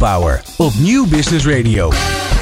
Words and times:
Power 0.00 0.42
op 0.56 0.72
Nieuw 0.78 1.06
Business 1.06 1.46
Radio. 1.46 1.92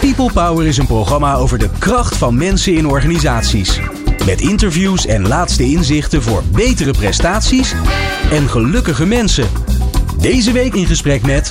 People 0.01 0.33
Power 0.33 0.67
is 0.67 0.79
een 0.79 0.87
programma 0.87 1.35
over 1.35 1.59
de 1.59 1.71
kracht 1.79 2.17
van 2.17 2.37
mensen 2.37 2.75
in 2.75 2.87
organisaties. 2.87 3.81
Met 4.27 4.41
interviews 4.41 5.07
en 5.07 5.29
laatste 5.29 5.63
inzichten 5.63 6.23
voor 6.23 6.43
betere 6.53 6.91
prestaties 6.91 7.75
en 8.31 8.49
gelukkige 8.49 9.07
mensen. 9.07 9.49
Deze 10.21 10.53
week 10.53 10.75
in 10.75 10.87
gesprek 10.87 11.23
met 11.23 11.51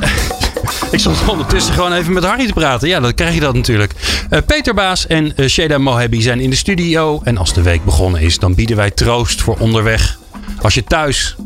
Ik 0.92 0.98
stond 0.98 1.28
ondertussen 1.28 1.74
gewoon 1.74 1.92
even 1.92 2.12
met 2.12 2.24
Harry 2.24 2.46
te 2.46 2.52
praten. 2.52 2.88
Ja, 2.88 3.00
dan 3.00 3.14
krijg 3.14 3.34
je 3.34 3.40
dat 3.40 3.54
natuurlijk. 3.54 3.92
Uh, 4.30 4.38
Peter 4.46 4.74
Baas 4.74 5.06
en 5.06 5.32
uh, 5.36 5.46
Sheda 5.48 5.78
Mohebi 5.78 6.22
zijn 6.22 6.40
in 6.40 6.50
de 6.50 6.56
studio. 6.56 7.20
En 7.24 7.38
als 7.38 7.54
de 7.54 7.62
week 7.62 7.84
begonnen 7.84 8.20
is, 8.20 8.38
dan 8.38 8.54
bieden 8.54 8.76
wij 8.76 8.90
troost 8.90 9.42
voor 9.42 9.56
onderweg. 9.58 10.18
Als 10.62 10.74
je 10.74 10.84
thuis, 10.84 11.36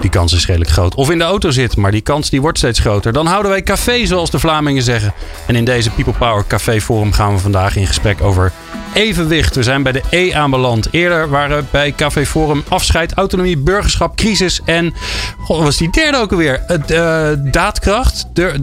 die 0.00 0.10
kans 0.10 0.32
is 0.32 0.46
redelijk 0.46 0.70
groot, 0.70 0.94
of 0.94 1.10
in 1.10 1.18
de 1.18 1.24
auto 1.24 1.50
zit, 1.50 1.76
maar 1.76 1.90
die 1.90 2.00
kans 2.00 2.30
die 2.30 2.40
wordt 2.40 2.58
steeds 2.58 2.78
groter. 2.78 3.12
Dan 3.12 3.26
houden 3.26 3.50
wij 3.50 3.62
café, 3.62 4.06
zoals 4.06 4.30
de 4.30 4.38
Vlamingen 4.38 4.82
zeggen. 4.82 5.12
En 5.46 5.56
in 5.56 5.64
deze 5.64 5.90
People 5.90 6.12
Power 6.12 6.46
Café 6.46 6.80
Forum 6.80 7.12
gaan 7.12 7.34
we 7.34 7.38
vandaag 7.40 7.76
in 7.76 7.86
gesprek 7.86 8.22
over 8.22 8.52
evenwicht. 8.94 9.54
We 9.54 9.62
zijn 9.62 9.82
bij 9.82 9.92
de 9.92 10.02
E 10.10 10.34
aanbeland. 10.34 10.88
Eerder 10.90 11.28
waren 11.28 11.68
bij 11.70 11.92
Café 11.92 12.26
Forum 12.26 12.64
afscheid, 12.68 13.12
autonomie, 13.12 13.58
burgerschap, 13.58 14.16
crisis 14.16 14.60
en. 14.64 14.94
God, 15.38 15.62
was 15.62 15.76
die 15.76 15.90
derde 15.90 16.18
ook 16.18 16.30
alweer? 16.30 16.64
Uh, 16.90 17.28
daadkracht. 17.52 18.26
De, 18.32 18.62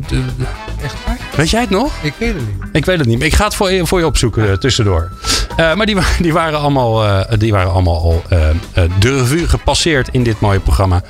Echt 0.82 0.96
waar? 1.06 1.21
Weet 1.36 1.50
jij 1.50 1.62
het 1.62 1.70
nog? 1.70 1.94
Ik 2.02 2.14
weet 2.18 2.34
het 2.34 2.46
niet. 2.46 2.70
Ik 2.72 2.86
weet 2.86 2.98
het 2.98 3.08
niet. 3.08 3.24
Ik 3.24 3.34
ga 3.34 3.44
het 3.44 3.56
voor 3.56 3.72
je, 3.72 3.86
voor 3.86 4.00
je 4.00 4.06
opzoeken 4.06 4.46
uh, 4.46 4.54
tussendoor. 4.54 5.12
Uh, 5.52 5.76
maar 5.76 5.86
die, 5.86 5.96
die, 6.22 6.34
waren 6.34 6.60
allemaal, 6.60 7.06
uh, 7.06 7.22
die 7.38 7.52
waren 7.52 7.72
allemaal 7.72 8.02
al 8.02 8.24
de 9.00 9.18
revue 9.18 9.48
gepasseerd 9.48 10.10
in 10.12 10.24
dit 10.24 10.40
mooie 10.40 10.60
programma. 10.60 11.04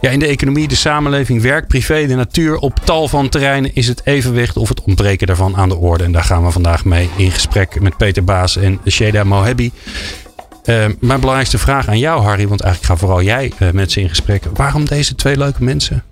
Ja, 0.00 0.10
in 0.10 0.18
de 0.18 0.26
economie, 0.26 0.68
de 0.68 0.74
samenleving, 0.74 1.42
werk, 1.42 1.66
privé, 1.66 2.06
de 2.06 2.14
natuur. 2.14 2.56
Op 2.56 2.80
tal 2.84 3.08
van 3.08 3.28
terreinen 3.28 3.74
is 3.74 3.88
het 3.88 4.00
evenwicht 4.04 4.56
of 4.56 4.68
het 4.68 4.82
ontbreken 4.82 5.26
daarvan 5.26 5.56
aan 5.56 5.68
de 5.68 5.76
orde. 5.76 6.04
En 6.04 6.12
daar 6.12 6.24
gaan 6.24 6.44
we 6.44 6.50
vandaag 6.50 6.84
mee 6.84 7.10
in 7.16 7.30
gesprek 7.30 7.80
met 7.80 7.96
Peter 7.96 8.24
Baas 8.24 8.56
en 8.56 8.80
Sheda 8.88 9.24
Mohebi. 9.24 9.72
mijn 11.00 11.20
belangrijkste 11.20 11.58
vraag 11.58 11.88
aan 11.88 11.98
jou, 11.98 12.22
Harry, 12.22 12.48
want 12.48 12.60
eigenlijk 12.60 12.92
ga 12.92 13.06
vooral 13.06 13.22
jij 13.22 13.52
met 13.72 13.92
ze 13.92 14.00
in 14.00 14.08
gesprek. 14.08 14.44
Waarom 14.54 14.84
deze 14.84 15.14
twee 15.14 15.36
leuke 15.36 15.64
mensen? 15.64 16.02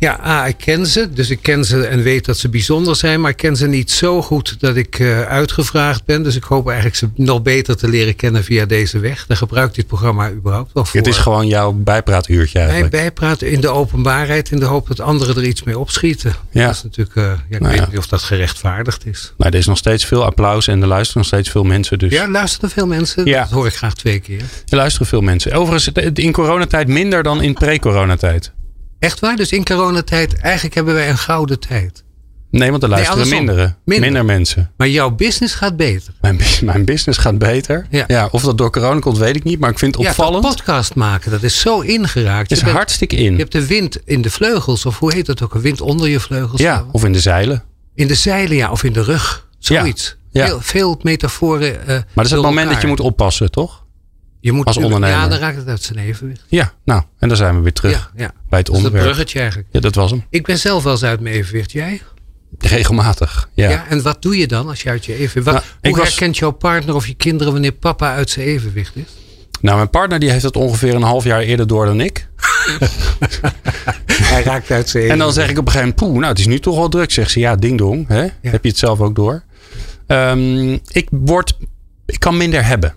Ja, 0.00 0.20
A, 0.26 0.46
ik 0.46 0.56
ken 0.56 0.86
ze. 0.86 1.12
Dus 1.12 1.30
ik 1.30 1.38
ken 1.42 1.64
ze 1.64 1.86
en 1.86 2.02
weet 2.02 2.24
dat 2.24 2.38
ze 2.38 2.48
bijzonder 2.48 2.96
zijn. 2.96 3.20
Maar 3.20 3.30
ik 3.30 3.36
ken 3.36 3.56
ze 3.56 3.66
niet 3.66 3.90
zo 3.90 4.22
goed 4.22 4.60
dat 4.60 4.76
ik 4.76 4.98
uh, 4.98 5.22
uitgevraagd 5.22 6.04
ben. 6.04 6.22
Dus 6.22 6.36
ik 6.36 6.42
hoop 6.42 6.66
eigenlijk 6.66 6.96
ze 6.96 7.08
nog 7.14 7.42
beter 7.42 7.76
te 7.76 7.88
leren 7.88 8.16
kennen 8.16 8.44
via 8.44 8.66
deze 8.66 8.98
weg. 8.98 9.26
Daar 9.26 9.36
gebruikt 9.36 9.74
dit 9.74 9.86
programma 9.86 10.30
überhaupt 10.30 10.72
wel 10.72 10.84
voor. 10.84 11.00
Het 11.00 11.08
is 11.08 11.16
gewoon 11.16 11.46
jouw 11.46 11.72
bijpraatuurtje 11.72 12.58
eigenlijk. 12.58 12.92
Wij 12.92 13.00
bijpraten 13.00 13.50
in 13.50 13.60
de 13.60 13.68
openbaarheid. 13.68 14.50
In 14.50 14.58
de 14.58 14.64
hoop 14.64 14.88
dat 14.88 15.00
anderen 15.00 15.36
er 15.36 15.44
iets 15.44 15.62
mee 15.62 15.78
opschieten. 15.78 16.34
Ja. 16.50 16.66
Dat 16.66 16.74
is 16.74 16.82
natuurlijk, 16.82 17.16
uh, 17.16 17.24
ja, 17.24 17.32
ik 17.48 17.60
nou 17.60 17.72
weet 17.72 17.80
ja. 17.80 17.86
niet 17.88 17.98
of 17.98 18.06
dat 18.06 18.22
gerechtvaardigd 18.22 19.06
is. 19.06 19.32
Nou, 19.36 19.50
er 19.50 19.58
is 19.58 19.66
nog 19.66 19.78
steeds 19.78 20.04
veel 20.04 20.24
applaus 20.24 20.66
en 20.66 20.82
er 20.82 20.88
luisteren 20.88 21.18
nog 21.18 21.26
steeds 21.26 21.50
veel 21.50 21.64
mensen. 21.64 21.98
Dus. 21.98 22.12
Ja, 22.12 22.28
luisteren 22.28 22.70
veel 22.70 22.86
mensen. 22.86 23.26
Ja. 23.26 23.40
Dat 23.40 23.50
hoor 23.50 23.66
ik 23.66 23.74
graag 23.74 23.94
twee 23.94 24.18
keer. 24.18 24.42
Er 24.68 24.76
luisteren 24.76 25.06
veel 25.06 25.20
mensen. 25.20 25.52
Overigens, 25.52 26.12
in 26.14 26.32
coronatijd 26.32 26.88
minder 26.88 27.22
dan 27.22 27.42
in 27.42 27.54
pre-coronatijd. 27.54 28.52
Echt 29.00 29.20
waar? 29.20 29.36
Dus 29.36 29.52
in 29.52 29.64
coronatijd, 29.64 30.34
eigenlijk 30.38 30.74
hebben 30.74 30.94
wij 30.94 31.08
een 31.08 31.18
gouden 31.18 31.60
tijd. 31.60 32.04
Nee, 32.50 32.70
want 32.70 32.82
er 32.82 32.88
luisteren 32.88 33.28
nee, 33.28 33.34
mindere, 33.34 33.74
minder. 33.84 34.04
minder 34.04 34.24
mensen. 34.24 34.70
Maar 34.76 34.88
jouw 34.88 35.10
business 35.10 35.54
gaat 35.54 35.76
beter. 35.76 36.14
Mijn, 36.20 36.40
mijn 36.64 36.84
business 36.84 37.18
gaat 37.18 37.38
beter. 37.38 37.86
Ja. 37.90 38.04
ja. 38.06 38.28
Of 38.30 38.42
dat 38.42 38.58
door 38.58 38.70
corona 38.70 39.00
komt, 39.00 39.18
weet 39.18 39.36
ik 39.36 39.44
niet. 39.44 39.60
Maar 39.60 39.70
ik 39.70 39.78
vind 39.78 39.96
het 39.96 40.06
opvallend. 40.06 40.44
Ja, 40.44 40.50
podcast 40.50 40.94
maken, 40.94 41.30
dat 41.30 41.42
is 41.42 41.60
zo 41.60 41.80
ingeraakt. 41.80 42.50
Het 42.50 42.58
is 42.58 42.64
je 42.64 42.70
hartstikke 42.70 43.16
in. 43.16 43.32
Je 43.32 43.38
hebt 43.38 43.52
de 43.52 43.66
wind 43.66 43.98
in 44.04 44.22
de 44.22 44.30
vleugels. 44.30 44.86
Of 44.86 44.98
hoe 44.98 45.12
heet 45.12 45.26
dat 45.26 45.42
ook? 45.42 45.54
Een 45.54 45.60
wind 45.60 45.80
onder 45.80 46.08
je 46.08 46.20
vleugels. 46.20 46.60
Ja, 46.60 46.84
of 46.92 47.04
in 47.04 47.12
de 47.12 47.20
zeilen. 47.20 47.62
In 47.94 48.06
de 48.06 48.14
zeilen, 48.14 48.56
ja. 48.56 48.70
Of 48.70 48.84
in 48.84 48.92
de 48.92 49.02
rug. 49.02 49.48
Zoiets. 49.58 50.16
Ja. 50.30 50.46
Veel, 50.46 50.60
veel 50.60 50.98
metaforen. 51.02 51.72
Uh, 51.72 51.86
maar 51.86 52.04
dat 52.14 52.24
is 52.24 52.30
het 52.30 52.40
moment 52.40 52.56
elkaar. 52.56 52.72
dat 52.72 52.82
je 52.82 52.88
moet 52.88 53.00
oppassen, 53.00 53.50
toch? 53.50 53.79
Je 54.40 54.52
moet 54.52 54.66
als 54.66 54.76
ondernemer. 54.76 55.16
Ja, 55.16 55.28
dan 55.28 55.38
raakt 55.38 55.56
het 55.56 55.68
uit 55.68 55.82
zijn 55.82 55.98
evenwicht. 55.98 56.44
Ja, 56.48 56.72
nou, 56.84 57.02
en 57.18 57.28
dan 57.28 57.36
zijn 57.36 57.54
we 57.56 57.60
weer 57.60 57.72
terug 57.72 57.92
ja, 57.92 58.22
ja. 58.24 58.32
bij 58.48 58.58
het 58.58 58.66
dat 58.66 58.76
onderwerp. 58.76 59.04
Dat 59.04 59.12
bruggetje 59.12 59.38
eigenlijk. 59.38 59.68
Ja, 59.72 59.80
dat 59.80 59.94
was 59.94 60.10
hem. 60.10 60.24
Ik 60.30 60.46
ben 60.46 60.58
zelf 60.58 60.82
wel 60.82 60.92
eens 60.92 61.04
uit 61.04 61.20
mijn 61.20 61.34
evenwicht. 61.34 61.72
Jij? 61.72 62.02
Regelmatig, 62.58 63.48
ja. 63.54 63.70
ja. 63.70 63.86
En 63.88 64.02
wat 64.02 64.22
doe 64.22 64.38
je 64.38 64.46
dan 64.46 64.68
als 64.68 64.82
je 64.82 64.88
uit 64.88 65.04
je 65.04 65.12
evenwicht... 65.14 65.44
Wat, 65.46 65.54
nou, 65.54 65.64
hoe 65.94 65.96
was... 65.96 66.08
herkent 66.08 66.38
jouw 66.38 66.50
partner 66.50 66.94
of 66.94 67.06
je 67.06 67.14
kinderen 67.14 67.52
wanneer 67.52 67.72
papa 67.72 68.14
uit 68.14 68.30
zijn 68.30 68.46
evenwicht 68.46 68.96
is? 68.96 69.04
Nou, 69.60 69.76
mijn 69.76 69.90
partner 69.90 70.18
die 70.18 70.30
heeft 70.30 70.42
het 70.42 70.56
ongeveer 70.56 70.94
een 70.94 71.02
half 71.02 71.24
jaar 71.24 71.40
eerder 71.40 71.66
door 71.66 71.86
dan 71.86 72.00
ik. 72.00 72.28
Hij 74.06 74.42
raakt 74.42 74.70
uit 74.70 74.88
zijn 74.88 75.02
evenwicht. 75.02 75.10
En 75.10 75.18
dan 75.18 75.32
zeg 75.32 75.48
ik 75.48 75.58
op 75.58 75.66
een 75.66 75.72
gegeven 75.72 75.94
moment, 75.96 75.96
poeh, 75.96 76.12
nou 76.12 76.26
het 76.26 76.38
is 76.38 76.46
nu 76.46 76.58
toch 76.58 76.76
wel 76.76 76.88
druk. 76.88 77.10
Zegt 77.10 77.30
ze, 77.30 77.40
ja, 77.40 77.56
ding 77.56 77.78
dong. 77.78 78.08
Hè? 78.08 78.22
Ja. 78.22 78.30
Heb 78.40 78.62
je 78.62 78.68
het 78.68 78.78
zelf 78.78 79.00
ook 79.00 79.14
door? 79.14 79.42
Um, 80.06 80.72
ik 80.72 81.08
word, 81.10 81.56
ik 82.06 82.18
kan 82.18 82.36
minder 82.36 82.64
hebben. 82.64 82.94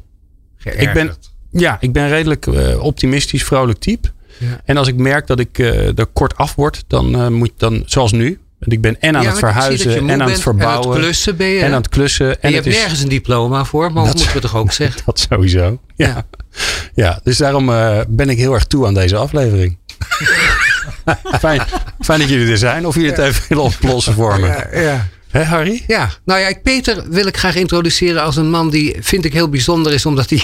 Geërgerd. 0.57 0.87
Ik 0.87 0.93
ben, 0.93 1.15
ja, 1.53 1.77
ik 1.79 1.91
ben 1.91 2.09
redelijk 2.09 2.45
uh, 2.45 2.83
optimistisch, 2.83 3.43
vrolijk 3.43 3.79
type. 3.79 4.07
Ja. 4.37 4.61
En 4.65 4.77
als 4.77 4.87
ik 4.87 4.95
merk 4.95 5.27
dat 5.27 5.39
ik 5.39 5.57
uh, 5.57 5.97
er 5.97 6.05
kort 6.05 6.37
af 6.37 6.55
word, 6.55 6.83
dan 6.87 7.15
uh, 7.15 7.27
moet 7.27 7.51
dan, 7.57 7.83
zoals 7.85 8.11
nu. 8.11 8.37
Ik 8.59 8.81
ben 8.81 9.01
en 9.01 9.15
aan 9.15 9.23
ja, 9.23 9.29
het 9.29 9.39
verhuizen 9.39 10.09
en 10.09 10.21
aan 10.21 10.29
het 10.29 10.41
verbouwen. 10.41 10.83
En 10.83 10.87
aan 10.87 10.95
het 10.95 11.03
klussen 11.03 11.37
ben 11.37 11.47
je. 11.47 11.59
En 11.59 11.71
aan 11.71 11.81
het 11.81 11.89
klussen. 11.89 12.29
En, 12.29 12.37
en 12.41 12.49
je 12.49 12.55
hebt 12.55 12.67
is, 12.67 12.75
nergens 12.75 13.01
een 13.01 13.09
diploma 13.09 13.65
voor, 13.65 13.93
maar 13.93 14.05
dat 14.05 14.15
moeten 14.15 14.33
we 14.33 14.39
toch 14.39 14.55
ook 14.55 14.71
zeggen. 14.81 15.01
Dat 15.05 15.19
sowieso. 15.19 15.79
Ja. 15.95 16.07
ja. 16.07 16.25
ja 16.93 17.19
dus 17.23 17.37
daarom 17.37 17.69
uh, 17.69 17.99
ben 18.07 18.29
ik 18.29 18.37
heel 18.37 18.53
erg 18.53 18.65
toe 18.65 18.85
aan 18.85 18.93
deze 18.93 19.15
aflevering. 19.15 19.77
fijn, 21.39 21.61
fijn 21.99 22.19
dat 22.19 22.29
jullie 22.29 22.51
er 22.51 22.57
zijn. 22.57 22.87
Of 22.87 22.95
jullie 22.95 23.09
het 23.09 23.19
even 23.19 23.43
willen 23.49 23.63
oplossen 23.63 24.13
voor 24.13 24.39
me. 24.39 24.47
Ja, 24.47 24.67
ja. 24.71 25.07
Hé 25.33 25.43
Harry? 25.43 25.83
Ja, 25.87 26.09
nou 26.25 26.39
ja, 26.39 26.51
Peter 26.63 27.03
wil 27.09 27.27
ik 27.27 27.37
graag 27.37 27.55
introduceren 27.55 28.23
als 28.23 28.35
een 28.35 28.49
man 28.49 28.69
die 28.69 28.95
vind 28.99 29.25
ik 29.25 29.33
heel 29.33 29.49
bijzonder 29.49 29.93
is. 29.93 30.05
Omdat 30.05 30.29
hij 30.29 30.43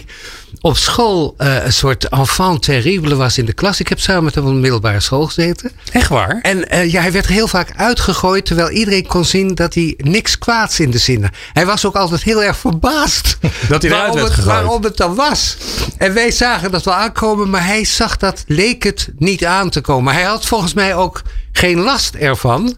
op 0.62 0.78
school 0.78 1.36
uh, 1.38 1.66
een 1.66 1.74
soort 1.74 2.10
enfant 2.10 2.64
terrible 2.64 3.16
was 3.16 3.38
in 3.38 3.46
de 3.46 3.54
klas. 3.54 3.80
Ik 3.80 3.88
heb 3.88 4.00
samen 4.00 4.24
met 4.24 4.36
hem 4.36 4.44
op 4.44 4.50
een 4.50 4.60
middelbare 4.60 5.00
school 5.00 5.26
gezeten. 5.26 5.72
Echt 5.92 6.10
waar? 6.10 6.40
En 6.42 6.76
uh, 6.76 6.92
ja, 6.92 7.02
hij 7.02 7.12
werd 7.12 7.28
heel 7.28 7.48
vaak 7.48 7.72
uitgegooid. 7.76 8.46
Terwijl 8.46 8.70
iedereen 8.70 9.08
kon 9.08 9.26
zien 9.26 9.56
dat 9.56 9.74
hij 9.74 9.94
niks 9.98 10.38
kwaads 10.38 10.80
in 10.80 10.92
de 10.92 10.98
zinnen. 10.98 11.32
Hij 11.54 11.66
was 11.66 11.86
ook 11.86 11.96
altijd 11.96 12.24
heel 12.24 12.44
erg 12.44 12.58
verbaasd. 12.58 13.38
Dat 13.70 13.82
hij 13.82 13.92
eruit 13.92 14.14
werd 14.14 14.26
het, 14.26 14.36
gegooid. 14.36 14.56
Waarom 14.56 14.84
het 14.84 14.98
dan 14.98 15.16
was. 15.16 15.58
En 15.98 16.14
wij 16.14 16.32
zagen 16.32 16.72
dat 16.72 16.86
wel 16.86 16.94
aankomen. 16.94 17.50
Maar 17.50 17.66
hij 17.66 17.86
zag 17.86 18.18
dat, 18.18 18.44
leek 18.48 18.84
het 18.84 19.10
niet 19.18 19.46
aan 19.46 19.70
te 19.70 19.82
komen. 19.82 20.14
Hij 20.14 20.24
had 20.24 20.46
volgens 20.46 20.74
mij 20.74 20.96
ook 20.96 21.22
geen 21.52 21.80
last 21.80 22.16
ervan. 22.16 22.78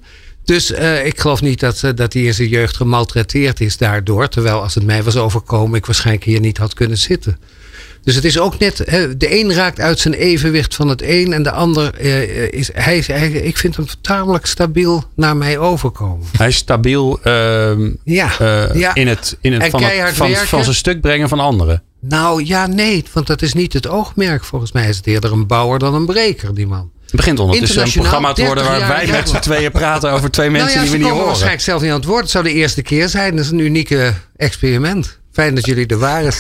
Dus 0.52 0.72
uh, 0.72 1.06
ik 1.06 1.20
geloof 1.20 1.42
niet 1.42 1.60
dat, 1.60 1.82
uh, 1.86 1.92
dat 1.96 2.14
hij 2.14 2.22
in 2.22 2.34
zijn 2.34 2.48
jeugd 2.48 2.76
gemaltreteerd 2.76 3.62
is 3.62 3.78
daardoor. 3.78 4.28
Terwijl 4.28 4.62
als 4.62 4.76
het 4.76 4.84
mij 4.84 5.04
was 5.04 5.18
overkomen, 5.18 5.78
ik 5.78 5.86
waarschijnlijk 5.86 6.26
hier 6.26 6.40
niet 6.40 6.58
had 6.58 6.74
kunnen 6.74 6.98
zitten. 6.98 7.38
Dus 8.04 8.16
het 8.16 8.24
is 8.24 8.40
ook 8.40 8.60
net, 8.60 8.78
hè, 8.86 9.18
de 9.18 9.40
een 9.40 9.54
raakt 9.54 9.80
uit 9.80 10.00
zijn 10.00 10.14
evenwicht 10.14 10.76
van 10.76 10.88
het 10.88 11.02
een 11.02 11.34
en 11.34 11.44
de 11.44 11.52
ander 11.52 12.02
uh, 12.02 12.52
is, 12.52 12.70
hij 12.74 13.04
hij, 13.08 13.32
ik 13.32 13.58
vind 13.58 13.76
hem 13.76 13.86
tamelijk 14.02 14.46
stabiel 14.46 15.04
naar 15.16 15.38
mij 15.38 15.58
overkomen. 15.58 16.28
Hij 16.38 16.48
is 16.48 16.56
stabiel 16.56 17.20
uh, 17.24 17.72
ja, 18.04 18.32
ja. 18.74 18.96
in 18.96 19.08
het, 19.08 19.38
in 19.42 19.54
het, 19.54 19.70
van, 19.70 19.84
het 19.84 20.16
van, 20.16 20.36
van 20.36 20.64
zijn 20.64 20.76
stuk 20.76 21.02
brengen 21.02 21.30
van 21.30 21.40
anderen. 21.40 21.84
Nou 22.00 22.46
ja, 22.46 22.68
nee, 22.68 23.04
want 23.14 23.28
dat 23.28 23.42
is 23.42 23.54
niet 23.54 23.74
het 23.74 23.88
oogmerk. 23.88 24.44
Volgens 24.44 24.72
mij 24.72 24.90
is 24.90 24.98
het 24.98 25.08
eerder 25.08 25.32
een 25.32 25.48
bouwer 25.48 25.80
dan 25.80 25.94
een 25.94 26.06
breker, 26.06 26.56
die 26.56 26.68
man. 26.68 26.92
Het 27.12 27.20
begint 27.20 27.40
ondertussen 27.40 27.84
een 27.84 27.92
programma 27.92 28.34
te 28.34 28.46
worden 28.46 28.64
waar 28.64 28.88
wij 28.88 29.08
met 29.08 29.30
z'n 29.30 29.40
tweeën 29.40 29.72
praten 29.72 30.12
over 30.12 30.32
twee 30.32 30.50
mensen 30.50 30.76
nou 30.76 30.80
ja, 30.80 30.92
die 30.92 31.00
we 31.00 31.04
niet 31.04 31.14
horen. 31.14 31.26
waarschijnlijk 31.26 31.62
zelf 31.62 31.82
niet 31.82 31.92
aan 31.92 31.96
het 31.96 32.06
woord. 32.06 32.22
Het 32.22 32.30
zou 32.30 32.44
de 32.44 32.54
eerste 32.54 32.82
keer 32.82 33.10
zijn. 33.10 33.36
Dat 33.36 33.46
is 33.46 33.52
een 33.52 33.60
unieke 33.60 34.14
experiment. 34.36 35.20
Fijn 35.32 35.56
dat 35.56 35.66
jullie 35.66 35.88
er 35.88 35.98
waren. 35.98 36.34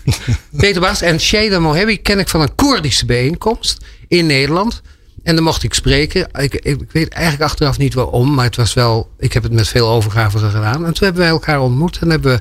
Peter 0.56 0.80
Baas 0.80 1.00
en 1.00 1.20
Sheda 1.20 1.58
Mohebi 1.58 2.02
ken 2.02 2.18
ik 2.18 2.28
van 2.28 2.40
een 2.40 2.54
Koerdische 2.54 3.06
bijeenkomst 3.06 3.84
in 4.08 4.26
Nederland. 4.26 4.82
En 5.22 5.34
dan 5.34 5.44
mocht 5.44 5.62
ik 5.62 5.74
spreken. 5.74 6.28
Ik, 6.32 6.54
ik, 6.54 6.62
ik, 6.80 6.92
weet 6.92 7.08
eigenlijk 7.08 7.50
achteraf 7.50 7.78
niet 7.78 7.94
waarom, 7.94 8.34
maar 8.34 8.44
het 8.44 8.56
was 8.56 8.74
wel. 8.74 9.10
Ik 9.18 9.32
heb 9.32 9.42
het 9.42 9.52
met 9.52 9.68
veel 9.68 9.88
overgave 9.88 10.38
gedaan. 10.38 10.86
En 10.86 10.92
toen 10.92 11.04
hebben 11.04 11.22
wij 11.22 11.30
elkaar 11.30 11.60
ontmoet 11.60 11.98
en 12.00 12.10
hebben 12.10 12.40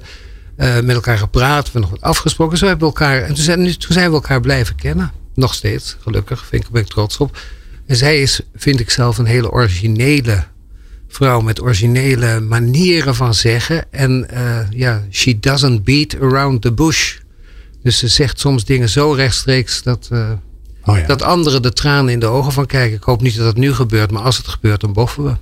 uh, 0.57 0.79
met 0.79 0.95
elkaar 0.95 1.17
gepraat. 1.17 1.65
We 1.65 1.71
hebben 1.71 1.81
nog 1.81 1.99
wat 1.99 2.09
afgesproken. 2.09 2.57
Zo 2.57 2.67
hebben 2.67 2.87
we 2.87 2.99
elkaar. 2.99 3.21
En 3.21 3.33
toen 3.33 3.43
zijn, 3.43 3.77
toen 3.77 3.93
zijn 3.93 4.09
we 4.09 4.15
elkaar 4.15 4.41
blijven 4.41 4.75
kennen. 4.75 5.11
Nog 5.33 5.53
steeds, 5.53 5.97
gelukkig. 6.01 6.45
Vind 6.45 6.63
ik, 6.63 6.69
ben 6.69 6.81
ik 6.81 6.87
trots 6.87 7.17
op. 7.17 7.37
En 7.87 7.95
zij 7.95 8.21
is, 8.21 8.41
vind 8.55 8.79
ik 8.79 8.89
zelf, 8.89 9.17
een 9.17 9.25
hele 9.25 9.51
originele 9.51 10.43
vrouw 11.07 11.41
met 11.41 11.61
originele 11.61 12.39
manieren 12.39 13.15
van 13.15 13.33
zeggen. 13.33 13.91
En 13.91 14.27
uh, 14.33 14.59
ja, 14.69 15.03
she 15.09 15.39
doesn't 15.39 15.83
beat 15.83 16.15
around 16.21 16.61
the 16.61 16.73
bush. 16.73 17.17
Dus 17.83 17.97
ze 17.97 18.07
zegt 18.07 18.39
soms 18.39 18.65
dingen 18.65 18.89
zo 18.89 19.11
rechtstreeks 19.11 19.83
dat, 19.83 20.09
uh, 20.11 20.31
oh 20.85 20.97
ja. 20.97 21.05
dat 21.05 21.21
anderen 21.21 21.61
de 21.61 21.73
tranen 21.73 22.13
in 22.13 22.19
de 22.19 22.25
ogen 22.25 22.51
van 22.51 22.65
kijken. 22.65 22.97
Ik 22.97 23.03
hoop 23.03 23.21
niet 23.21 23.35
dat 23.35 23.45
dat 23.45 23.57
nu 23.57 23.73
gebeurt, 23.73 24.11
maar 24.11 24.21
als 24.21 24.37
het 24.37 24.47
gebeurt, 24.47 24.81
dan 24.81 24.93
boffen 24.93 25.23
we. 25.23 25.35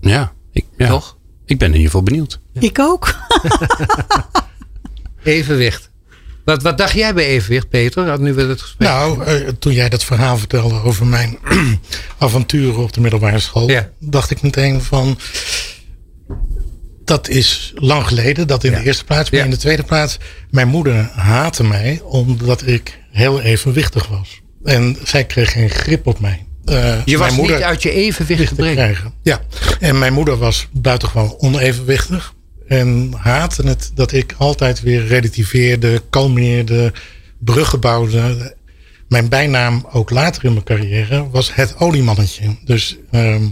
Ja, 0.00 0.32
ik, 0.52 0.64
ja. 0.76 0.88
toch? 0.88 1.16
Ik 1.46 1.58
ben 1.58 1.68
in 1.68 1.74
ieder 1.74 1.90
geval 1.90 2.02
benieuwd. 2.02 2.40
Ja. 2.52 2.60
Ik 2.60 2.78
ook. 2.78 3.14
Evenwicht. 5.22 5.89
Wat, 6.44 6.62
wat 6.62 6.78
dacht 6.78 6.92
jij 6.92 7.14
bij 7.14 7.26
evenwicht, 7.26 7.68
Peter? 7.68 8.20
Nu 8.20 8.34
we 8.34 8.42
het 8.42 8.60
gesprek. 8.60 8.88
Nou, 8.88 9.24
uh, 9.28 9.48
toen 9.58 9.72
jij 9.72 9.88
dat 9.88 10.04
verhaal 10.04 10.38
vertelde 10.38 10.82
over 10.82 11.06
mijn 11.06 11.38
avonturen 12.18 12.82
op 12.82 12.92
de 12.92 13.00
middelbare 13.00 13.38
school, 13.38 13.68
Ja. 13.70 13.88
dacht 13.98 14.30
ik 14.30 14.42
meteen 14.42 14.82
van. 14.82 15.18
Dat 17.04 17.28
is 17.28 17.72
lang 17.74 18.06
geleden, 18.06 18.46
dat 18.46 18.64
in 18.64 18.70
Ja. 18.70 18.78
de 18.78 18.84
eerste 18.84 19.04
plaats. 19.04 19.30
Maar 19.30 19.38
Ja. 19.40 19.44
in 19.44 19.50
de 19.50 19.56
tweede 19.56 19.82
plaats, 19.82 20.18
mijn 20.50 20.68
moeder 20.68 21.10
haatte 21.14 21.64
mij 21.64 22.00
omdat 22.04 22.66
ik 22.66 22.98
heel 23.10 23.40
evenwichtig 23.40 24.06
was. 24.06 24.40
En 24.64 24.96
zij 25.04 25.24
kreeg 25.24 25.52
geen 25.52 25.70
grip 25.70 26.06
op 26.06 26.20
mij. 26.20 26.44
Eh, 26.64 27.04
Je 27.04 27.18
was 27.18 27.36
niet 27.36 27.50
uit 27.50 27.82
je 27.82 27.90
evenwicht 27.92 28.40
te 28.42 28.48
te 28.48 28.54
brengen. 28.54 28.76
krijgen. 28.76 29.12
Ja, 29.22 29.40
en 29.80 29.98
mijn 29.98 30.12
moeder 30.12 30.36
was 30.36 30.68
buitengewoon 30.72 31.34
onevenwichtig. 31.38 32.34
En 32.70 33.12
haatte 33.16 33.66
het 33.66 33.90
dat 33.94 34.12
ik 34.12 34.34
altijd 34.38 34.80
weer 34.80 35.06
relativeerde, 35.06 36.02
kalmeerde, 36.10 36.92
bruggen 37.38 37.80
bouwde. 37.80 38.56
Mijn 39.08 39.28
bijnaam, 39.28 39.86
ook 39.92 40.10
later 40.10 40.44
in 40.44 40.52
mijn 40.52 40.64
carrière, 40.64 41.30
was 41.30 41.54
het 41.54 41.78
oliemannetje. 41.78 42.56
Dus 42.64 42.96
ehm, 43.10 43.42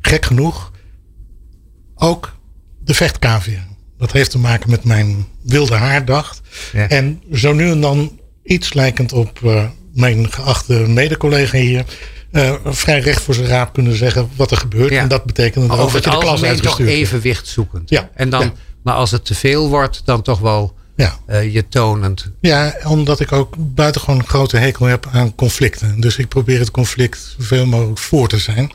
gek 0.00 0.24
genoeg, 0.24 0.72
ook 1.94 2.36
de 2.84 2.94
vechtkavia. 2.94 3.66
Dat 3.98 4.12
heeft 4.12 4.30
te 4.30 4.38
maken 4.38 4.70
met 4.70 4.84
mijn 4.84 5.26
wilde 5.42 5.74
haardacht. 5.74 6.40
Ja. 6.72 6.88
En 6.88 7.22
zo 7.32 7.52
nu 7.52 7.70
en 7.70 7.80
dan 7.80 8.20
iets 8.42 8.72
lijkend 8.74 9.12
op 9.12 9.40
eh, 9.44 9.64
mijn 9.94 10.32
geachte 10.32 10.74
mede-collega 10.74 11.58
hier. 11.58 11.84
Eh, 12.30 12.54
vrij 12.64 13.00
recht 13.00 13.22
voor 13.22 13.34
zijn 13.34 13.46
raap 13.46 13.72
kunnen 13.72 13.96
zeggen 13.96 14.28
wat 14.36 14.50
er 14.50 14.56
gebeurt. 14.56 14.90
Ja. 14.90 15.00
En 15.02 15.08
dat 15.08 15.24
betekent 15.24 15.68
dan 15.68 15.78
over 15.78 15.84
dat 15.84 15.92
het 15.94 16.04
je 16.04 16.10
de 16.10 16.16
klas 16.18 16.30
algemeen 16.30 16.60
toch 16.60 16.80
evenwicht 16.80 17.46
zoekend. 17.46 17.90
Ja. 17.90 18.10
En 18.14 18.30
dan, 18.30 18.40
Ja. 18.42 18.52
Maar 18.82 18.94
als 18.94 19.10
het 19.10 19.24
te 19.24 19.34
veel 19.34 19.68
wordt, 19.68 20.02
dan 20.04 20.22
toch 20.22 20.38
wel 20.38 20.74
Ja. 20.96 21.18
eh, 21.26 21.52
je 21.54 21.68
tonend. 21.68 22.30
ja, 22.40 22.76
omdat 22.86 23.20
ik 23.20 23.32
ook 23.32 23.54
buitengewoon 23.58 24.18
een 24.18 24.26
grote 24.26 24.56
hekel 24.56 24.86
heb 24.86 25.06
aan 25.12 25.34
conflicten. 25.34 26.00
Dus 26.00 26.16
ik 26.16 26.28
probeer 26.28 26.58
het 26.58 26.70
conflict 26.70 27.34
zoveel 27.38 27.66
mogelijk 27.66 27.98
voor 27.98 28.28
te 28.28 28.38
zijn. 28.38 28.70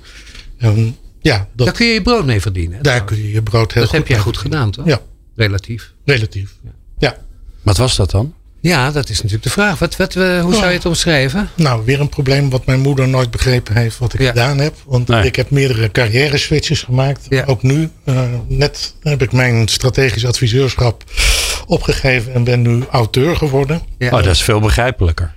En 0.57 0.97
ja, 1.21 1.47
dat, 1.53 1.65
Daar 1.67 1.75
kun 1.75 1.85
je 1.87 1.93
je 1.93 2.01
brood 2.01 2.25
mee 2.25 2.41
verdienen. 2.41 2.77
hè, 2.77 2.81
daar 2.83 2.93
trouwens. 2.93 3.17
kun 3.19 3.27
je 3.27 3.33
je 3.33 3.41
brood 3.43 3.73
heel 3.73 3.81
dat 3.81 3.89
goed 3.91 3.99
heb 3.99 4.07
jij 4.07 4.19
goed 4.19 4.37
gedaan, 4.37 4.71
toch? 4.71 4.85
Ja, 4.85 5.01
Relatief. 5.35 5.93
relatief. 6.05 6.53
Ja. 6.99 7.17
Wat 7.61 7.77
was 7.77 7.95
dat 7.95 8.11
dan? 8.11 8.33
Ja, 8.63 8.91
dat 8.91 9.09
is 9.09 9.15
natuurlijk 9.15 9.43
de 9.43 9.49
vraag. 9.49 9.79
Wat, 9.79 9.95
wat, 9.95 10.15
eh, 10.15 10.41
hoe 10.41 10.53
zou 10.53 10.65
je 10.67 10.73
het 10.73 10.85
omschrijven? 10.85 11.49
Nou, 11.55 11.85
weer 11.85 11.99
een 11.99 12.09
probleem 12.09 12.49
wat 12.49 12.65
mijn 12.65 12.79
moeder 12.79 13.07
nooit 13.07 13.31
begrepen 13.31 13.75
heeft 13.75 13.97
wat 13.97 14.13
ik 14.13 14.19
Ja. 14.19 14.27
gedaan 14.27 14.57
heb. 14.57 14.75
Want 14.85 15.07
Nee. 15.07 15.25
ik 15.25 15.35
heb 15.35 15.49
meerdere 15.49 15.91
carrière 15.91 16.37
switches 16.37 16.81
gemaakt. 16.81 17.25
Ja. 17.29 17.43
Ook 17.45 17.63
nu. 17.63 17.89
eh, 18.03 18.21
net 18.47 18.95
heb 19.01 19.21
ik 19.21 19.31
mijn 19.31 19.67
strategisch 19.67 20.25
adviseurschap 20.25 21.03
opgegeven 21.67 22.33
en 22.33 22.43
ben 22.43 22.61
nu 22.61 22.83
auteur 22.91 23.35
geworden. 23.35 23.81
Ja. 23.97 24.07
Oh, 24.17 24.23
dat 24.23 24.33
is 24.35 24.43
veel 24.43 24.59
begrijpelijker. 24.59 25.33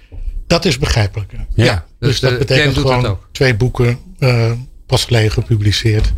Dat 0.46 0.64
is 0.64 0.78
begrijpelijker. 0.78 1.46
Ja. 1.54 1.84
Dus, 1.98 2.08
Dus, 2.08 2.20
dat 2.30 2.38
betekent 2.38 2.76
gewoon 2.78 3.02
dat 3.02 3.18
twee 3.32 3.54
boeken 3.54 3.98
eh, 4.18 4.50
pas 4.86 5.04
geleden 5.04 5.30
gepubliceerd. 5.30 6.12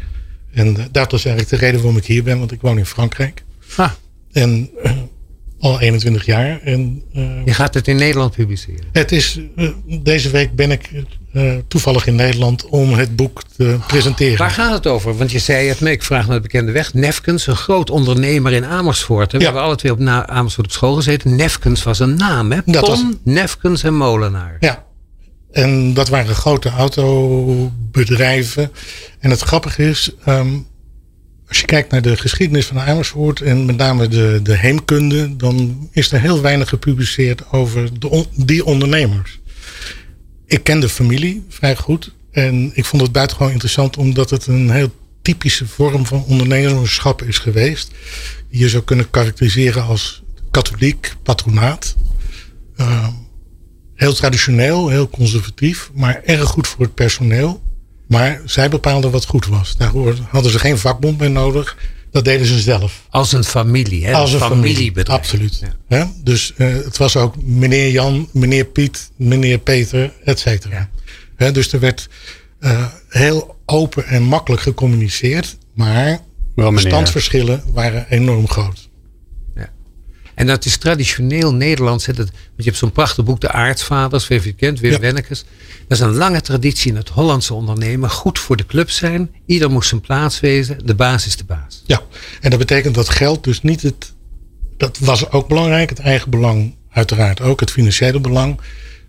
En 0.53 0.89
dat 0.91 1.13
is 1.13 1.25
eigenlijk 1.25 1.49
de 1.49 1.67
reden 1.67 1.81
waarom 1.81 1.97
ik 1.97 2.05
hier 2.07 2.23
ben, 2.23 2.39
want 2.39 2.53
ik 2.53 2.61
woon 2.61 2.79
in 2.79 2.87
Frankrijk. 2.87 3.45
Ah. 3.77 3.91
En 4.33 4.71
al 5.61 5.81
21 5.81 6.27
jaar. 6.27 6.61
En 6.63 7.03
eh, 7.13 7.23
Je 7.45 7.55
gaat 7.55 7.75
het 7.75 7.89
in 7.89 7.97
Nederland 7.97 8.35
publiceren. 8.35 8.85
het 8.93 9.13
is, 9.13 9.41
eh, 9.57 9.69
deze 10.01 10.31
week 10.31 10.55
ben 10.55 10.71
ik 10.71 10.91
eh, 11.33 11.53
toevallig 11.69 12.07
in 12.07 12.15
Nederland 12.15 12.67
om 12.67 12.93
het 12.93 13.17
boek 13.17 13.43
te 13.57 13.77
presenteren. 13.87 14.39
Waar 14.39 14.51
gaat 14.51 14.73
het 14.73 14.87
over? 14.87 15.17
Want 15.17 15.31
je 15.31 15.39
zei 15.39 15.69
het, 15.69 15.81
maar 15.81 15.93
ik 15.93 16.03
vraag 16.03 16.27
naar 16.27 16.37
de 16.37 16.43
bekende 16.43 16.73
weg. 16.73 16.95
Nefkens, 16.95 17.47
een 17.47 17.57
groot 17.57 17.91
ondernemer 17.91 18.53
in 18.53 18.65
Amersfoort. 18.65 19.33
hè? 19.33 19.39
We 19.39 19.45
Ja. 19.45 19.51
hebben 19.51 19.67
alle 19.69 19.77
twee 19.77 19.93
op 19.93 19.99
na- 19.99 20.27
Amersfoort 20.27 20.67
op 20.67 20.73
school 20.73 20.95
gezeten. 20.95 21.37
Nefkens 21.37 21.83
was 21.83 21.99
een 21.99 22.15
naam, 22.15 22.53
hè? 22.53 22.59
Dat 22.65 22.85
Ton, 22.85 22.95
was- 22.95 23.05
Nefkens 23.25 23.83
en 23.83 23.95
Molenaar. 23.97 24.57
Ja. 24.61 24.87
En 25.53 25.95
dat 25.95 26.09
waren 26.09 26.35
grote 26.35 26.69
autobedrijven. 26.71 28.71
En 29.21 29.31
het 29.31 29.41
grappige 29.41 29.89
is, 29.89 30.11
ehm, 30.25 30.49
als 31.49 31.61
je 31.61 31.67
kijkt 31.67 31.91
naar 31.91 32.03
de 32.03 32.17
geschiedenis 32.17 32.67
van 32.67 32.81
Amersfoort 32.81 33.41
en 33.41 33.65
met 33.65 33.77
name 33.77 34.09
de, 34.09 34.41
de 34.43 34.57
heemkunde, 34.57 35.37
dan 35.37 35.89
is 35.93 36.13
er 36.13 36.21
heel 36.21 36.41
weinig 36.41 36.69
gepubliceerd 36.69 37.53
over 37.53 37.99
de 37.99 38.27
die 38.35 38.65
ondernemers. 38.65 39.41
Ik 40.47 40.63
ken 40.65 40.81
de 40.81 40.89
familie 40.89 41.45
vrij 41.49 41.77
goed 41.77 42.13
en 42.31 42.71
ik 42.75 42.85
vond 42.85 43.03
het 43.03 43.13
buitengewoon 43.13 43.53
interessant 43.53 43.97
omdat 43.97 44.31
het 44.31 44.47
een 44.47 44.71
heel 44.71 44.95
typische 45.23 45.67
vorm 45.67 46.07
van 46.07 46.25
ondernemerschap 46.25 47.23
is 47.23 47.39
geweest. 47.39 47.91
Die 48.51 48.61
je 48.61 48.69
zou 48.69 48.83
kunnen 48.83 49.11
karakteriseren 49.11 49.83
als 49.83 50.23
katholiek 50.51 51.15
patronaat. 51.23 51.97
Ehm, 52.77 53.13
heel 53.95 54.15
traditioneel, 54.15 54.89
heel 54.89 55.09
conservatief, 55.09 55.91
maar 55.95 56.23
erg 56.25 56.49
goed 56.49 56.69
voor 56.69 56.85
het 56.85 56.95
personeel. 56.95 57.63
Maar 58.09 58.41
zij 58.45 58.69
bepaalden 58.69 59.11
wat 59.11 59.25
goed 59.25 59.47
was. 59.47 59.77
Daar 59.77 59.89
hoorden- 59.89 60.27
hadden 60.31 60.53
ze 60.53 60.59
geen 60.59 60.79
vakbond 60.79 61.17
bij 61.19 61.29
nodig. 61.29 61.77
Dat 62.11 62.25
deden 62.25 62.47
ze 62.47 62.59
zelf. 62.61 63.07
Als 63.11 63.33
een 63.33 63.45
familie, 63.45 64.07
hè? 64.07 64.13
Als 64.13 64.33
een 64.33 64.39
familie. 64.39 64.75
familiebedrijf. 64.75 65.19
Absoluut. 65.19 65.63
Ja. 65.89 66.13
Dus 66.25 66.53
eh, 66.57 66.67
het 66.73 66.97
was 66.97 67.17
ook 67.17 67.43
meneer 67.43 67.91
Jan, 67.91 68.29
meneer 68.33 68.65
Piet, 68.65 69.11
meneer 69.17 69.59
Peter, 69.59 70.13
et 70.25 70.39
cetera. 70.39 70.89
Hè, 71.37 71.53
Dus 71.53 71.73
er 71.73 71.81
werd 71.81 72.09
eh, 72.61 72.87
heel 73.09 73.57
open 73.67 74.07
en 74.07 74.23
makkelijk 74.23 74.63
gecommuniceerd. 74.63 75.57
Maar 75.75 76.21
Wel 76.55 76.71
de 76.71 76.79
standsverschillen 76.81 77.63
waren 77.73 78.07
enorm 78.09 78.49
groot. 78.49 78.88
En 80.39 80.47
dat 80.47 80.65
is 80.65 80.77
traditioneel 80.77 81.55
Nederlands. 81.55 82.07
Hè? 82.07 82.13
Dat, 82.13 82.27
want 82.31 82.55
je 82.57 82.65
hebt 82.65 82.77
zo'n 82.77 82.93
prachtig 82.93 83.25
boek, 83.25 83.41
De 83.41 83.51
Aartsvaders, 83.51 84.29
weet 84.29 84.45
je 84.45 84.53
kent, 84.53 84.81
Wim 84.81 84.93
Ja. 84.93 84.99
Wennekes. 84.99 85.45
Dat 85.89 85.99
is 85.99 86.05
een 86.05 86.15
lange 86.15 86.41
traditie 86.41 86.91
in 86.91 86.97
het 86.97 87.09
Hollandse 87.09 87.55
ondernemen. 87.55 88.11
Goed 88.11 88.39
voor 88.39 88.57
de 88.57 88.67
club 88.67 88.91
zijn. 88.91 89.31
Ieder 89.47 89.71
moest 89.71 89.89
zijn 89.89 90.01
plaats 90.01 90.41
wezen. 90.41 90.79
De 90.85 90.95
baas 90.95 91.27
is 91.27 91.37
de 91.37 91.45
baas. 91.45 91.83
Ja, 91.87 92.03
en 92.41 92.51
dat 92.51 92.59
betekent 92.59 92.95
dat 92.95 93.09
geld 93.09 93.45
dus 93.45 93.63
niet 93.63 93.83
het. 93.83 94.13
Dat 94.77 94.99
was 94.99 95.31
ook 95.31 95.49
belangrijk, 95.49 95.89
het 95.89 95.99
eigen 95.99 96.31
belang 96.31 96.75
uiteraard 96.91 97.41
ook, 97.41 97.61
het 97.61 97.71
financiële 97.71 98.21
belang. 98.21 98.61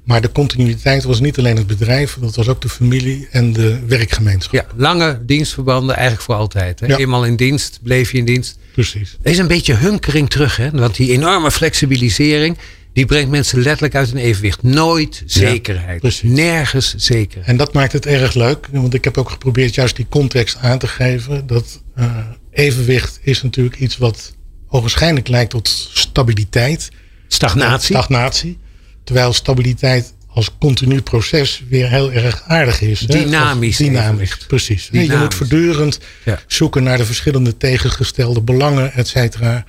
Maar 0.04 0.22
de 0.22 0.32
continuïteit 0.32 1.04
was 1.04 1.20
niet 1.20 1.38
alleen 1.38 1.58
het 1.58 1.68
bedrijf, 1.68 2.18
dat 2.22 2.36
was 2.36 2.48
ook 2.48 2.62
de 2.62 2.70
familie 2.70 3.28
en 3.32 3.54
de 3.54 3.80
werkgemeenschap. 3.86 4.54
Ja, 4.54 4.66
lange 4.76 5.20
dienstverbanden 5.26 5.96
eigenlijk 5.96 6.26
voor 6.26 6.36
altijd. 6.36 6.80
Hè? 6.80 6.86
Ja. 6.86 6.98
Eenmaal 6.98 7.26
in 7.26 7.36
dienst, 7.36 7.80
bleef 7.84 8.12
je 8.12 8.18
in 8.18 8.26
dienst. 8.26 8.58
Precies. 8.80 9.18
Er 9.22 9.32
is 9.32 9.38
een 9.38 9.48
beetje 9.48 9.74
hunkering 9.74 10.30
terug. 10.30 10.58
Hè? 10.58 10.72
Want 10.72 10.96
die 10.96 11.12
enorme 11.12 11.52
flexibilisering, 11.52 12.58
die 12.94 13.06
brengt 13.06 13.30
mensen 13.30 13.62
letterlijk 13.62 13.96
uit 13.96 14.12
een 14.12 14.18
evenwicht. 14.18 14.64
Nooit 14.64 15.24
zekerheid. 15.26 16.00
precies. 16.00 16.30
Nergens 16.30 16.96
zekerheid. 16.96 17.48
En 17.48 17.58
dat 17.58 17.74
maakt 17.74 17.92
het 17.92 18.06
erg 18.06 18.34
leuk, 18.34 18.68
want 18.72 18.94
ik 18.94 19.04
heb 19.04 19.18
ook 19.18 19.30
geprobeerd 19.30 19.76
juist 19.76 19.96
die 19.96 20.06
context 20.10 20.58
aan 20.58 20.80
te 20.80 20.88
geven. 20.88 21.48
Dat 21.48 21.82
eh, 21.96 22.18
evenwicht 22.52 23.20
is 23.22 23.42
natuurlijk 23.42 23.80
iets 23.80 23.98
wat 23.98 24.36
ogenschijnlijk 24.70 25.28
lijkt 25.28 25.52
tot 25.52 25.90
stabiliteit. 25.94 26.90
Stagnatie. 27.28 27.96
Stagnatie. 27.96 28.58
Terwijl 29.04 29.34
stabiliteit 29.34 30.14
als 30.40 30.52
continu 30.60 31.02
proces 31.02 31.64
weer 31.70 31.90
heel 31.90 32.12
erg 32.12 32.44
aardig 32.48 32.82
is. 32.82 33.00
Dynamisch 33.00 33.78
Dynamisch, 33.78 34.38
precies. 34.48 34.90
Je 34.92 35.18
moet 35.18 35.34
voortdurend 35.34 36.00
Ja. 36.26 36.40
zoeken 36.48 36.84
naar 36.84 36.98
de 36.98 37.06
verschillende 37.06 37.58
tegengestelde 37.58 38.42
belangen, 38.42 38.94
et 38.94 39.08
cetera. 39.08 39.66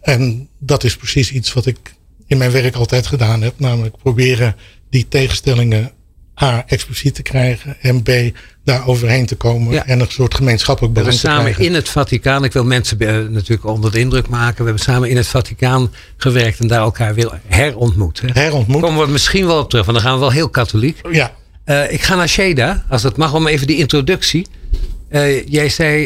En 0.00 0.48
dat 0.58 0.84
is 0.84 0.96
precies 0.96 1.30
iets 1.32 1.52
wat 1.52 1.66
ik 1.66 1.78
in 2.26 2.38
mijn 2.38 2.50
werk 2.50 2.74
altijd 2.74 3.06
gedaan 3.06 3.42
heb. 3.42 3.54
Namelijk 3.58 3.96
proberen 3.98 4.56
die 4.90 5.08
tegenstellingen 5.08 5.92
A, 6.42 6.64
expliciet 6.66 7.14
te 7.14 7.22
krijgen. 7.22 7.76
En 7.80 8.02
B, 8.02 8.10
daar 8.66 8.86
overheen 8.86 9.26
te 9.26 9.34
komen. 9.36 9.72
Ja. 9.72 9.86
En 9.86 10.00
een 10.00 10.06
soort 10.10 10.34
gemeenschappelijk 10.34 10.94
We 10.94 11.00
belang 11.00 11.20
hebben 11.20 11.30
te 11.32 11.36
samen 11.42 11.52
krijgen. 11.54 11.74
in 11.74 11.80
het 11.80 11.88
Vaticaan, 11.88 12.44
ik 12.44 12.52
wil 12.52 12.64
mensen 12.64 12.98
eh, 12.98 13.28
natuurlijk 13.30 13.64
onder 13.66 13.92
de 13.92 13.98
indruk 13.98 14.28
maken. 14.28 14.58
We 14.58 14.64
hebben 14.64 14.82
samen 14.82 15.08
in 15.10 15.16
het 15.16 15.26
Vaticaan 15.26 15.92
gewerkt 16.16 16.60
en 16.60 16.66
daar 16.66 16.80
elkaar 16.80 17.14
weer 17.14 17.40
herontmoet. 17.46 18.20
Hè? 18.20 18.40
Herontmoet. 18.40 18.80
Komen 18.82 19.06
we 19.06 19.12
misschien 19.12 19.46
wel 19.46 19.58
op 19.58 19.70
terug, 19.70 19.84
want 19.86 19.98
dan 19.98 20.06
gaan 20.06 20.16
we 20.16 20.20
wel 20.22 20.32
heel 20.32 20.48
katholiek. 20.48 21.00
Ja, 21.10 21.32
Eh, 21.64 21.92
ik 21.92 22.02
ga 22.02 22.14
naar 22.14 22.28
Sheda, 22.28 22.84
als 22.88 23.02
dat 23.02 23.16
mag, 23.16 23.34
om 23.34 23.46
even 23.46 23.66
die 23.66 23.76
introductie. 23.76 24.46
Eh, 25.08 25.46
jij 25.46 25.68
zei, 25.68 26.04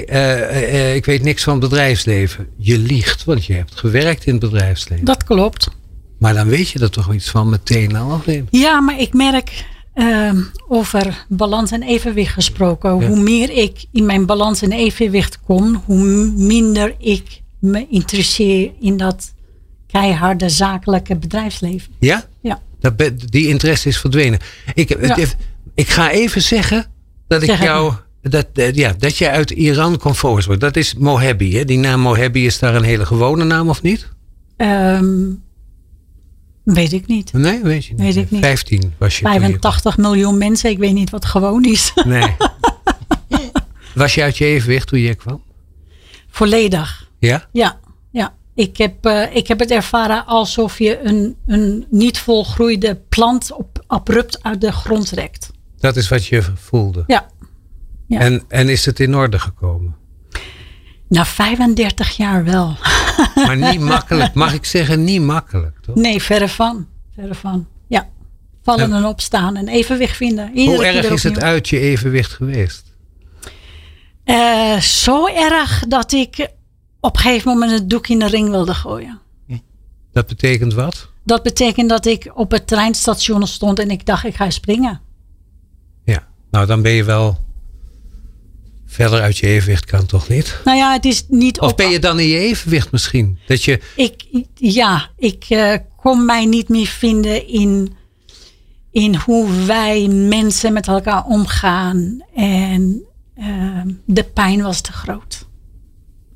ik 0.95 1.05
weet 1.05 1.23
niks 1.23 1.43
van 1.43 1.52
het 1.61 1.69
bedrijfsleven. 1.69 2.47
Je 2.57 2.79
liegt, 2.79 3.25
want 3.25 3.45
je 3.47 3.52
hebt 3.55 3.73
gewerkt 3.76 4.25
in 4.26 4.33
het 4.33 4.50
bedrijfsleven. 4.50 5.05
Dat 5.05 5.25
klopt. 5.25 5.69
Maar 6.19 6.35
dan 6.35 6.49
weet 6.49 6.69
je 6.69 6.79
er 6.79 6.90
toch 6.90 7.12
iets 7.14 7.31
van 7.31 7.49
meteen 7.49 7.97
al, 7.97 8.11
of 8.14 8.26
niet? 8.26 8.45
Ja, 8.50 8.81
maar 8.81 9.00
ik 9.00 9.12
merk 9.14 9.64
ehm, 10.00 10.40
over 10.69 11.25
balans 11.28 11.71
en 11.71 11.83
evenwicht 11.83 12.33
gesproken. 12.33 13.00
Ja. 13.00 13.07
Hoe 13.07 13.21
meer 13.21 13.50
ik 13.50 13.85
in 13.92 14.07
mijn 14.07 14.26
balans 14.26 14.62
en 14.62 14.73
evenwicht 14.73 15.40
kom, 15.40 15.83
hoe 15.85 16.04
minder 16.37 16.95
ik 16.99 17.40
me 17.59 17.87
interesseer 17.90 18.71
in 18.80 18.97
dat 18.97 19.33
keiharde 19.87 20.49
zakelijke 20.49 21.16
bedrijfsleven. 21.16 21.92
Ja? 21.99 22.25
Ja. 22.40 22.61
Dat 22.80 22.97
be- 22.97 23.14
die 23.14 23.49
interesse 23.49 23.88
is 23.88 23.99
verdwenen. 23.99 24.38
Ik, 24.75 24.88
Ja. 25.00 25.16
ik, 25.16 25.37
ik 25.75 25.88
ga 25.88 26.11
even 26.11 26.42
zeggen 26.42 26.87
dat 27.28 27.42
ik 27.42 27.49
Zeg 27.49 27.62
jou. 27.62 27.92
Dat, 28.23 28.47
eh, 28.54 28.73
ja, 28.73 28.95
dat 28.99 29.16
jij 29.16 29.30
uit 29.30 29.50
Iran 29.50 29.99
komt 29.99 30.21
wordt. 30.21 30.61
Dat 30.61 30.76
is 30.76 30.95
Mohebi. 30.95 31.57
Hè? 31.57 31.64
Die 31.64 31.78
naam 31.78 32.00
Mohebi 32.00 32.47
is 32.47 32.59
daar 32.59 32.75
een 32.75 32.83
hele 32.83 33.07
gewone 33.07 33.45
naam 33.45 33.69
of 33.69 33.83
niet? 33.83 34.09
Ehm, 34.57 35.14
Weet 36.62 36.93
ik 36.93 37.07
niet. 37.07 37.33
Nee, 37.33 37.62
weet 37.62 37.85
je 37.85 37.95
niet. 37.95 38.02
Weet 38.02 38.17
ik 38.17 38.31
niet. 38.31 38.40
15 38.40 38.95
was 38.99 39.19
je 39.19 39.25
toen 39.25 39.33
je- 39.33 39.38
85 39.40 39.97
miljoen 39.99 40.38
mensen, 40.38 40.71
ik 40.71 40.79
weet 40.79 40.93
niet 40.95 41.11
wat 41.11 41.25
gewoon 41.25 41.64
is. 41.64 41.93
Nee. 42.05 42.37
was 43.95 44.14
je 44.14 44.23
uit 44.23 44.37
je 44.38 44.45
evenwicht 44.45 44.87
toen 44.88 44.99
je 44.99 45.14
kwam? 45.14 45.43
Volledig. 46.31 47.09
Ja? 47.19 47.49
Ja, 47.52 47.79
ja. 48.11 48.35
Ik 48.55 48.76
heb, 48.76 49.07
eh, 49.07 49.35
ik 49.37 49.49
heb 49.49 49.59
het 49.59 49.71
ervaren 49.71 50.26
alsof 50.26 50.79
je 50.79 51.00
een, 51.02 51.37
een 51.47 51.87
niet 51.90 52.19
volgroeide 52.19 53.00
plant 53.09 53.52
op, 53.52 53.85
abrupt 53.87 54.43
uit 54.43 54.61
de 54.61 54.73
grond 54.73 55.07
trekt. 55.07 55.50
Dat 55.79 55.97
is 55.97 56.09
wat 56.09 56.26
je 56.26 56.43
voelde. 56.55 57.05
Ja. 57.07 57.26
Ja. 58.07 58.21
En, 58.21 58.43
en 58.49 58.69
is 58.69 58.85
het 58.87 59.00
in 59.00 59.14
orde 59.17 59.38
gekomen? 59.38 59.97
Na 61.11 61.25
35 61.25 62.17
jaar 62.17 62.45
wel. 62.45 62.76
Maar 63.47 63.57
niet 63.57 63.81
makkelijk. 63.81 64.35
Mag 64.35 64.55
ik 64.55 64.64
zeggen, 64.64 65.05
niet 65.05 65.21
makkelijk, 65.21 65.76
toch? 65.81 65.95
Nee, 65.95 66.23
verre 66.23 66.49
van. 66.49 66.87
Verre 67.14 67.35
van. 67.35 67.67
Ja. 67.87 68.09
Vallen 68.62 68.85
En- 68.85 68.93
en 68.93 69.05
opstaan 69.05 69.57
en 69.57 69.69
evenwicht 69.69 70.17
vinden. 70.17 70.50
Iedere 70.55 70.76
Hoe 70.76 70.87
erg 70.87 71.09
is 71.11 71.23
het 71.23 71.43
uit 71.43 71.69
je 71.69 71.79
evenwicht 71.79 72.33
geweest? 72.33 72.85
Eh, 74.25 74.76
zo 74.79 75.26
erg 75.26 75.85
dat 75.88 76.12
ik 76.12 76.49
op 77.00 77.14
een 77.14 77.21
gegeven 77.21 77.50
moment 77.52 77.71
het 77.71 77.90
doek 77.90 78.07
in 78.09 78.19
de 78.19 78.26
ring 78.26 78.50
wilde 78.50 78.75
gooien. 78.75 79.19
Dat 80.12 80.26
betekent 80.26 80.75
wat? 80.75 81.09
Dat 81.25 81.43
betekent 81.43 81.88
dat 81.88 82.07
ik 82.07 82.31
op 82.35 82.50
het 82.50 82.67
treinstation 82.67 83.47
stond 83.47 83.79
en 83.79 83.90
ik 83.90 84.07
dacht 84.07 84.25
ik 84.25 84.35
ga 84.35 84.50
springen. 84.50 85.00
Ja. 86.05 86.26
Nou, 86.50 86.67
dan 86.67 86.83
ben 86.83 86.93
je 86.93 87.05
wel 87.05 87.38
verder 88.90 89.20
uit 89.20 89.38
je 89.38 89.47
evenwicht 89.47 89.85
kan 89.85 90.06
toch 90.06 90.28
niet? 90.28 90.61
Nou 90.64 90.76
ja, 90.78 90.92
het 90.92 91.04
is 91.04 91.25
niet 91.28 91.61
Of 91.61 91.70
op- 91.70 91.76
ben 91.76 91.90
je 91.90 91.99
dan 91.99 92.20
in 92.20 92.28
je 92.28 92.38
evenwicht 92.38 92.92
misschien? 92.92 93.38
Dat 93.47 93.64
je, 93.64 93.80
Ik, 93.97 94.23
ja, 94.54 95.09
ik 95.16 95.44
eh, 95.49 95.75
kon 95.97 96.25
mij 96.25 96.44
niet 96.44 96.68
meer 96.68 96.87
vinden 96.87 97.47
in, 97.49 97.92
in 98.90 99.14
hoe 99.14 99.64
wij 99.66 100.09
mensen 100.09 100.73
met 100.73 100.87
elkaar 100.87 101.25
omgaan. 101.25 102.18
En 102.35 103.02
eh, 103.35 103.47
de 104.06 104.25
pijn 104.25 104.62
was 104.62 104.80
te 104.80 104.92
groot. 104.92 105.49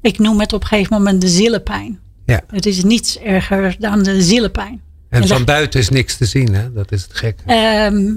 Ik 0.03 0.19
noem 0.19 0.41
het 0.41 0.53
op 0.53 0.63
een 0.63 0.69
gegeven 0.69 0.97
moment 0.97 1.21
de 1.21 1.29
zielepijn. 1.29 2.01
ja. 2.27 2.41
Het 2.47 2.67
is 2.67 2.83
niets 2.85 3.19
erger 3.19 3.77
dan 3.79 4.03
de 4.03 4.23
zielepijn. 4.23 4.83
En 5.09 5.23
En 5.23 5.29
van 5.29 5.45
buiten 5.45 5.81
is 5.81 5.89
niks 5.89 6.17
te 6.17 6.25
zien, 6.25 6.55
hè? 6.55 6.73
Dat 6.73 6.93
is 6.93 7.03
het 7.03 7.15
gekke. 7.15 7.43
Ehm, 7.47 8.13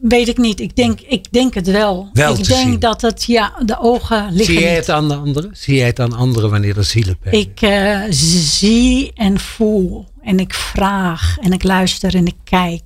weet 0.00 0.28
ik 0.28 0.38
niet. 0.38 0.60
Ik 0.60 0.76
denk, 0.76 1.00
ik 1.00 1.32
denk 1.32 1.54
het 1.54 1.66
wel. 1.70 2.08
Wel 2.12 2.30
ik 2.36 2.42
te 2.42 2.48
denk 2.48 2.68
zien. 2.68 2.78
dat 2.78 3.00
het, 3.02 3.24
ja, 3.24 3.52
de 3.64 3.78
ogen 3.80 4.26
liggen 4.32 4.44
Zie 4.54 4.60
jij 4.62 4.68
niet. 4.70 4.78
het 4.78 4.88
aan 4.88 5.08
de 5.08 5.14
anderen? 5.14 5.50
Zie 5.56 5.74
jij 5.76 5.86
het 5.86 6.00
aan 6.00 6.12
anderen 6.12 6.50
wanneer 6.50 6.76
er 6.76 6.84
zielenpijn 6.84 7.34
is? 7.34 7.40
Ik 7.40 7.60
eh, 7.62 8.00
zie 8.10 9.12
en 9.14 9.40
voel 9.40 10.06
en 10.22 10.38
ik 10.40 10.54
vraag 10.54 11.36
en 11.40 11.52
ik 11.52 11.62
luister 11.62 12.14
en 12.14 12.26
ik 12.26 12.36
kijk. 12.44 12.82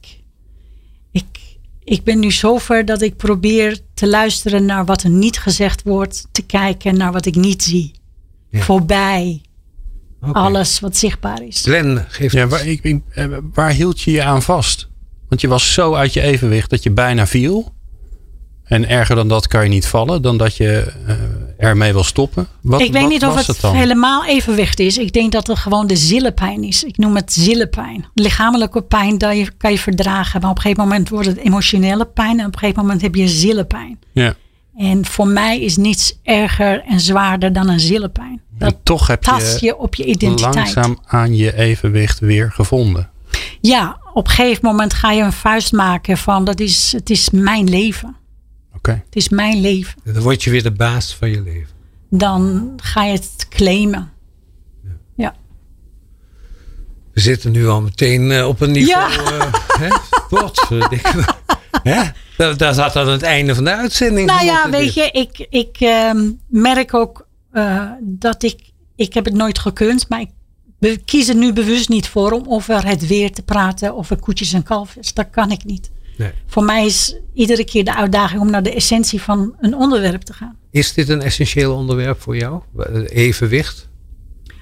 Ik, 1.12 1.24
ik 1.84 2.04
ben 2.04 2.18
nu 2.18 2.30
zover 2.32 2.84
dat 2.84 3.02
ik 3.02 3.16
probeer 3.16 3.80
te 3.94 4.08
luisteren 4.08 4.64
naar 4.64 4.84
wat 4.84 5.02
er 5.02 5.10
niet 5.10 5.38
gezegd 5.38 5.82
wordt, 5.82 6.26
te 6.32 6.42
kijken 6.42 6.96
naar 6.96 7.12
wat 7.12 7.26
ik 7.26 7.34
niet 7.34 7.62
zie. 7.62 7.90
Ja. 8.50 8.60
Voorbij 8.62 9.40
Oké. 10.20 10.32
alles 10.38 10.80
wat 10.80 10.96
zichtbaar 10.96 11.42
is. 11.42 11.60
Glenn 11.62 12.04
geeft 12.08 12.34
Ja, 12.34 12.46
waar, 12.46 12.66
ik, 12.66 12.82
ik- 12.84 13.02
eh, 13.10 13.26
waar 13.52 13.70
hield 13.70 14.00
je 14.00 14.10
je 14.10 14.22
aan 14.22 14.42
vast? 14.42 14.88
Want 15.28 15.40
je 15.40 15.48
was 15.48 15.72
zo 15.72 15.94
uit 15.94 16.12
je 16.12 16.20
evenwicht 16.20 16.70
dat 16.70 16.82
je 16.82 16.90
bijna 16.90 17.26
viel. 17.26 17.74
En 18.64 18.88
erger 18.88 19.16
dan 19.16 19.28
dat 19.28 19.46
kan 19.46 19.62
je 19.62 19.68
niet 19.68 19.86
vallen, 19.86 20.22
dan 20.22 20.36
dat 20.36 20.56
je 20.56 20.92
eh, 21.06 21.14
ermee 21.68 21.92
wil 21.92 22.04
stoppen. 22.04 22.46
Wat, 22.60 22.80
ik 22.80 22.92
weet 22.92 23.02
wat 23.02 23.10
niet 23.10 23.24
of 23.24 23.46
het, 23.46 23.62
helemaal 23.62 24.24
evenwicht 24.26 24.80
is. 24.80 24.98
Ik 24.98 25.12
denk 25.12 25.32
dat 25.32 25.46
het 25.46 25.58
gewoon 25.58 25.86
de 25.86 25.96
zielepijn 25.96 26.62
is. 26.62 26.84
Ik 26.84 26.96
noem 26.96 27.16
het 27.16 27.32
zielepijn. 27.32 28.06
Lichamelijke 28.14 28.82
pijn 28.82 29.18
dat 29.18 29.36
je, 29.36 29.50
kan 29.56 29.70
je 29.70 29.78
verdragen. 29.78 30.40
Maar 30.40 30.50
op 30.50 30.56
een 30.56 30.62
gegeven 30.62 30.82
moment 30.82 31.08
wordt 31.08 31.26
het 31.26 31.36
emotionele 31.36 32.04
pijn. 32.04 32.38
En 32.40 32.46
op 32.46 32.52
een 32.52 32.58
gegeven 32.58 32.82
moment 32.82 33.02
heb 33.02 33.14
je 33.14 33.28
zielepijn. 33.28 33.98
Ja. 34.12 34.34
En 34.76 35.04
voor 35.04 35.26
mij 35.28 35.60
is 35.60 35.76
niets 35.76 36.18
erger 36.22 36.82
en 36.88 37.00
zwaarder 37.00 37.52
dan 37.52 37.68
een 37.68 37.80
zielepijn. 37.80 38.40
Dat 38.58 38.72
En 38.72 38.78
toch 38.82 39.06
heb 39.06 39.22
tast 39.22 39.60
je 39.60 39.66
je 39.66 39.78
op 39.78 39.94
je 39.94 40.04
identiteit. 40.04 40.54
langzaam 40.54 40.98
aan 41.04 41.36
je 41.36 41.56
evenwicht 41.56 42.18
weer 42.18 42.52
gevonden. 42.52 43.10
Ja, 43.66 44.00
op 44.12 44.26
een 44.26 44.32
gegeven 44.32 44.64
moment 44.64 44.94
ga 44.94 45.12
je 45.12 45.22
een 45.22 45.32
vuist 45.32 45.72
maken 45.72 46.16
van 46.18 46.44
dat 46.44 46.60
is, 46.60 46.92
het 46.92 47.10
is 47.10 47.30
mijn 47.30 47.68
leven. 47.68 48.16
Oké. 48.74 48.90
Het 48.90 49.16
is 49.16 49.28
mijn 49.28 49.60
leven. 49.60 49.94
Dan 50.04 50.22
word 50.22 50.42
je 50.42 50.50
weer 50.50 50.62
de 50.62 50.72
baas 50.72 51.14
van 51.14 51.30
je 51.30 51.42
leven. 51.42 51.74
Dan 52.10 52.72
ga 52.82 53.04
je 53.04 53.12
het 53.12 53.46
claimen. 53.48 54.12
Ja. 55.16 55.34
We 57.12 57.20
zitten 57.20 57.52
nu 57.52 57.66
al 57.66 57.80
meteen 57.80 58.30
eh, 58.30 58.48
op 58.48 58.60
een 58.60 58.72
niveau. 58.72 59.12
Ja. 59.12 59.38
eh, 59.38 59.52
hè? 59.80 59.88
Potverdikke. 60.28 61.24
Hè? 61.82 62.02
Dat, 62.36 62.58
dat 62.58 62.74
zat 62.74 62.96
aan 62.96 63.08
het 63.08 63.22
einde 63.22 63.54
van 63.54 63.64
de 63.64 63.74
uitzending. 63.74 64.28
Nou 64.28 64.44
ja, 64.44 64.70
weet 64.70 64.94
je, 64.94 65.10
ik, 65.10 65.46
ik 65.50 65.76
ehm, 65.80 66.30
merk 66.48 66.94
ook 66.94 67.26
eh, 67.52 67.90
dat 68.00 68.42
ik, 68.42 68.72
ik 68.96 69.14
heb 69.14 69.24
het 69.24 69.34
nooit 69.34 69.58
gekund, 69.58 70.08
maar 70.08 70.20
ik 70.20 70.30
kies 71.04 71.28
er 71.28 71.36
nu 71.36 71.52
bewust 71.52 71.88
niet 71.88 72.08
voor 72.08 72.32
om 72.32 72.44
over 72.48 72.86
het 72.86 73.06
weer 73.06 73.32
te 73.32 73.42
praten, 73.42 73.96
over 73.96 74.16
koetjes 74.16 74.52
en 74.52 74.62
kalfjes. 74.62 75.14
Dat 75.14 75.26
kan 75.30 75.50
ik 75.50 75.64
niet. 75.64 75.90
Nee. 76.16 76.30
Voor 76.46 76.64
mij 76.64 76.86
is 76.86 77.16
iedere 77.34 77.64
keer 77.64 77.84
de 77.84 77.94
uitdaging 77.94 78.40
om 78.40 78.50
naar 78.50 78.62
de 78.62 78.74
essentie 78.74 79.22
van 79.22 79.54
een 79.60 79.74
onderwerp 79.74 80.22
te 80.22 80.32
gaan. 80.32 80.56
Is 80.70 80.92
dit 80.92 81.08
een 81.08 81.22
essentieel 81.22 81.74
onderwerp 81.74 82.20
voor 82.20 82.36
jou? 82.36 82.60
Evenwicht? 83.06 83.88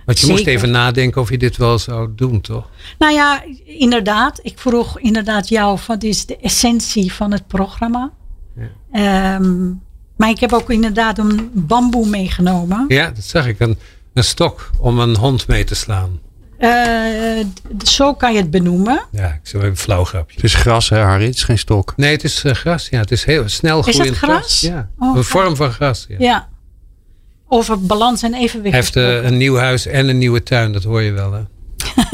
Want 0.04 0.21
je 0.21 0.26
moest 0.26 0.47
even 0.47 0.71
nadenken 0.71 1.21
of 1.21 1.31
je 1.31 1.38
dit 1.38 1.57
wel 1.57 1.78
zou 1.78 2.09
doen, 2.16 2.40
toch? 2.40 2.71
Nou 2.99 3.12
ja, 3.12 3.45
inderdaad. 3.64 4.40
Ik 4.43 4.59
vroeg 4.59 4.99
inderdaad 4.99 5.49
jou, 5.49 5.78
wat 5.87 6.02
is 6.02 6.26
de 6.26 6.37
essentie 6.37 7.12
van 7.12 7.33
het 7.33 7.47
programma? 7.47 8.12
Ehm, 8.93 9.71
maar 10.16 10.28
ik 10.28 10.40
heb 10.40 10.52
ook 10.52 10.71
inderdaad 10.71 11.19
een 11.19 11.50
bamboe 11.52 12.09
meegenomen. 12.09 12.85
Ja, 12.88 13.11
dat 13.11 13.25
zag 13.25 13.47
ik. 13.47 13.61
Een, 13.61 13.78
een 14.14 14.25
stok 14.25 14.71
om 14.78 14.99
een 14.99 15.16
hond 15.16 15.47
mee 15.47 15.64
te 15.64 15.75
slaan. 15.75 16.21
Eh, 16.59 16.71
zo 17.85 18.14
kan 18.14 18.33
je 18.33 18.38
het 18.38 18.50
benoemen. 18.50 19.06
Ja, 19.11 19.26
ik 19.26 19.40
zou 19.42 19.62
even 19.62 19.75
een 19.75 19.80
flauw 19.83 20.04
grapje. 20.04 20.35
Het 20.37 20.44
is 20.44 20.54
gras, 20.54 20.88
hè, 20.88 20.99
Harry? 20.99 21.25
Het 21.26 21.35
is 21.35 21.42
geen 21.42 21.59
stok. 21.59 21.92
Nee, 21.97 22.12
het 22.12 22.25
is 22.25 22.44
eh, 22.44 22.52
gras. 22.54 22.88
Ja, 22.88 22.99
het 23.00 23.11
is 23.11 23.25
heel 23.25 23.49
snel 23.49 23.76
het 23.85 23.94
groeiend 23.94 24.16
gras? 24.16 24.61
Ja, 24.61 24.88
Oh, 24.99 25.16
een 25.16 25.25
vorm 25.25 25.56
van 25.56 25.73
gras. 25.73 26.04
Ja. 26.09 26.16
Ja. 26.18 26.49
Over 27.49 27.80
balans 27.80 28.23
en 28.23 28.35
evenwicht. 28.35 28.75
Hij 28.75 28.80
heeft 28.80 28.97
eh, 28.97 29.25
een 29.30 29.37
nieuw 29.37 29.56
huis 29.56 29.87
en 29.87 30.09
een 30.09 30.18
nieuwe 30.18 30.42
tuin, 30.42 30.73
dat 30.73 30.83
hoor 30.85 31.02
je 31.02 31.12
wel. 31.12 31.33
Hè? 31.33 31.40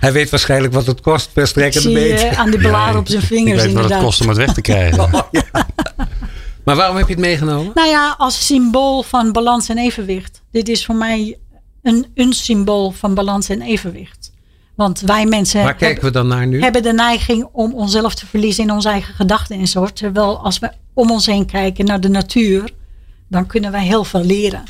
Hij 0.00 0.12
weet 0.12 0.30
waarschijnlijk 0.30 0.72
wat 0.72 0.86
het 0.86 1.00
kost 1.00 1.32
per 1.32 1.42
Ik 1.42 1.48
strekkende 1.48 1.88
zie 1.88 1.98
meter. 1.98 2.36
aan 2.36 2.50
die 2.50 2.58
blaren 2.58 2.98
op 2.98 3.08
zijn 3.08 3.20
Ik 3.22 3.26
vingers 3.28 3.62
weet 3.62 3.72
wat 3.72 3.90
het 3.90 3.98
kost 3.98 4.20
om 4.20 4.28
het 4.28 4.36
weg 4.36 4.54
te 4.54 4.60
krijgen. 4.60 5.10
Maar 6.64 6.76
waarom 6.76 6.96
heb 6.96 7.06
je 7.06 7.12
het 7.12 7.22
meegenomen? 7.22 7.72
Nou 7.74 7.88
ja, 7.88 8.14
als 8.18 8.46
symbool 8.46 9.02
van 9.02 9.32
balans 9.32 9.68
en 9.68 9.78
evenwicht. 9.78 10.42
Dit 10.50 10.68
is 10.68 10.84
voor 10.84 10.94
mij 10.94 11.38
een, 11.82 12.06
een 12.14 12.32
symbool 12.32 12.90
van 12.90 13.14
balans 13.14 13.48
en 13.48 13.62
evenwicht. 13.62 14.32
Want 14.76 15.00
wij 15.00 15.26
mensen 15.26 15.62
Waar 15.62 15.76
hebben, 15.78 16.04
we 16.04 16.10
dan 16.10 16.26
naar 16.26 16.46
nu? 16.46 16.60
hebben 16.60 16.82
de 16.82 16.92
neiging 16.92 17.48
om 17.52 17.72
onszelf 17.74 18.14
te 18.14 18.26
verliezen 18.26 18.64
in 18.64 18.70
onze 18.70 18.88
eigen 18.88 19.14
gedachten 19.14 19.58
en 19.58 19.66
zo. 19.68 19.86
Terwijl 19.86 20.38
als 20.38 20.58
we 20.58 20.70
om 20.94 21.10
ons 21.10 21.26
heen 21.26 21.46
kijken 21.46 21.84
naar 21.84 22.00
de 22.00 22.08
natuur, 22.08 22.70
dan 23.28 23.46
kunnen 23.46 23.70
wij 23.72 23.84
heel 23.84 24.04
veel 24.04 24.24
leren. 24.24 24.62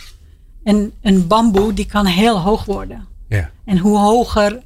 En 0.65 0.93
een 1.03 1.27
bamboe 1.27 1.73
die 1.75 1.87
kan 1.87 2.07
heel 2.07 2.39
hoog 2.41 2.65
worden. 2.65 3.07
Ja. 3.29 3.51
En 3.65 3.79
hoe 3.79 3.99
hoger 3.99 4.63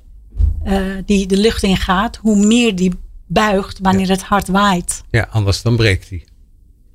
eh, 0.64 0.82
die 1.06 1.26
de 1.26 1.36
lucht 1.36 1.62
in 1.62 1.76
gaat, 1.76 2.16
hoe 2.16 2.46
meer 2.46 2.76
die 2.76 2.92
buigt 3.26 3.78
wanneer 3.82 4.08
het 4.08 4.22
hard 4.22 4.48
waait. 4.48 5.02
ja, 5.10 5.28
anders 5.30 5.62
dan 5.62 5.76
breekt 5.76 6.08
hij. 6.08 6.24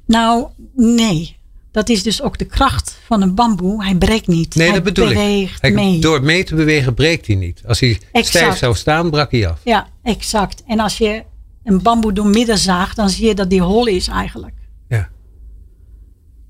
Nou, 0.05 0.47
nee. 0.75 1.37
Dat 1.71 1.89
is 1.89 2.03
dus 2.03 2.21
ook 2.21 2.37
de 2.37 2.45
kracht 2.45 2.99
van 3.05 3.21
een 3.21 3.35
bamboe. 3.35 3.83
Hij 3.83 3.95
breekt 3.95 4.27
niet. 4.27 4.55
Nee, 4.55 4.65
hij 4.65 4.75
dat 4.75 4.83
bedoel 4.83 5.09
ik. 5.11 5.49
Hij- 5.59 5.71
mee. 5.71 5.99
Door 5.99 6.23
mee 6.23 6.43
te 6.43 6.55
bewegen 6.55 6.93
breekt 6.93 7.27
hij 7.27 7.35
niet. 7.35 7.61
Als 7.67 7.79
hij 7.79 7.99
Exact. 8.11 8.27
stijf 8.27 8.57
zou 8.57 8.75
staan, 8.75 9.09
brak 9.09 9.31
hij 9.31 9.47
af. 9.47 9.59
Ja, 9.63 9.87
exact. 10.03 10.63
En 10.67 10.79
als 10.79 10.97
je 10.97 11.23
een 11.63 11.81
bamboe 11.81 12.13
door 12.13 12.27
midden 12.27 12.57
zaagt, 12.57 12.95
dan 12.95 13.09
zie 13.09 13.27
je 13.27 13.35
dat 13.35 13.49
die 13.49 13.61
hol 13.61 13.85
is 13.87 14.07
eigenlijk. 14.07 14.53
Ja. 14.89 15.09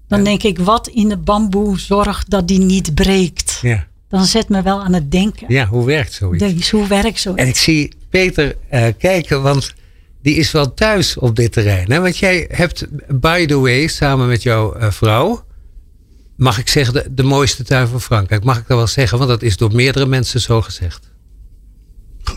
Dan 0.07 0.23
denk 0.23 0.43
ik, 0.43 0.59
wat 0.59 0.87
in 0.87 1.09
de 1.09 1.17
bamboe 1.17 1.79
zorgt 1.79 2.29
dat 2.29 2.47
die 2.47 2.59
niet 2.59 2.95
breekt? 2.95 3.59
Ja. 3.61 3.87
Dan 4.07 4.25
zet 4.25 4.49
me 4.49 4.61
wel 4.61 4.83
aan 4.83 4.93
het 4.93 5.11
denken. 5.11 5.45
ja, 5.49 5.65
hoe 5.65 5.85
werkt 5.85 6.13
zoiets? 6.13 6.53
Dus 6.53 6.69
hoe 6.71 6.87
werkt 6.87 7.19
zo? 7.19 7.33
En 7.33 7.47
ik 7.47 7.55
zie 7.55 7.91
Peter 8.09 8.55
eh, 8.69 8.85
kijken, 8.97 9.41
want 9.41 9.73
die 10.23 10.35
is 10.35 10.51
wel 10.51 10.73
thuis 10.73 11.17
op 11.17 11.35
dit 11.35 11.51
terrein. 11.51 11.91
Hè? 11.91 11.99
Want 11.99 12.17
jij 12.17 12.45
hebt, 12.51 12.85
by 13.19 13.45
the 13.45 13.59
way, 13.59 13.87
samen 13.87 14.27
met 14.27 14.43
jouw 14.43 14.73
eh, 14.73 14.91
vrouw, 14.91 15.45
mag 16.35 16.57
ik 16.59 16.67
zeggen, 16.67 16.93
de, 16.93 17.05
de 17.13 17.23
mooiste 17.23 17.63
tuin 17.63 17.87
van 17.87 18.01
Frankrijk. 18.01 18.43
Mag 18.43 18.57
ik 18.57 18.67
dat 18.67 18.77
wel 18.77 18.87
zeggen, 18.87 19.17
want 19.17 19.29
dat 19.29 19.41
is 19.41 19.57
door 19.57 19.75
meerdere 19.75 20.05
mensen 20.05 20.41
zo 20.41 20.61
gezegd. 20.61 21.11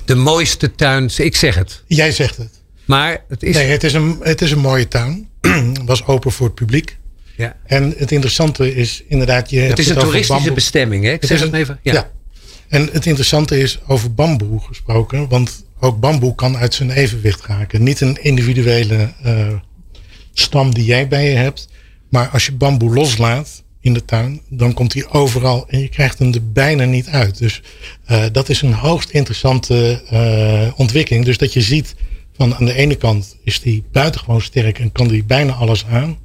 De 0.05 0.15
mooiste 0.15 0.75
tuin, 0.75 1.11
ik 1.17 1.37
zeg 1.37 1.55
het. 1.55 1.83
Jij 1.87 2.13
zegt 2.13 2.37
het. 2.37 2.51
Maar 2.85 3.25
het 3.29 3.43
is. 3.43 3.55
Nee, 3.55 3.67
het 3.71 3.85
is 3.85 3.93
een, 3.93 4.19
het 4.23 4.41
is 4.43 4.51
een 4.51 4.59
mooie 4.59 4.89
tuin. 4.89 5.29
was 5.85 6.07
open 6.07 6.33
voor 6.33 6.47
het 6.47 6.55
publiek. 6.55 6.97
ja. 7.37 7.57
En 7.65 7.95
het 7.97 8.13
interessante 8.13 8.75
is 8.75 9.03
inderdaad... 9.09 9.51
Je 9.51 9.61
Het 9.61 9.79
is 9.79 9.89
een 9.89 9.97
toeristische 9.99 10.53
bestemming, 10.53 11.05
hè? 11.05 11.11
Ik 11.13 11.21
Het 11.21 11.29
zeg 11.29 11.39
is 11.39 11.45
het 11.45 11.53
een- 11.53 11.59
even. 11.61 11.79
Ja. 11.83 11.93
ja. 11.93 12.11
En 12.69 12.89
het 12.93 13.07
interessante 13.07 13.59
is 13.59 13.79
over 13.87 14.15
bamboe 14.15 14.61
gesproken, 14.61 15.29
want 15.29 15.65
ook 15.81 16.01
bamboe 16.01 16.35
kan 16.35 16.57
uit 16.57 16.75
zijn 16.75 16.91
evenwicht 16.91 17.47
raken. 17.47 17.83
Niet 17.83 18.01
een 18.01 18.23
individuele 18.23 19.13
uh, 19.27 19.49
stam 20.33 20.75
die 20.75 20.85
jij 20.85 21.09
bij 21.09 21.31
je 21.31 21.37
hebt, 21.37 21.69
maar 22.11 22.29
als 22.29 22.47
je 22.47 22.53
bamboe 22.53 22.95
loslaat 22.95 23.65
in 23.81 23.95
de 23.95 24.05
tuin, 24.05 24.41
dan 24.49 24.73
komt 24.73 24.93
hij 24.93 25.09
overal 25.09 25.69
en 25.69 25.81
je 25.81 25.89
krijgt 25.89 26.19
hem 26.19 26.33
er 26.35 26.53
bijna 26.53 26.85
niet 26.85 27.09
uit. 27.09 27.39
Dus 27.39 27.63
uh, 28.11 28.25
dat 28.33 28.49
is 28.49 28.63
een 28.63 28.73
hoogst 28.73 29.11
interessante 29.11 30.03
uh, 30.13 30.81
ontwikkeling. 30.81 31.25
Dus 31.25 31.39
dat 31.39 31.53
je 31.53 31.61
ziet 31.61 31.95
van 32.37 32.55
aan 32.55 32.65
de 32.65 32.75
ene 32.75 32.95
kant 32.95 33.37
is 33.45 33.61
die 33.61 33.85
buitengewoon 33.93 34.41
sterk 34.41 34.79
en 34.79 34.93
kan 34.93 35.09
die 35.09 35.25
bijna 35.25 35.53
alles 35.53 35.85
aan. 35.87 36.19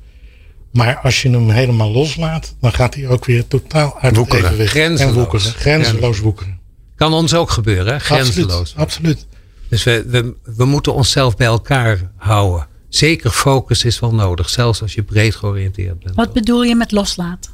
Maar 0.71 0.97
als 0.97 1.21
je 1.21 1.29
hem 1.29 1.49
helemaal 1.49 1.91
loslaat, 1.91 2.55
dan 2.61 2.73
gaat 2.73 2.95
hij 2.95 3.07
ook 3.07 3.25
weer 3.25 3.47
totaal 3.47 3.99
uit 3.99 4.15
woekeren. 4.15 4.43
het 4.43 4.51
evenwicht. 4.51 4.71
Grenzeloos. 4.71 5.11
En 5.11 5.19
woekeren. 5.19 5.51
Grenzeloos 5.51 6.19
woekeren. 6.19 6.59
Kan 6.95 7.13
ons 7.13 7.33
ook 7.33 7.49
gebeuren, 7.49 7.93
hè? 7.93 7.99
grenzeloos. 7.99 8.75
Absoluut. 8.75 8.77
absoluut. 8.77 9.27
Dus 9.71 9.83
we, 9.83 10.03
we, 10.07 10.35
we 10.55 10.65
moeten 10.65 10.93
onszelf 10.93 11.35
bij 11.35 11.47
elkaar 11.47 12.11
houden. 12.17 12.67
Zeker 12.89 13.29
focus 13.29 13.83
is 13.85 13.99
wel 13.99 14.13
nodig, 14.13 14.49
zelfs 14.49 14.81
als 14.81 14.93
je 14.93 15.03
breed 15.03 15.35
georiënteerd 15.35 15.99
bent. 15.99 16.15
Wat 16.15 16.33
bedoel 16.33 16.63
je 16.63 16.75
met 16.75 16.91
loslaten? 16.91 17.51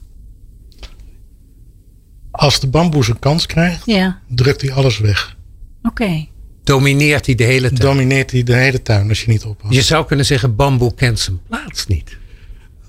Als 2.31 2.59
de 2.59 2.67
bamboe 2.67 3.03
zijn 3.03 3.19
kans 3.19 3.45
krijgt, 3.45 3.85
Ja, 3.85 4.19
drukt 4.27 4.61
hij 4.61 4.71
alles 4.71 4.97
weg. 4.99 5.35
oké. 5.83 6.27
Domineert 6.63 7.25
hij 7.25 7.35
de 7.35 7.43
hele 7.43 7.67
tuin. 7.67 7.79
Domineert 7.81 8.31
hij 8.31 8.43
de 8.43 8.53
hele 8.55 8.81
tuin 8.81 9.09
als 9.09 9.21
je 9.21 9.31
niet 9.31 9.43
oppast. 9.43 9.73
Je 9.73 9.81
zou 9.81 10.05
kunnen 10.05 10.25
zeggen, 10.25 10.55
bamboe 10.55 10.93
kent 10.93 11.19
zijn 11.19 11.39
plaats 11.47 11.87
niet. 11.87 12.17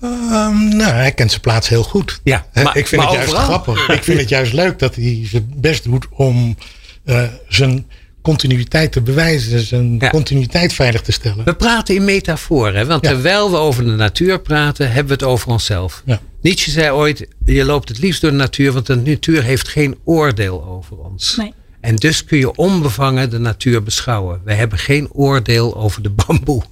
Ehm, 0.00 0.68
nou, 0.68 0.82
hij 0.92 1.12
kent 1.12 1.30
zijn 1.30 1.42
plaats 1.42 1.68
heel 1.68 1.82
goed. 1.82 2.20
Ja, 2.24 2.46
maar- 2.54 2.76
ik 2.76 2.86
vind 2.86 3.02
maar 3.02 3.10
het 3.10 3.16
juist 3.20 3.32
overal. 3.34 3.44
grappig. 3.62 3.88
Ik 3.88 4.04
vind 4.04 4.20
het 4.20 4.28
juist 4.28 4.52
leuk 4.52 4.78
dat 4.78 4.94
hij 4.94 5.20
zijn 5.26 5.52
best 5.56 5.84
doet 5.84 6.06
om 6.10 6.56
eh, 7.04 7.22
zijn 7.48 7.86
continuïteit 8.28 8.92
te 8.92 9.00
bewijzen. 9.00 9.60
Zijn 9.60 9.96
Ja. 9.98 10.10
continuïteit 10.10 10.72
veilig 10.72 11.00
te 11.02 11.12
stellen. 11.12 11.44
We 11.44 11.54
praten 11.54 11.94
in 11.94 12.04
metaforen, 12.04 12.86
want 12.86 13.04
Ja. 13.04 13.10
terwijl 13.10 13.50
we 13.50 13.56
over 13.56 13.84
de 13.84 13.90
natuur 13.90 14.40
praten, 14.40 14.86
hebben 14.86 15.06
we 15.06 15.12
het 15.24 15.32
over 15.32 15.48
onszelf. 15.48 16.02
Ja. 16.06 16.20
Nietzsche 16.40 16.70
zei 16.70 16.90
ooit, 16.90 17.26
je 17.44 17.64
loopt 17.64 17.88
het 17.88 17.98
liefst 17.98 18.20
door 18.20 18.30
de 18.30 18.36
natuur, 18.36 18.72
want 18.72 18.86
de 18.86 18.96
natuur 18.96 19.42
heeft 19.42 19.68
geen 19.68 19.96
oordeel 20.04 20.64
over 20.64 20.96
ons. 20.96 21.36
Nee. 21.36 21.52
En 21.80 21.96
dus 21.96 22.24
kun 22.24 22.38
je 22.38 22.54
onbevangen 22.54 23.30
de 23.30 23.38
natuur 23.38 23.82
beschouwen. 23.82 24.40
Wij 24.44 24.56
hebben 24.56 24.78
geen 24.78 25.08
oordeel 25.12 25.76
over 25.76 26.02
de 26.02 26.10
bamboe. 26.10 26.62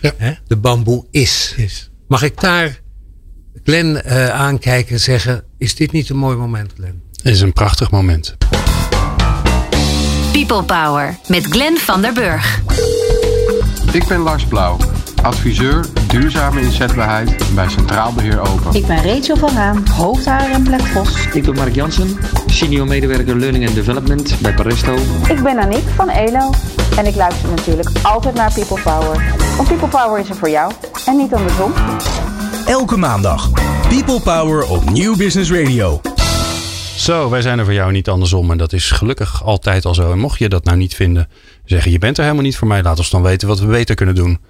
Ja. 0.00 0.12
Hè? 0.16 0.32
De 0.46 0.56
bamboe 0.56 1.04
is. 1.10 1.54
Is. 1.56 1.90
Mag 2.08 2.22
ik 2.22 2.40
daar 2.40 2.80
Glenn 3.64 3.96
eh, 4.02 4.28
aankijken 4.28 4.92
en 4.92 5.00
zeggen, 5.00 5.44
is 5.58 5.74
dit 5.74 5.92
niet 5.92 6.08
een 6.10 6.16
mooi 6.16 6.36
moment 6.36 6.72
Glenn? 6.76 7.02
Het 7.22 7.32
is 7.34 7.40
een 7.40 7.52
prachtig 7.52 7.90
moment. 7.90 8.36
People 10.50 10.82
Power 10.82 11.18
met 11.26 11.46
Glenn 11.46 11.76
van 11.76 12.00
der 12.02 12.12
Burg. 12.12 12.60
Ik 13.92 14.06
ben 14.08 14.18
Lars 14.18 14.44
Blauw, 14.44 14.76
adviseur 15.22 15.86
duurzame 16.06 16.60
inzetbaarheid 16.60 17.54
bij 17.54 17.68
Centraal 17.68 18.12
Beheer 18.12 18.40
Open. 18.40 18.74
Ik 18.74 18.86
ben 18.86 18.96
Rachel 18.96 19.36
van 19.36 19.48
Raam, 19.54 19.82
hoofdhaar 19.96 20.50
en 20.50 20.62
Black 20.62 20.80
Vos. 20.80 21.26
Ik 21.32 21.44
ben 21.44 21.54
Mark 21.54 21.74
Jansen, 21.74 22.18
senior 22.46 22.86
medewerker 22.86 23.36
Learning 23.36 23.66
and 23.66 23.74
Development 23.74 24.34
bij 24.40 24.54
Paresto. 24.54 24.94
Ik 25.28 25.42
ben 25.42 25.58
Aniek 25.58 25.88
van 25.96 26.08
ELO. 26.08 26.50
En 26.96 27.06
ik 27.06 27.14
luister 27.14 27.48
natuurlijk 27.48 27.88
altijd 28.02 28.34
naar 28.34 28.52
People 28.52 28.80
Power. 28.82 29.34
Want 29.56 29.68
People 29.68 29.88
Power 29.88 30.20
is 30.20 30.28
er 30.28 30.36
voor 30.36 30.50
jou 30.50 30.72
en 31.06 31.16
niet 31.16 31.34
andersom. 31.34 31.72
Elke 32.66 32.96
maandag. 32.96 33.50
People 33.88 34.20
Power 34.20 34.68
op 34.68 34.90
Nieuw 34.90 35.16
Business 35.16 35.50
Radio. 35.50 36.00
Zo, 37.00 37.30
wij 37.30 37.42
zijn 37.42 37.58
er 37.58 37.64
voor 37.64 37.74
jou 37.74 37.92
niet 37.92 38.08
andersom. 38.08 38.50
En 38.50 38.58
dat 38.58 38.72
is 38.72 38.90
gelukkig 38.90 39.44
altijd 39.44 39.84
al 39.84 39.94
zo. 39.94 40.12
En 40.12 40.18
mocht 40.18 40.38
je 40.38 40.48
dat 40.48 40.64
nou 40.64 40.76
niet 40.76 40.94
vinden, 40.94 41.28
zeggen 41.64 41.90
je 41.90 41.98
bent 41.98 42.16
er 42.16 42.22
helemaal 42.22 42.44
niet 42.44 42.56
voor 42.56 42.68
mij. 42.68 42.82
Laat 42.82 42.98
ons 42.98 43.10
dan 43.10 43.22
weten 43.22 43.48
wat 43.48 43.60
we 43.60 43.66
beter 43.66 43.94
kunnen 43.94 44.14
doen. 44.14 44.40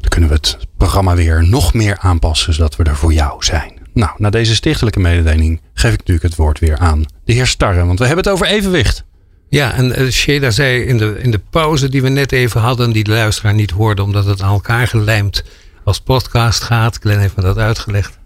Dan 0.00 0.08
kunnen 0.08 0.28
we 0.28 0.34
het 0.34 0.58
programma 0.76 1.14
weer 1.14 1.48
nog 1.48 1.74
meer 1.74 1.98
aanpassen, 1.98 2.54
zodat 2.54 2.76
we 2.76 2.84
er 2.84 2.96
voor 2.96 3.12
jou 3.12 3.44
zijn. 3.44 3.72
Nou, 3.92 4.10
na 4.16 4.30
deze 4.30 4.54
stichtelijke 4.54 5.00
mededeling 5.00 5.60
geef 5.74 5.92
ik 5.92 5.98
natuurlijk 5.98 6.26
het 6.26 6.36
woord 6.36 6.58
weer 6.58 6.78
aan 6.78 7.04
de 7.24 7.32
heer 7.32 7.46
Starre. 7.46 7.84
Want 7.84 7.98
we 7.98 8.06
hebben 8.06 8.24
het 8.24 8.32
over 8.32 8.46
evenwicht. 8.46 9.04
Ja, 9.48 9.72
en 9.72 9.92
eh 9.92 10.08
Sheda 10.10 10.50
zei 10.50 10.82
in 10.82 10.98
de, 10.98 11.18
in 11.18 11.30
de 11.30 11.40
pauze 11.50 11.88
die 11.88 12.02
we 12.02 12.08
net 12.08 12.32
even 12.32 12.60
hadden, 12.60 12.92
die 12.92 13.04
de 13.04 13.10
luisteraar 13.10 13.54
niet 13.54 13.70
hoorde, 13.70 14.02
omdat 14.02 14.24
het 14.24 14.42
aan 14.42 14.52
elkaar 14.52 14.86
gelijmd 14.86 15.44
als 15.84 16.00
podcast 16.00 16.62
gaat. 16.62 16.98
Glenn 17.00 17.20
heeft 17.20 17.36
me 17.36 17.42
dat 17.42 17.58
uitgelegd. 17.58 18.17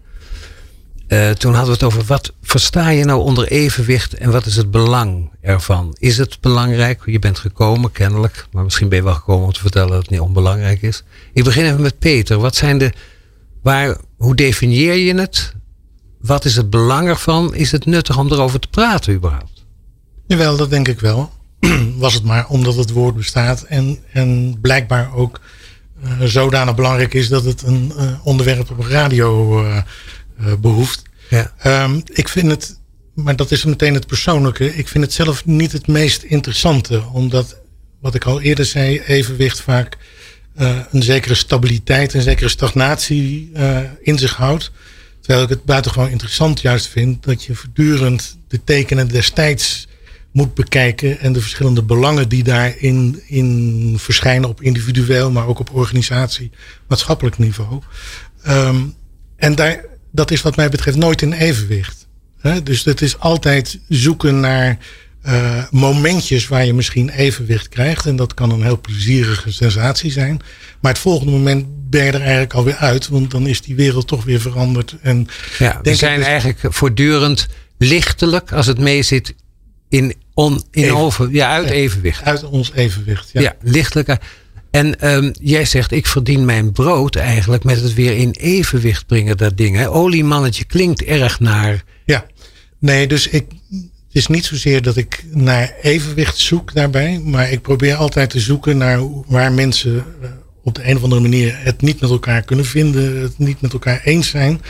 Eh, 1.13 1.31
toen 1.31 1.55
hadden 1.55 1.79
we 1.79 1.85
het 1.85 1.95
over 1.95 2.05
wat 2.05 2.33
versta 2.43 2.89
je 2.89 3.05
nou 3.05 3.23
onder 3.23 3.49
evenwicht 3.49 4.15
en 4.15 4.31
wat 4.31 4.47
is 4.47 4.57
het 4.57 4.71
belang 4.71 5.31
ervan? 5.41 5.97
Is 5.99 6.19
het 6.19 6.41
belangrijk? 6.41 7.03
Je 7.05 7.19
bent 7.19 7.39
gekomen, 7.39 7.93
kennelijk, 7.93 8.47
maar 8.53 8.65
misschien 8.65 8.89
ben 8.89 8.99
je 8.99 9.05
wel 9.05 9.15
gekomen 9.15 9.47
om 9.47 9.53
te 9.53 9.61
vertellen 9.61 9.89
dat 9.89 9.99
het 9.99 10.11
niet 10.11 10.21
onbelangrijk 10.21 10.83
is. 10.83 11.03
Ik 11.33 11.45
begin 11.45 11.65
even 11.65 11.81
met 11.81 11.99
Peter. 11.99 12.39
Wat 12.39 12.57
zijn 12.57 12.79
de, 12.79 12.93
waar, 13.63 13.97
hoe 14.17 14.35
definieer 14.35 14.95
je 14.95 15.15
het? 15.15 15.53
Wat 16.21 16.45
is 16.45 16.57
het 16.57 16.71
belang 16.71 17.09
ervan? 17.09 17.55
Is 17.55 17.73
het 17.73 17.87
nuttig 17.87 18.19
om 18.19 18.33
erover 18.33 18.61
te 18.61 18.69
praten 18.69 19.15
überhaupt? 19.15 19.65
Jawel, 20.27 20.57
dat 20.57 20.71
denk 20.71 20.89
ik 20.89 21.01
wel. 21.01 21.33
Was 21.97 22.15
het 22.15 22.25
maar 22.25 22.47
omdat 22.49 22.77
het 22.77 22.91
woord 22.91 23.17
bestaat 23.17 23.63
en, 23.63 23.99
en 24.13 24.59
blijkbaar 24.61 25.15
ook 25.15 25.41
eh, 26.03 26.11
zodanig 26.21 26.75
belangrijk 26.75 27.15
is 27.15 27.29
dat 27.29 27.45
het 27.45 27.63
een 27.63 27.93
eh, 27.97 28.07
onderwerp 28.23 28.71
op 28.71 28.81
radio 28.81 29.65
behoeft. 30.61 31.03
Ja. 31.31 31.53
Ehm, 31.59 32.01
ik 32.05 32.29
vind 32.29 32.51
het, 32.51 32.79
maar 33.15 33.37
dat 33.37 33.51
is 33.51 33.65
meteen 33.65 33.95
het 33.95 34.07
persoonlijke. 34.07 34.77
Ik 34.77 34.89
vind 34.89 35.05
het 35.05 35.13
zelf 35.13 35.45
niet 35.45 35.73
het 35.73 35.87
meest 35.87 36.23
interessante. 36.23 37.03
Omdat, 37.13 37.57
wat 38.01 38.15
ik 38.15 38.25
al 38.25 38.41
eerder 38.41 38.65
zei, 38.65 39.01
evenwicht 39.01 39.61
vaak 39.61 39.99
eh, 40.55 40.79
een 40.91 41.03
zekere 41.03 41.35
stabiliteit, 41.35 42.15
een 42.15 42.23
zekere 42.23 42.49
stagnatie 42.49 43.51
eh, 43.55 43.79
in 44.01 44.19
zich 44.19 44.35
houdt. 44.37 44.71
Terwijl 45.21 45.45
ik 45.45 45.49
het 45.49 45.65
buitengewoon 45.65 46.09
interessant 46.11 46.61
juist 46.61 46.87
vind 46.87 47.23
dat 47.23 47.45
je 47.45 47.55
voortdurend 47.55 48.39
de 48.49 48.65
tekenen 48.65 49.09
destijds 49.09 49.89
moet 50.33 50.55
bekijken 50.55 51.21
en 51.21 51.33
de 51.33 51.41
verschillende 51.41 51.83
belangen 51.83 52.29
die 52.29 52.43
daarin 52.43 53.23
in 53.27 53.95
verschijnen 53.99 54.49
op 54.49 54.63
individueel, 54.63 55.31
maar 55.31 55.47
ook 55.47 55.59
op 55.59 55.75
organisatie, 55.75 56.51
maatschappelijk 56.89 57.39
niveau. 57.39 57.81
Ehm, 58.43 58.81
en 59.37 59.55
daar, 59.55 59.85
dat 60.13 60.31
is 60.31 60.43
wat 60.43 60.57
mij 60.57 60.69
betreft 60.69 60.97
nooit 60.97 61.23
in 61.23 61.33
evenwicht. 61.33 62.07
Hè? 62.41 62.63
Dus 62.63 62.85
het 62.85 63.03
is 63.03 63.19
altijd 63.19 63.79
zoeken 63.89 64.41
naar 64.41 64.79
eh, 65.23 65.65
momentjes 65.71 66.49
waar 66.49 66.65
je 66.67 66.75
misschien 66.75 67.09
evenwicht 67.09 67.69
krijgt. 67.69 68.07
En 68.07 68.17
dat 68.17 68.35
kan 68.35 68.51
een 68.51 68.63
heel 68.63 68.81
plezierige 68.81 69.53
sensatie 69.53 70.11
zijn. 70.11 70.41
Maar 70.81 70.93
het 70.93 71.01
volgende 71.01 71.33
moment 71.33 71.67
ben 71.91 72.05
je 72.05 72.11
er 72.13 72.21
eigenlijk 72.21 72.55
alweer 72.55 72.77
uit. 72.77 73.09
Want 73.09 73.31
dan 73.31 73.47
is 73.47 73.61
die 73.63 73.75
wereld 73.77 74.07
toch 74.07 74.25
weer 74.25 74.41
veranderd. 74.41 74.97
En 75.03 75.27
Ja, 75.59 75.79
we 75.83 75.95
zijn 75.95 76.19
dus- 76.19 76.27
eigenlijk 76.27 76.59
voortdurend 76.75 77.49
lichtelijk, 77.79 78.53
als 78.53 78.67
het 78.67 78.79
mee 78.79 79.03
zit, 79.03 79.35
in, 79.89 80.15
on, 80.35 80.63
in 80.71 80.83
Even- 80.85 80.97
over, 80.97 81.31
ja, 81.31 81.51
uit 81.51 81.71
evenwicht. 81.71 82.23
uit 82.23 82.45
ons 82.45 82.73
evenwicht. 82.75 83.31
Ja. 83.33 83.41
Ja, 83.41 83.55
lichtelijk. 83.63 84.19
En 84.73 85.01
ehm, 85.01 85.31
jij 85.41 85.65
zegt, 85.65 85.93
ik 85.93 86.07
verdien 86.07 86.45
mijn 86.45 86.73
brood 86.73 87.17
eigenlijk 87.17 87.65
met 87.65 87.81
het 87.81 87.95
weer 87.95 88.17
in 88.17 88.31
evenwicht 88.31 89.07
brengen, 89.07 89.37
dat 89.37 89.57
ding. 89.57 89.77
Hè? 89.77 89.91
Oliemannetje 89.91 90.65
klinkt 90.65 91.03
erg 91.03 91.41
naar. 91.41 91.85
Ja, 92.05 92.27
nee, 92.79 93.07
dus 93.07 93.29
ik, 93.29 93.47
het 93.71 94.13
is 94.13 94.27
niet 94.27 94.45
zozeer 94.45 94.83
dat 94.83 94.97
ik 94.97 95.25
naar 95.31 95.75
evenwicht 95.83 96.39
zoek 96.39 96.75
daarbij, 96.75 97.21
maar 97.25 97.51
ik 97.51 97.63
probeer 97.63 97.95
altijd 97.95 98.31
te 98.31 98.41
zoeken 98.41 98.77
naar 98.77 99.01
waar 99.27 99.53
mensen 99.53 100.05
eh, 100.23 100.29
op 100.63 100.75
de 100.75 100.89
een 100.89 100.97
of 100.97 101.03
andere 101.03 101.21
manier 101.21 101.59
het 101.59 101.81
niet 101.81 102.01
met 102.01 102.11
elkaar 102.11 102.43
kunnen 102.43 102.65
vinden, 102.65 103.23
het 103.23 103.39
niet 103.39 103.61
met 103.61 103.73
elkaar 103.73 104.01
eens 104.05 104.29
zijn. 104.29 104.61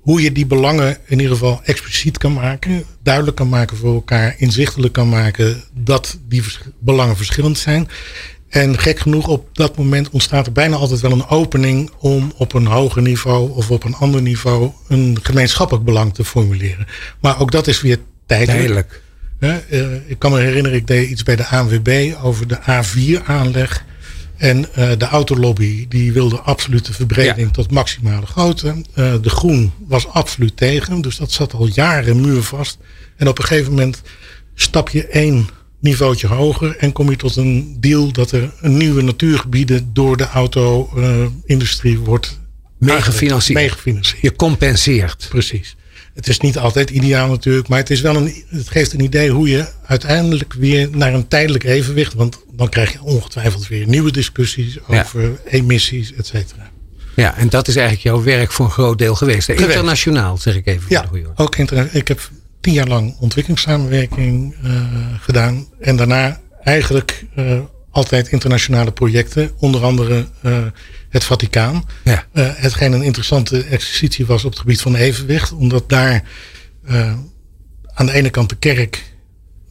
Hoe 0.00 0.22
je 0.22 0.32
die 0.32 0.46
belangen 0.46 0.96
in 1.06 1.18
ieder 1.18 1.32
geval 1.32 1.60
expliciet 1.64 2.18
kan 2.18 2.32
maken, 2.32 2.84
duidelijk 3.02 3.36
kan 3.36 3.48
maken 3.48 3.76
voor 3.76 3.94
elkaar, 3.94 4.34
inzichtelijk 4.38 4.92
kan 4.92 5.08
maken 5.08 5.62
dat 5.74 6.18
die 6.28 6.42
belangen 6.78 7.16
verschillend 7.16 7.58
zijn. 7.58 7.88
En 8.48 8.78
gek 8.78 8.98
genoeg, 8.98 9.26
op 9.28 9.48
dat 9.52 9.76
moment 9.76 10.10
ontstaat 10.10 10.46
er 10.46 10.52
bijna 10.52 10.76
altijd 10.76 11.00
wel 11.00 11.12
een 11.12 11.28
opening 11.28 11.90
om 11.98 12.32
op 12.36 12.52
een 12.54 12.66
hoger 12.66 13.02
niveau 13.02 13.50
of 13.54 13.70
op 13.70 13.84
een 13.84 13.94
ander 13.94 14.22
niveau 14.22 14.70
een 14.88 15.18
gemeenschappelijk 15.22 15.84
belang 15.84 16.14
te 16.14 16.24
formuleren. 16.24 16.86
Maar 17.20 17.40
ook 17.40 17.50
dat 17.50 17.66
is 17.66 17.80
weer 17.80 17.98
tijdelijk. 18.26 18.58
Tijdelijk. 18.58 19.02
Hè, 19.38 19.58
eh, 19.58 20.10
ik 20.10 20.18
kan 20.18 20.32
me 20.32 20.40
herinneren, 20.40 20.78
ik 20.78 20.86
deed 20.86 21.10
iets 21.10 21.22
bij 21.22 21.36
de 21.36 21.46
ANWB 21.46 22.14
over 22.22 22.48
de 22.48 22.58
A4-aanleg. 22.60 23.84
En 24.36 24.74
eh, 24.74 24.90
de 24.98 25.04
autolobby 25.04 25.86
die 25.88 26.12
wilde 26.12 26.36
absolute 26.40 26.92
verbreding 26.92 27.46
Ja. 27.46 27.52
tot 27.52 27.70
maximale 27.70 28.26
grootte. 28.26 28.84
Eh, 28.94 29.14
de 29.22 29.30
Groen 29.30 29.72
was 29.86 30.08
absoluut 30.08 30.56
tegen, 30.56 31.00
dus 31.00 31.16
dat 31.16 31.32
zat 31.32 31.54
al 31.54 31.66
jaren 31.66 32.20
muurvast. 32.20 32.78
En 33.16 33.28
op 33.28 33.38
een 33.38 33.44
gegeven 33.44 33.70
moment 33.70 34.02
stap 34.54 34.88
je 34.88 35.06
één 35.06 35.48
niveautje 35.80 36.26
hoger 36.26 36.76
en 36.76 36.92
kom 36.92 37.10
je 37.10 37.16
tot 37.16 37.36
een 37.36 37.76
deal 37.80 38.12
dat 38.12 38.30
er 38.32 38.52
nieuwe 38.60 39.02
natuurgebieden 39.02 39.90
door 39.92 40.16
de 40.16 40.26
auto-industrie 40.28 41.98
wordt 41.98 42.38
Meegefinancierd. 42.78 43.58
Meegefinancierd. 43.58 44.22
Je 44.22 44.36
compenseert. 44.36 45.26
Precies. 45.28 45.76
Het 46.14 46.28
is 46.28 46.40
niet 46.40 46.58
altijd 46.58 46.90
ideaal 46.90 47.28
natuurlijk, 47.28 47.68
maar 47.68 47.78
het, 47.78 47.90
is 47.90 48.00
wel 48.00 48.16
een, 48.16 48.44
het 48.48 48.68
geeft 48.68 48.92
een 48.92 49.00
idee 49.00 49.30
hoe 49.30 49.48
je 49.48 49.68
uiteindelijk 49.86 50.52
weer 50.52 50.88
naar 50.92 51.14
een 51.14 51.28
tijdelijk 51.28 51.64
evenwicht. 51.64 52.14
Want 52.14 52.38
dan 52.52 52.68
krijg 52.68 52.92
je 52.92 53.02
ongetwijfeld 53.02 53.68
weer 53.68 53.86
nieuwe 53.86 54.12
discussies 54.12 54.78
Ja. 54.88 55.00
over 55.00 55.40
emissies, 55.44 56.14
et 56.14 56.26
cetera. 56.26 56.70
Ja, 57.16 57.36
en 57.36 57.48
dat 57.48 57.68
is 57.68 57.76
eigenlijk 57.76 58.06
jouw 58.06 58.22
werk 58.22 58.52
voor 58.52 58.64
een 58.64 58.70
groot 58.72 58.98
deel 58.98 59.14
geweest. 59.14 59.48
Internationaal, 59.48 60.36
zeg 60.36 60.56
ik 60.56 60.66
even. 60.66 60.86
Ja, 60.88 61.04
ook 61.34 61.56
interna- 61.56 61.88
ik 61.92 62.08
heb 62.08 62.30
tien 62.60 62.72
jaar 62.72 62.88
lang 62.88 63.16
ontwikkelingssamenwerking 63.20 64.54
eh, 64.62 64.70
gedaan. 65.20 65.66
En 65.80 65.96
daarna 65.96 66.40
eigenlijk 66.68 67.24
eh, 67.34 67.58
altijd 67.90 68.28
internationale 68.28 68.92
projecten. 68.92 69.50
Onder 69.58 69.82
andere 69.82 70.26
eh, 70.42 70.58
het 71.08 71.24
Vaticaan. 71.24 71.84
Ja. 72.04 72.26
Eh, 72.32 72.46
hetgeen 72.54 72.92
een 72.92 73.02
interessante 73.02 73.62
exercitie 73.62 74.26
was 74.26 74.44
op 74.44 74.50
het 74.50 74.60
gebied 74.60 74.80
van 74.80 74.94
evenwicht. 74.94 75.52
Omdat 75.52 75.88
daar 75.88 76.22
aan 77.94 78.06
de 78.06 78.12
ene 78.12 78.30
kant 78.30 78.48
de 78.48 78.56
kerk 78.56 79.14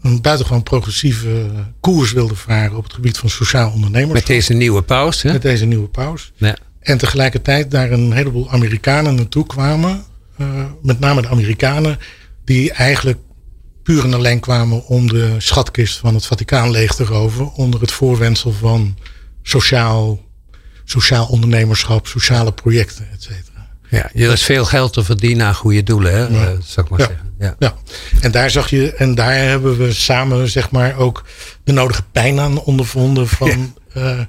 een 0.02 0.22
buitengewoon 0.22 0.64
progressieve 0.64 1.50
koers 1.80 2.12
wilde 2.12 2.36
varen 2.36 2.78
op 2.78 2.84
het 2.84 2.94
gebied 2.94 3.18
van 3.18 3.30
sociaal 3.30 3.72
ondernemerschap. 3.72 4.28
Met 4.28 4.38
deze 4.38 4.54
nieuwe 4.54 4.82
paus. 4.82 5.22
Hè? 5.22 5.32
Met 5.32 5.42
deze 5.42 5.66
nieuwe 5.66 5.88
paus. 5.88 6.32
Ja. 6.36 6.58
En 6.80 6.98
tegelijkertijd 6.98 7.72
daar 7.72 7.92
een 7.92 8.12
heleboel 8.12 8.52
Amerikanen 8.52 9.16
naartoe 9.16 9.46
kwamen. 9.46 10.04
met 10.82 11.00
name 11.00 11.22
de 11.22 11.28
Amerikanen. 11.28 12.00
Die 12.48 12.72
eigenlijk 12.72 13.18
puur 13.84 14.04
en 14.04 14.14
alleen 14.14 14.40
kwamen 14.40 14.86
om 14.86 15.08
de 15.08 15.36
schatkist 15.38 15.98
van 15.98 16.14
het 16.14 16.26
Vaticaan 16.26 16.72
leeg 16.72 16.96
te 16.96 17.04
roven. 17.04 17.54
Onder 17.54 17.82
het 17.82 17.92
voorwendsel 17.92 18.52
van 18.52 18.98
sociaal, 19.42 20.20
sociaal 20.84 21.26
ondernemerschap, 21.28 22.08
sociale 22.08 22.52
projecten, 22.54 23.08
et 23.14 23.22
cetera. 23.24 23.68
Ja, 23.90 24.10
er 24.14 24.32
is 24.32 24.44
veel 24.44 24.66
geld 24.66 24.94
te 24.94 25.04
verdienen 25.04 25.46
aan 25.48 25.56
goede 25.56 25.84
doelen, 25.84 26.12
hè? 26.14 26.20
Ja. 26.20 26.46
eh, 26.48 26.54
zou 26.64 26.86
ik 26.86 26.90
maar 26.90 27.00
Ja. 27.00 27.06
zeggen. 27.08 27.34
Ja. 27.40 27.56
Ja, 27.60 27.76
en 28.22 28.32
daar 28.32 28.50
zag 28.50 28.70
je, 28.70 28.94
en 28.94 29.16
daar 29.16 29.36
hebben 29.36 29.78
we 29.78 29.94
samen 29.94 30.50
zeg 30.50 30.72
maar 30.72 30.96
ook 30.98 31.24
de 31.64 31.72
nodige 31.72 32.04
pijn 32.12 32.40
aan 32.40 32.60
ondervonden 32.62 33.28
van 33.28 33.76
eh, 33.94 34.20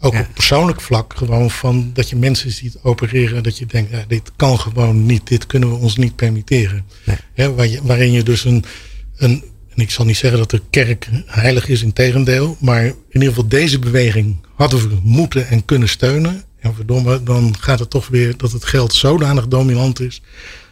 ook 0.00 0.12
Ja. 0.12 0.20
op 0.20 0.26
persoonlijk 0.34 0.80
vlak 0.80 1.14
gewoon 1.16 1.50
van 1.50 1.90
dat 1.94 2.08
je 2.08 2.16
mensen 2.16 2.50
ziet 2.50 2.76
opereren 2.82 3.42
dat 3.42 3.58
je 3.58 3.66
denkt, 3.66 3.90
ja, 3.90 4.04
dit 4.08 4.32
kan 4.36 4.58
gewoon 4.60 5.06
niet, 5.06 5.26
dit 5.26 5.46
kunnen 5.46 5.68
we 5.70 5.74
ons 5.74 5.96
niet 5.96 6.16
permitteren. 6.16 6.84
Nee. 7.04 7.16
Hè, 7.34 7.54
waar 7.54 7.66
je, 7.66 7.80
waarin 7.82 8.12
je 8.12 8.22
dus 8.22 8.44
een, 8.44 8.64
een, 9.16 9.44
en 9.74 9.82
ik 9.82 9.90
zal 9.90 10.04
niet 10.04 10.16
zeggen 10.16 10.38
dat 10.38 10.50
de 10.50 10.62
kerk 10.70 11.08
heilig 11.26 11.68
is 11.68 11.82
in 11.82 11.92
tegendeel, 11.92 12.56
maar 12.60 12.84
in 12.84 12.94
ieder 13.12 13.28
geval 13.28 13.48
deze 13.48 13.78
beweging 13.78 14.36
hadden 14.54 14.88
we 14.88 14.96
moeten 15.02 15.48
en 15.48 15.64
kunnen 15.64 15.88
steunen. 15.88 16.42
En 16.60 16.74
verdomme, 16.74 17.22
dan 17.22 17.54
gaat 17.60 17.78
het 17.78 17.90
toch 17.90 18.08
weer 18.08 18.36
dat 18.36 18.52
het 18.52 18.64
geld 18.64 18.94
zodanig 18.94 19.48
dominant 19.48 20.00
is 20.00 20.22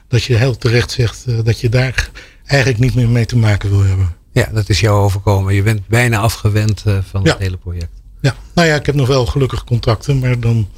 dat 0.09 0.23
je 0.25 0.35
heel 0.37 0.57
terecht 0.57 0.91
zegt 0.91 1.25
eh, 1.27 1.39
dat 1.45 1.61
je 1.61 1.69
daar 1.69 2.11
eigenlijk 2.47 2.81
niet 2.81 2.95
meer 2.95 3.09
mee 3.09 3.27
te 3.27 3.37
maken 3.37 3.71
wil 3.71 3.83
hebben. 3.83 4.15
ja, 4.33 4.49
dat 4.53 4.69
is 4.69 4.81
jou 4.81 5.01
overkomen. 5.05 5.55
Je 5.55 5.63
bent 5.63 5.87
bijna 5.89 6.19
afgewend 6.19 6.83
eh, 6.87 6.99
van 7.11 7.21
Ja. 7.25 7.31
het 7.33 7.39
hele 7.41 7.57
project. 7.57 7.96
Ja, 8.21 8.35
nou 8.55 8.69
ja, 8.69 8.75
ik 8.75 8.87
heb 8.87 8.95
nog 8.95 9.09
wel 9.09 9.27
gelukkig 9.27 9.65
contacten, 9.65 10.19
maar 10.19 10.41
dan 10.41 10.69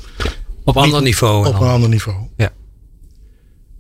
Op 0.65 0.77
ander 0.77 1.03
niveau. 1.03 1.47
op 1.47 1.61
een 1.61 1.69
ander 1.69 1.89
niveau. 1.89 2.17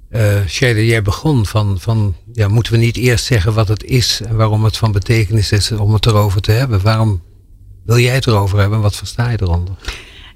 Eh 0.08 0.46
Shayla, 0.46 0.80
jij 0.80 1.02
begon 1.02 1.46
van, 1.46 1.80
van 1.80 2.14
ja, 2.32 2.48
moeten 2.48 2.72
we 2.72 2.78
niet 2.78 2.96
eerst 2.96 3.24
zeggen 3.24 3.54
wat 3.54 3.68
het 3.68 3.84
is 3.84 4.20
en 4.26 4.36
waarom 4.36 4.64
het 4.64 4.76
van 4.76 4.92
betekenis 4.92 5.52
is 5.52 5.72
om 5.72 5.92
het 5.92 6.06
erover 6.06 6.40
te 6.40 6.52
hebben? 6.52 6.82
Waarom 6.82 7.22
wil 7.84 7.98
jij 7.98 8.14
het 8.14 8.26
erover 8.26 8.58
hebben 8.58 8.76
en 8.76 8.82
wat 8.82 8.96
versta 8.96 9.30
je 9.30 9.38
eronder? 9.42 9.74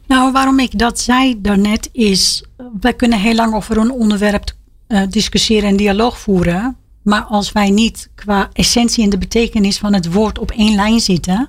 Nou, 0.07 0.33
waarom 0.33 0.59
ik 0.59 0.79
dat 0.79 1.01
zei 1.01 1.41
daarnet 1.41 1.89
is, 1.93 2.45
wij 2.81 2.95
kunnen 2.95 3.21
heel 3.21 3.35
lang 3.35 3.55
over 3.55 3.77
een 3.77 3.91
onderwerp 3.91 4.53
eh, 4.87 5.03
discussiëren 5.11 5.69
en 5.69 5.77
dialoog 5.77 6.19
voeren. 6.19 6.77
Maar 7.03 7.23
als 7.23 7.53
wij 7.53 7.71
niet 7.71 8.11
qua 8.15 8.49
essentie 8.53 9.05
en 9.05 9.11
de 9.11 9.19
betekenis 9.19 9.79
van 9.79 9.93
het 9.93 10.13
woord 10.13 10.39
op 10.39 10.51
één 10.51 10.75
lijn 10.75 11.01
zitten, 11.01 11.49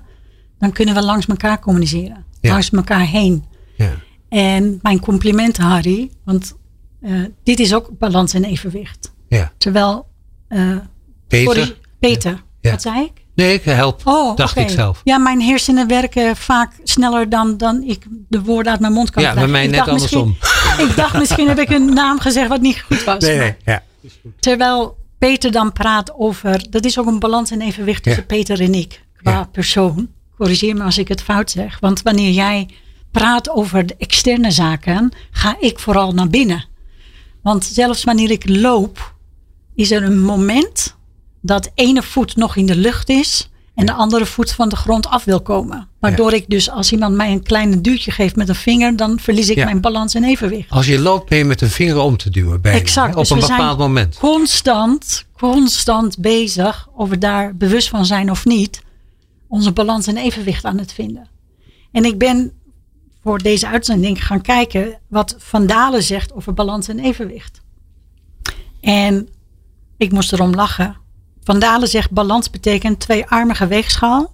dan 0.64 0.72
kunnen 0.72 0.96
we 0.96 1.04
langs 1.04 1.26
elkaar 1.26 1.60
communiceren. 1.60 2.26
Ja. 2.42 2.52
Langs 2.52 2.70
elkaar 2.70 3.06
heen. 3.08 3.44
Ja. 3.78 3.92
En 4.30 4.80
mijn 4.82 5.00
complimenten, 5.00 5.64
Harry, 5.64 6.10
want 6.24 6.56
eh, 7.02 7.12
dit 7.44 7.60
is 7.60 7.74
ook 7.74 7.90
balans 7.98 8.34
en 8.34 8.44
evenwicht. 8.44 9.14
Ja. 9.28 9.52
Terwijl, 9.58 10.08
eh, 10.48 10.78
Peter? 11.28 11.54
sorry, 11.56 11.76
Peter, 12.00 12.44
Ja. 12.62 12.72
wat 12.72 12.82
zei 12.82 13.02
ik? 13.04 13.12
Nee, 13.36 13.54
ik 13.54 13.64
help. 13.64 14.02
Oh, 14.04 14.36
dacht 14.36 14.56
ik 14.58 14.70
zelf. 14.70 15.02
Ja, 15.04 15.18
mijn 15.18 15.42
hersenen 15.42 15.88
werken 15.88 16.36
vaak 16.36 16.72
sneller 16.84 17.30
dan, 17.30 17.58
dan 17.58 17.82
ik 17.82 18.06
de 18.30 18.42
woorden 18.42 18.72
uit 18.72 18.82
mijn 18.82 18.94
mond 18.94 19.10
kan 19.10 19.24
Ja, 19.24 19.34
bij 19.34 19.44
krijgen. 19.44 19.70
mij 19.70 19.80
Ik 19.80 19.80
net 19.80 19.94
andersom. 19.94 20.36
ik 20.88 20.96
dacht 20.96 21.18
misschien 21.18 21.48
heb 21.48 21.60
ik 21.60 21.70
een 21.70 21.94
naam 21.94 22.20
gezegd 22.20 22.48
wat 22.48 22.62
niet 22.62 22.82
goed 22.82 23.04
was. 23.04 23.24
Maar 23.24 23.58
Ja. 23.66 23.84
Terwijl 24.40 24.98
Peter 25.18 25.52
dan 25.52 25.72
praat 25.72 26.14
over, 26.16 26.66
dat 26.70 26.86
is 26.86 27.00
ook 27.00 27.06
een 27.08 27.20
balans 27.20 27.52
en 27.52 27.62
evenwicht 27.62 28.04
tussen 28.04 28.26
Ja. 28.28 28.36
Peter 28.36 28.62
en 28.62 28.74
ik 28.74 29.04
qua 29.18 29.32
Ja. 29.32 29.44
persoon. 29.52 30.08
Corrigeer 30.38 30.76
me 30.76 30.84
als 30.84 30.98
ik 30.98 31.08
het 31.08 31.22
fout 31.22 31.52
zeg. 31.52 31.78
Want 31.80 32.02
wanneer 32.02 32.32
jij 32.32 32.70
praat 33.12 33.50
over 33.50 33.86
de 33.86 33.96
externe 33.98 34.52
zaken, 34.52 35.12
ga 35.32 35.56
ik 35.60 35.80
vooral 35.80 36.12
naar 36.12 36.30
binnen. 36.30 36.66
Want 37.44 37.66
zelfs 37.66 38.04
wanneer 38.04 38.32
ik 38.32 38.50
loop, 38.50 39.14
is 39.76 39.92
er 39.92 40.04
een 40.04 40.22
moment 40.22 40.96
dat 41.42 41.72
ene 41.76 42.04
voet 42.04 42.36
nog 42.36 42.56
in 42.56 42.66
de 42.66 42.76
lucht 42.76 43.10
is 43.10 43.50
en 43.76 43.86
de 43.86 43.94
andere 43.94 44.26
voet 44.26 44.52
van 44.52 44.70
de 44.70 44.76
grond 44.76 45.08
af 45.08 45.24
wil 45.24 45.42
komen. 45.42 45.88
Waardoor 46.00 46.34
ik 46.34 46.46
dus 46.48 46.70
als 46.70 46.92
iemand 46.92 47.16
mij 47.16 47.32
een 47.32 47.44
kleine 47.44 47.82
duwtje 47.82 48.12
geeft 48.12 48.36
met 48.36 48.50
een 48.50 48.56
vinger, 48.56 48.96
dan 48.96 49.20
verlies 49.20 49.50
ik 49.50 49.56
Ja. 49.58 49.66
mijn 49.66 49.82
balans 49.82 50.14
en 50.14 50.24
evenwicht. 50.24 50.70
Als 50.70 50.86
je 50.86 51.00
loopt 51.00 51.30
ben 51.30 51.38
je 51.38 51.46
met 51.46 51.62
een 51.62 51.70
vinger 51.70 51.98
om 51.98 52.18
te 52.18 52.30
duwen 52.30 52.62
bijna, 52.62 52.80
Exact. 52.80 53.08
hè, 53.08 53.14
op 53.14 53.20
Dus 53.20 53.30
een 53.30 53.40
we 53.40 53.46
zijn 53.46 53.58
bepaald 53.58 53.78
moment. 53.78 54.18
Constant, 54.20 55.26
constant 55.38 56.18
bezig, 56.18 56.88
of 56.96 57.10
we 57.10 57.18
daar 57.18 57.56
bewust 57.56 57.90
van 57.90 58.06
zijn 58.06 58.32
of 58.32 58.46
niet, 58.46 58.82
onze 59.54 59.72
balans 59.72 60.08
en 60.08 60.18
evenwicht 60.18 60.66
aan 60.66 60.78
het 60.78 60.94
vinden. 60.94 61.28
En 61.92 62.06
ik 62.06 62.18
ben 62.18 62.52
voor 63.24 63.38
deze 63.40 63.68
uitzending 63.68 64.26
gaan 64.26 64.42
kijken 64.42 65.00
wat 65.08 65.36
Van 65.38 65.68
Dalen 65.68 66.04
zegt 66.04 66.34
over 66.34 66.54
balans 66.54 66.88
en 66.88 67.00
evenwicht. 67.00 67.62
En 68.82 69.30
ik 69.98 70.12
moest 70.12 70.34
erom 70.34 70.54
lachen. 70.54 70.98
Van 71.44 71.60
Dalen 71.60 71.88
zegt 71.88 72.12
balans 72.12 72.50
betekent 72.50 73.00
tweearmige 73.00 73.68
weegschaal, 73.68 74.34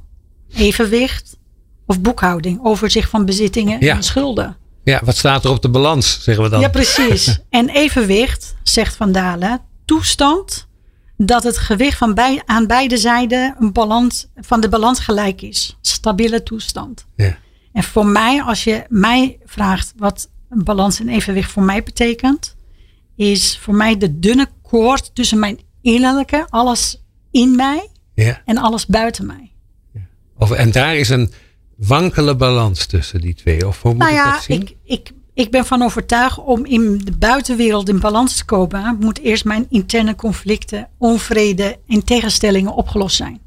evenwicht 0.56 1.38
of 1.86 2.02
boekhouding, 2.02 2.60
overzicht 2.64 3.10
van 3.10 3.26
bezittingen 3.26 3.80
Ja. 3.80 3.96
en 3.96 4.04
schulden. 4.04 4.58
Ja, 4.84 5.02
wat 5.04 5.18
staat 5.18 5.44
er 5.44 5.52
op 5.52 5.62
de 5.62 5.70
balans, 5.70 6.24
zeggen 6.24 6.44
we 6.44 6.50
dan? 6.50 6.60
Ja, 6.60 6.70
precies. 6.70 7.40
En 7.50 7.70
evenwicht, 7.70 8.56
zegt 8.64 8.96
Van 8.96 9.12
Dalen, 9.12 9.62
toestand 9.86 10.68
dat 11.26 11.44
het 11.44 11.58
gewicht 11.58 11.98
van 11.98 12.14
bij, 12.14 12.42
aan 12.46 12.68
beide 12.68 12.98
zijden 12.98 13.56
een 13.60 13.72
balans, 13.72 14.28
van 14.36 14.62
de 14.62 14.70
balans 14.70 15.00
gelijk 15.00 15.42
is. 15.42 15.78
Stabiele 15.82 16.44
toestand. 16.44 17.06
Ja. 17.16 17.38
En 17.74 17.84
voor 17.84 18.06
mij, 18.06 18.42
als 18.44 18.64
je 18.64 18.84
mij 18.90 19.38
vraagt 19.46 19.94
wat 19.98 20.30
een 20.50 20.64
balans 20.64 21.00
en 21.00 21.10
evenwicht 21.10 21.52
voor 21.52 21.64
mij 21.64 21.84
betekent, 21.84 22.56
is 23.16 23.58
voor 23.58 23.76
mij 23.76 23.98
de 23.98 24.20
dunne 24.20 24.48
koord 24.62 25.16
tussen 25.16 25.40
mijn 25.40 25.60
innerlijke, 25.82 26.48
alles 26.50 27.04
in 27.32 27.56
mij 27.56 27.88
Ja. 28.14 28.42
en 28.46 28.58
alles 28.58 28.86
buiten 28.86 29.26
mij. 29.26 29.52
Of, 30.38 30.52
en 30.52 30.72
daar 30.72 30.96
is 30.96 31.10
een 31.10 31.32
wankele 31.78 32.36
balans 32.36 32.86
tussen 32.86 33.22
die 33.22 33.34
twee. 33.36 33.68
Of 33.68 33.82
hoe 33.82 33.92
moet 33.94 34.00
Nou 34.02 34.12
ik 34.12 34.18
ja, 34.18 34.32
dat 34.32 34.44
zien? 34.44 34.62
ik, 34.62 34.76
ik, 34.84 35.12
ik 35.40 35.52
ben 35.52 35.66
van 35.66 35.82
overtuigd 35.82 36.38
om 36.38 36.66
in 36.66 36.98
de 36.98 37.12
buitenwereld 37.12 37.90
in 37.90 38.00
balans 38.00 38.38
te 38.38 38.46
komen, 38.46 38.98
moet 39.00 39.20
eerst 39.20 39.46
mijn 39.46 39.66
interne 39.70 40.16
conflicten, 40.16 40.88
onvrede 40.98 41.78
en 41.88 42.04
tegenstellingen 42.04 42.74
opgelost 42.74 43.16
zijn. 43.16 43.40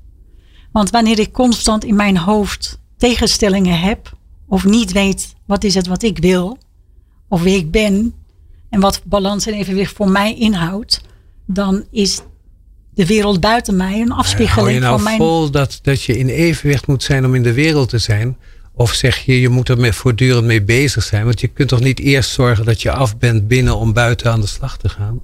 Want 0.70 0.90
wanneer 0.90 1.18
ik 1.18 1.33
constant 1.33 1.85
in 1.85 1.94
mijn 1.94 2.16
hoofd 2.16 2.81
tegenstellingen 2.96 3.81
heb, 3.81 4.12
of 4.48 4.64
niet 4.64 4.92
weet 4.92 5.35
wat 5.46 5.64
is 5.64 5.74
het 5.74 5.87
wat 5.87 6.02
ik 6.02 6.18
wil, 6.18 6.59
of 7.28 7.42
wie 7.42 7.57
ik 7.57 7.70
ben, 7.70 8.14
en 8.68 8.81
wat 8.81 9.02
balans 9.05 9.46
en 9.46 9.55
evenwicht 9.55 9.94
voor 9.94 10.11
mij 10.11 10.35
inhoudt, 10.35 11.00
dan 11.46 11.85
is 11.90 12.20
de 12.94 13.07
wereld 13.07 13.40
buiten 13.40 13.76
mij 13.76 14.00
een 14.00 14.09
Hou 14.09 14.20
afspiegeling 14.20 14.74
je 14.74 14.81
nou 14.81 14.94
van 14.94 15.02
mijn. 15.02 15.18
vol 15.18 15.50
dat, 15.50 15.78
dat 15.83 16.02
je 16.02 16.18
in 16.18 16.28
evenwicht 16.28 16.87
moet 16.87 17.02
zijn 17.02 17.24
om 17.24 17.35
in 17.35 17.42
de 17.42 17.52
wereld 17.52 17.88
te 17.88 17.98
zijn? 17.98 18.37
Of 18.74 18.92
zeg 18.92 19.18
je, 19.18 19.40
je 19.40 19.48
moet 19.48 19.68
er 19.68 19.94
voortdurend 19.94 20.44
mee 20.44 20.62
bezig 20.62 21.02
zijn? 21.02 21.24
Want 21.24 21.40
je 21.40 21.46
kunt 21.48 21.68
toch 21.68 21.80
niet 21.80 21.98
eerst 22.00 22.30
zorgen 22.30 22.64
dat 22.64 22.82
je 22.82 22.90
af 22.92 23.18
bent 23.18 23.48
binnen 23.48 23.76
om 23.76 23.92
buiten 23.92 24.30
aan 24.32 24.40
de 24.40 24.46
slag 24.46 24.76
te 24.78 24.88
gaan? 24.88 25.20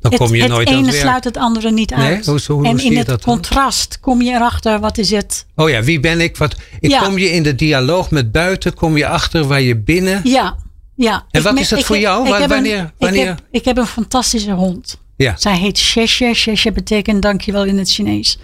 Dan 0.00 0.10
het, 0.10 0.20
kom 0.20 0.34
je 0.34 0.42
het 0.42 0.50
nooit 0.50 0.68
aan 0.68 0.74
ene 0.74 0.82
het 0.82 0.92
werk. 0.92 1.06
sluit 1.06 1.24
het 1.24 1.36
andere 1.36 1.70
niet 1.70 1.90
Nee? 1.96 2.06
uit. 2.14 2.26
Hoe- 2.26 2.40
hoe 2.46 2.66
en 2.66 2.78
in 2.78 2.96
het 2.96 3.06
dat 3.06 3.22
dan? 3.22 3.34
contrast 3.34 4.00
kom 4.00 4.22
je 4.22 4.30
erachter 4.32 4.80
wat 4.80 4.98
is 4.98 5.10
het. 5.10 5.46
Oh 5.56 5.70
ja, 5.70 5.82
wie 5.82 6.00
ben 6.00 6.20
ik? 6.20 6.36
Wat, 6.36 6.56
ik 6.80 6.90
Ja. 6.90 7.02
kom 7.02 7.18
je 7.18 7.30
in 7.30 7.42
de 7.42 7.54
dialoog 7.54 8.10
met 8.10 8.32
buiten, 8.32 8.74
kom 8.74 8.96
je 8.96 9.06
achter 9.06 9.44
waar 9.44 9.60
je 9.60 9.76
binnen. 9.76 10.20
Ja, 10.24 10.56
ja. 10.96 11.24
En 11.30 11.42
wat 11.42 11.58
is 11.58 11.68
dat 11.68 11.78
ik 11.78 11.84
voor 11.84 11.98
jou? 11.98 12.24
ik 12.24 12.30
Wa- 12.30 12.34
heb 12.40 12.42
een- 12.42 12.48
wanneer- 12.56 12.92
wanneer- 12.98 13.26
heb- 13.26 13.40
Ik 13.50 13.64
heb 13.64 13.76
een 13.76 13.86
fantastische 13.86 14.52
hond. 14.52 14.98
Ja. 15.16 15.34
Zij 15.38 15.56
heet 15.58 15.78
Sheshe. 15.78 16.30
Sheshe 16.34 16.72
betekent 16.72 17.22
dankjewel 17.22 17.64
in 17.64 17.78
het 17.78 17.90
Chinees. 17.90 18.38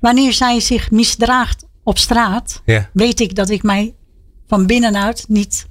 Wanneer 0.00 0.32
zij 0.32 0.60
zich 0.60 0.90
misdraagt 0.90 1.64
op 1.86 1.98
straat, 1.98 2.62
Ja. 2.64 2.90
weet 2.92 3.20
ik 3.20 3.34
dat 3.34 3.50
ik 3.50 3.62
mij 3.62 3.94
van 4.46 4.66
binnenuit 4.66 5.24
niet 5.28 5.66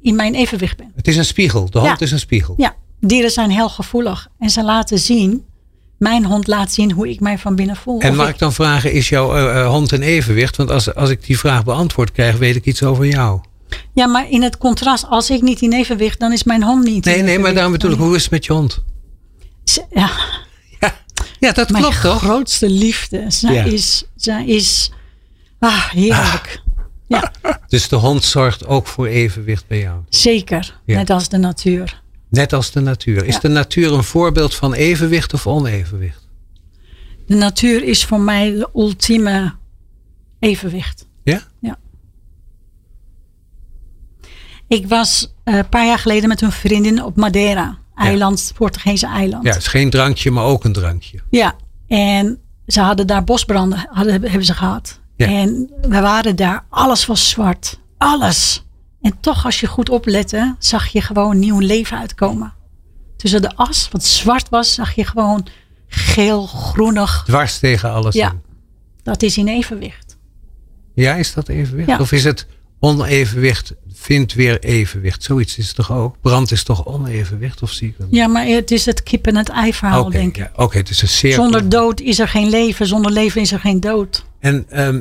in 0.00 0.14
mijn 0.16 0.34
evenwicht 0.34 0.76
ben. 0.76 0.92
Het 0.96 1.08
is 1.08 1.16
een 1.16 1.24
spiegel. 1.24 1.70
De 1.70 1.78
hond 1.78 1.98
Ja. 1.98 2.04
is 2.06 2.10
een 2.12 2.18
spiegel. 2.18 2.54
Ja, 2.56 2.74
dieren 3.00 3.30
zijn 3.30 3.50
heel 3.50 3.68
gevoelig 3.68 4.28
en 4.38 4.50
ze 4.50 4.64
laten 4.64 4.98
zien 4.98 5.44
mijn 5.98 6.24
hond 6.24 6.46
laat 6.46 6.72
zien 6.72 6.92
hoe 6.92 7.08
ik 7.08 7.20
mij 7.20 7.38
van 7.38 7.54
binnen 7.54 7.76
voel. 7.76 8.00
En 8.00 8.14
mag 8.16 8.26
ik- 8.28 8.32
ik 8.34 8.38
dan 8.38 8.52
vragen, 8.52 8.92
is 8.92 9.08
jouw 9.08 9.34
eh, 9.36 9.60
eh, 9.60 9.68
hond 9.68 9.92
in 9.92 10.02
evenwicht? 10.02 10.56
Want 10.56 10.70
als, 10.70 10.94
als 10.94 11.10
ik 11.10 11.24
die 11.26 11.38
vraag 11.38 11.64
beantwoord 11.64 12.12
krijg, 12.12 12.36
weet 12.38 12.56
ik 12.56 12.64
iets 12.64 12.82
over 12.82 13.06
jou. 13.06 13.40
Ja, 13.92 14.06
maar 14.06 14.30
in 14.30 14.42
het 14.42 14.58
contrast, 14.58 15.06
als 15.08 15.30
ik 15.30 15.42
niet 15.42 15.60
in 15.60 15.72
evenwicht, 15.72 16.20
dan 16.20 16.32
is 16.32 16.44
mijn 16.44 16.62
hond 16.62 16.84
niet. 16.84 17.04
Nee, 17.04 17.22
nee, 17.22 17.38
maar 17.38 17.54
daarom 17.54 17.72
bedoel 17.72 17.90
ik, 17.92 17.98
hoe 17.98 18.16
is 18.16 18.22
het 18.22 18.30
met 18.30 18.44
je 18.44 18.52
hond? 18.52 18.82
Ze- 19.64 19.84
Ja, 19.90 20.10
Ja, 21.38 21.52
dat 21.52 21.70
mijn 21.70 21.82
klopt 21.82 22.00
toch? 22.00 22.18
grootste 22.22 22.70
liefde. 22.70 23.24
Zij 23.28 23.54
Ja. 23.54 23.62
is, 23.64 24.04
zij 24.16 24.46
is 24.46 24.92
ah, 25.64 25.90
heerlijk. 25.90 26.62
Ja, 27.06 27.32
Dus 27.68 27.88
de 27.88 27.96
hond 27.96 28.24
zorgt 28.24 28.66
ook 28.66 28.86
voor 28.86 29.06
evenwicht 29.06 29.66
bij 29.66 29.80
jou. 29.80 30.00
zeker. 30.08 30.80
Ja. 30.84 30.96
Net 30.96 31.10
als 31.10 31.28
de 31.28 31.36
natuur. 31.38 32.02
Net 32.28 32.52
als 32.52 32.70
de 32.70 32.80
natuur. 32.80 33.24
Is 33.24 33.34
Ja. 33.34 33.40
de 33.40 33.48
natuur 33.48 33.92
een 33.92 34.04
voorbeeld 34.04 34.54
van 34.54 34.72
evenwicht 34.74 35.34
of 35.34 35.46
onevenwicht? 35.46 36.28
De 37.26 37.34
natuur 37.34 37.84
is 37.84 38.04
voor 38.04 38.20
mij 38.20 38.50
de 38.50 38.68
ultieme 38.74 39.54
evenwicht. 40.38 41.06
Ja? 41.24 41.40
Ja. 41.60 41.78
Ik 44.68 44.86
was 44.88 45.34
eh, 45.44 45.54
een 45.56 45.68
paar 45.68 45.86
jaar 45.86 45.98
geleden 45.98 46.28
met 46.28 46.40
een 46.40 46.52
vriendin 46.52 47.02
op 47.04 47.16
Madeira. 47.16 47.78
Eiland, 47.94 48.52
Portugese 48.54 49.06
eiland. 49.06 49.44
Ja, 49.44 49.50
het 49.50 49.58
is 49.60 49.66
geen 49.66 49.90
drankje, 49.90 50.30
maar 50.30 50.44
ook 50.44 50.64
een 50.64 50.72
drankje. 50.72 51.18
Ja, 51.30 51.54
en 51.88 52.38
ze 52.66 52.80
hadden 52.80 53.06
daar 53.06 53.24
bosbranden, 53.24 53.86
hadden, 53.90 54.12
hebben 54.22 54.44
ze 54.44 54.54
gehad. 54.54 55.00
Ja. 55.16 55.26
En 55.26 55.70
we 55.80 56.00
waren 56.00 56.36
daar, 56.36 56.64
alles 56.68 57.06
was 57.06 57.28
zwart. 57.28 57.78
Alles. 57.98 58.64
En 59.02 59.14
toch, 59.20 59.44
als 59.44 59.60
je 59.60 59.66
goed 59.66 59.88
oplette, 59.88 60.54
zag 60.58 60.86
je 60.86 61.00
gewoon 61.00 61.38
nieuw 61.38 61.58
leven 61.58 61.98
uitkomen. 61.98 62.52
Tussen 63.16 63.42
de 63.42 63.56
as, 63.56 63.88
wat 63.92 64.04
zwart 64.04 64.48
was, 64.48 64.74
zag 64.74 64.94
je 64.94 65.04
gewoon 65.04 65.46
geel, 65.88 66.46
groenig. 66.46 67.22
Dwars 67.26 67.58
tegen 67.58 67.90
alles 67.92 68.14
Ja, 68.14 68.30
in. 68.30 68.40
dat 69.02 69.22
is 69.22 69.36
in 69.38 69.48
evenwicht. 69.48 70.16
Ja, 70.94 71.14
is 71.14 71.34
dat 71.34 71.48
evenwicht? 71.48 71.88
Ja. 71.88 71.98
Of 71.98 72.12
is 72.12 72.24
het 72.24 72.46
onevenwicht 72.80 73.72
vindt 73.92 74.34
weer 74.34 74.60
evenwicht? 74.60 75.22
Zoiets 75.22 75.58
is 75.58 75.66
het 75.66 75.76
toch 75.76 75.92
ook? 75.92 76.16
Brand 76.20 76.50
is 76.50 76.62
toch 76.62 76.86
onevenwicht? 76.86 77.62
Of 77.62 77.70
zie 77.70 77.94
ik? 77.98 78.06
Ja, 78.10 78.26
maar 78.26 78.46
het 78.46 78.70
is 78.70 78.86
het 78.86 79.02
kip 79.02 79.26
en 79.26 79.36
het 79.36 79.48
ei 79.48 79.74
verhaal, 79.74 80.10
denk 80.10 80.28
ik. 80.28 80.36
ja, 80.36 80.50
oké, 80.56 80.76
het 80.78 80.90
is 80.90 81.02
een 81.02 81.08
cirkel. 81.08 81.42
Zonder 81.42 81.68
dood 81.68 82.00
is 82.00 82.18
er 82.18 82.28
geen 82.28 82.48
leven, 82.48 82.86
zonder 82.86 83.10
leven 83.12 83.40
is 83.40 83.52
er 83.52 83.60
geen 83.60 83.80
dood. 83.80 84.24
En 84.44 84.66
ehm, 84.68 85.00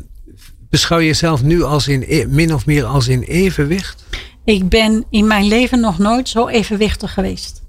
beschouw 0.69 0.97
je 0.99 1.05
jezelf 1.05 1.43
nu 1.43 1.63
als 1.63 1.87
in, 1.87 2.03
e- 2.07 2.25
min 2.25 2.53
of 2.53 2.65
meer 2.65 2.85
als 2.85 3.07
in 3.07 3.21
evenwicht? 3.21 4.05
Ik 4.43 4.69
ben 4.69 5.05
in 5.09 5.27
mijn 5.27 5.47
leven 5.47 5.79
nog 5.79 5.97
nooit 5.97 6.29
zo 6.29 6.47
evenwichtig 6.47 7.13
geweest. 7.13 7.61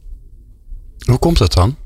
Hoe 0.98 1.18
komt 1.18 1.38
dat 1.38 1.52
dan? 1.52 1.76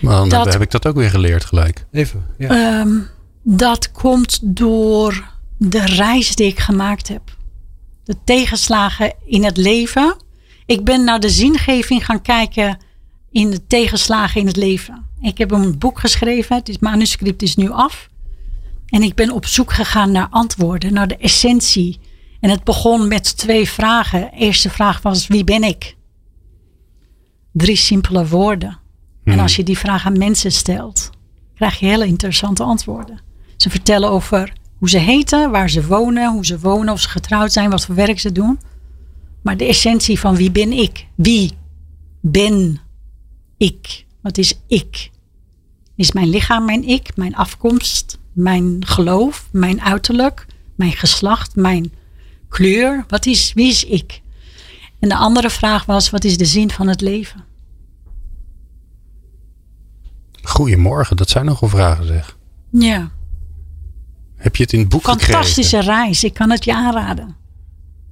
Dan 0.00 0.28
Dat- 0.28 0.52
heb 0.52 0.62
ik 0.62 0.70
dat 0.70 0.86
ook 0.86 0.96
weer 0.96 1.10
geleerd 1.10 1.44
gelijk. 1.44 1.86
Even, 1.92 2.26
ja. 2.38 2.80
Ehm, 2.80 2.98
dat 3.42 3.92
komt 3.92 4.38
door 4.42 5.30
de 5.58 5.84
reis 5.84 6.34
die 6.34 6.46
ik 6.46 6.58
gemaakt 6.58 7.08
heb. 7.08 7.22
De 8.04 8.16
tegenslagen 8.24 9.14
in 9.26 9.44
het 9.44 9.56
leven. 9.56 10.16
Ik 10.66 10.84
ben 10.84 11.04
naar 11.04 11.20
de 11.20 11.30
zingeving 11.30 12.04
gaan 12.04 12.22
kijken 12.22 12.78
in 13.30 13.50
de 13.50 13.66
tegenslagen 13.66 14.40
in 14.40 14.46
het 14.46 14.56
leven. 14.56 15.06
Ik 15.20 15.38
heb 15.38 15.50
een 15.50 15.78
boek 15.78 15.98
geschreven. 15.98 16.56
Het 16.56 16.80
manuscript 16.80 17.42
is 17.42 17.56
nu 17.56 17.70
af. 17.70 18.07
En 18.88 19.02
ik 19.02 19.14
ben 19.14 19.30
op 19.30 19.46
zoek 19.46 19.72
gegaan 19.72 20.12
naar 20.12 20.28
antwoorden, 20.30 20.92
naar 20.92 21.08
de 21.08 21.16
essentie. 21.16 21.98
En 22.40 22.50
het 22.50 22.64
begon 22.64 23.08
met 23.08 23.36
twee 23.36 23.68
vragen. 23.68 24.20
De 24.20 24.30
eerste 24.36 24.70
vraag 24.70 25.02
was: 25.02 25.26
wie 25.26 25.44
ben 25.44 25.62
ik? 25.62 25.96
Drie 27.52 27.76
simpele 27.76 28.28
woorden. 28.28 28.78
En 29.24 29.38
als 29.38 29.56
je 29.56 29.62
die 29.62 29.78
vraag 29.78 30.06
aan 30.06 30.18
mensen 30.18 30.52
stelt, 30.52 31.10
krijg 31.54 31.78
je 31.78 31.86
hele 31.86 32.06
interessante 32.06 32.62
antwoorden. 32.62 33.20
Ze 33.56 33.70
vertellen 33.70 34.10
over 34.10 34.52
hoe 34.78 34.88
ze 34.88 34.98
heten, 34.98 35.50
waar 35.50 35.70
ze 35.70 35.86
wonen, 35.86 36.32
hoe 36.32 36.46
ze 36.46 36.58
wonen, 36.58 36.92
of 36.92 37.00
ze 37.00 37.08
getrouwd 37.08 37.52
zijn, 37.52 37.70
wat 37.70 37.84
voor 37.84 37.94
werk 37.94 38.20
ze 38.20 38.32
doen. 38.32 38.60
Maar 39.42 39.56
de 39.56 39.64
essentie 39.64 40.18
van 40.18 40.36
wie 40.36 40.50
ben 40.50 40.72
ik? 40.72 41.06
Wie 41.14 41.52
ben 42.20 42.80
ik? 43.56 44.06
Wat 44.22 44.38
is 44.38 44.54
ik? 44.66 45.10
Is 45.96 46.12
mijn 46.12 46.28
lichaam 46.28 46.64
mijn 46.64 46.88
ik, 46.88 47.16
mijn 47.16 47.36
afkomst, 47.36 48.18
mijn 48.38 48.86
geloof, 48.86 49.48
mijn 49.50 49.82
uiterlijk, 49.82 50.46
mijn 50.74 50.92
geslacht, 50.92 51.56
mijn 51.56 51.92
kleur? 52.48 53.04
Wat 53.08 53.26
is, 53.26 53.52
wie 53.52 53.68
is 53.68 53.84
ik? 53.84 54.20
En 54.98 55.08
de 55.08 55.16
andere 55.16 55.50
vraag 55.50 55.84
was, 55.84 56.10
wat 56.10 56.24
is 56.24 56.36
de 56.36 56.44
zin 56.44 56.70
van 56.70 56.88
het 56.88 57.00
leven? 57.00 57.44
Goedemorgen, 60.42 61.16
dat 61.16 61.28
zijn 61.28 61.44
nogal 61.44 61.68
vragen 61.68 62.06
zeg. 62.06 62.36
Ja. 62.70 63.10
Heb 64.36 64.56
je 64.56 64.62
het 64.62 64.72
in 64.72 64.78
het 64.78 64.88
boek 64.88 65.02
Fantastische 65.02 65.76
gekregen? 65.76 66.04
reis. 66.04 66.24
Ik 66.24 66.34
kan 66.34 66.50
het 66.50 66.64
je 66.64 66.74
aanraden. 66.74 67.36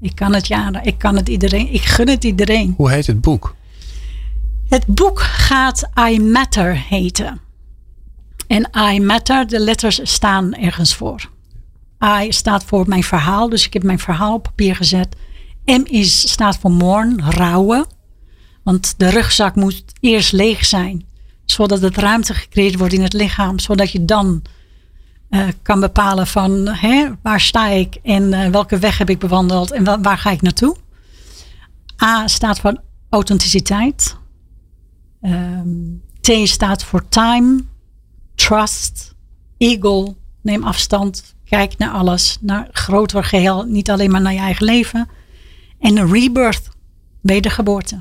Ik 0.01 0.15
kan 0.15 0.35
het 0.35 0.47
je 0.47 0.55
aanraden. 0.57 0.89
Ik 0.89 0.99
kan 0.99 1.17
het 1.17 1.29
iedereen. 1.29 1.73
Ik 1.73 1.83
gun 1.83 2.09
het 2.09 2.25
iedereen. 2.25 2.75
Hoe 2.77 2.91
heet 2.91 3.07
het 3.07 3.21
boek? 3.21 3.55
Het 4.69 4.87
boek 4.87 5.21
gaat 5.21 5.89
I 6.11 6.21
Matter 6.21 6.77
heten. 6.77 7.41
En 8.47 8.71
I 8.93 9.01
Matter, 9.01 9.47
de 9.47 9.61
letters 9.61 10.01
staan 10.03 10.55
ergens 10.55 10.95
voor. 10.95 11.31
I 12.23 12.33
staat 12.33 12.65
voor 12.65 12.89
mijn 12.89 13.03
verhaal, 13.05 13.49
dus 13.49 13.67
ik 13.67 13.73
heb 13.73 13.83
mijn 13.83 13.99
verhaal 13.99 14.35
op 14.35 14.43
papier 14.43 14.77
gezet. 14.77 15.17
M 15.65 15.83
is, 15.85 16.31
staat 16.31 16.59
voor 16.59 16.71
mourn, 16.73 17.23
rouwen. 17.31 17.87
Want 18.63 18.95
de 18.99 19.09
rugzak 19.11 19.55
moet 19.55 19.85
eerst 20.01 20.33
leeg 20.33 20.65
zijn, 20.65 21.05
zodat 21.45 21.81
het 21.81 21.97
ruimte 21.97 22.35
gecreëerd 22.35 22.77
wordt 22.79 22.93
in 22.93 23.03
het 23.03 23.13
lichaam, 23.13 23.59
zodat 23.59 23.91
je 23.91 24.05
dan 24.05 24.43
eh, 25.29 25.47
kan 25.63 25.81
bepalen 25.81 26.27
van 26.27 26.69
hè, 26.69 27.07
waar 27.23 27.41
sta 27.41 27.69
ik 27.69 27.95
en 28.03 28.33
eh, 28.33 28.51
welke 28.51 28.79
weg 28.79 28.99
heb 28.99 29.11
ik 29.11 29.19
bewandeld 29.19 29.71
en 29.73 29.85
wa- 29.85 30.01
waar 30.01 30.19
ga 30.19 30.31
ik 30.31 30.43
naartoe. 30.43 30.77
A 32.03 32.27
staat 32.29 32.61
voor 32.61 32.81
authenticiteit. 33.11 34.17
Ehm, 35.21 35.69
T 36.21 36.49
staat 36.49 36.85
voor 36.85 37.09
time, 37.09 37.65
trust, 38.37 39.15
eagle, 39.59 40.15
neem 40.43 40.65
afstand, 40.65 41.35
kijk 41.45 41.79
naar 41.79 41.91
alles, 41.91 42.37
naar 42.41 42.69
groter 42.73 43.25
geheel, 43.25 43.63
niet 43.65 43.91
alleen 43.91 44.11
maar 44.11 44.21
naar 44.21 44.33
je 44.33 44.39
eigen 44.39 44.65
leven. 44.65 45.09
En 45.81 46.11
rebirth, 46.13 46.69
wedergeboorte. 47.21 48.01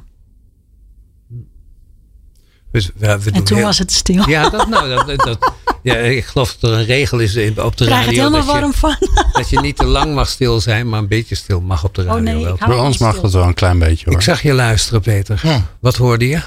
Dus, 2.71 2.91
ja, 2.97 3.19
we 3.19 3.31
En 3.31 3.43
toen 3.43 3.57
heel- 3.57 3.65
was 3.65 3.77
het 3.77 3.91
stil. 3.91 4.29
Ja, 4.29 4.49
dat, 4.49 4.67
nou, 4.69 5.05
dat, 5.05 5.17
dat, 5.19 5.53
ja, 5.83 5.95
ik 5.95 6.25
geloof 6.25 6.55
dat 6.59 6.71
er 6.71 6.77
een 6.77 6.85
regel 6.85 7.19
is 7.19 7.35
in- 7.35 7.61
op 7.63 7.77
de 7.77 7.83
Ik 7.83 7.89
krijg 7.89 8.05
het 8.05 8.15
radio. 8.15 8.23
helemaal 8.23 8.45
Dat 8.45 8.55
warm 8.55 8.71
je, 8.71 8.77
van. 8.77 8.95
dat 9.41 9.49
je 9.49 9.59
niet 9.59 9.75
te 9.77 9.85
lang 9.85 10.15
mag 10.15 10.27
stil 10.29 10.59
zijn, 10.61 10.89
maar 10.89 10.99
een 10.99 11.07
beetje 11.07 11.35
stil 11.35 11.61
mag 11.61 11.83
op 11.83 11.95
de 11.95 12.03
radio 12.03 12.17
Oh 12.17 12.23
nee, 12.23 12.43
wel. 12.43 12.57
Bij 12.67 12.77
ons 12.77 12.97
mag 12.97 13.09
stil. 13.09 13.21
dat 13.21 13.31
wel 13.33 13.43
een 13.43 13.53
klein 13.53 13.79
beetje 13.79 14.05
hoor. 14.05 14.13
Ik 14.13 14.21
zag 14.21 14.41
je 14.41 14.53
luisteren, 14.53 15.01
Peter. 15.01 15.39
Ja. 15.43 15.61
Wat 15.79 15.95
hoorde 15.95 16.27
je? 16.27 16.41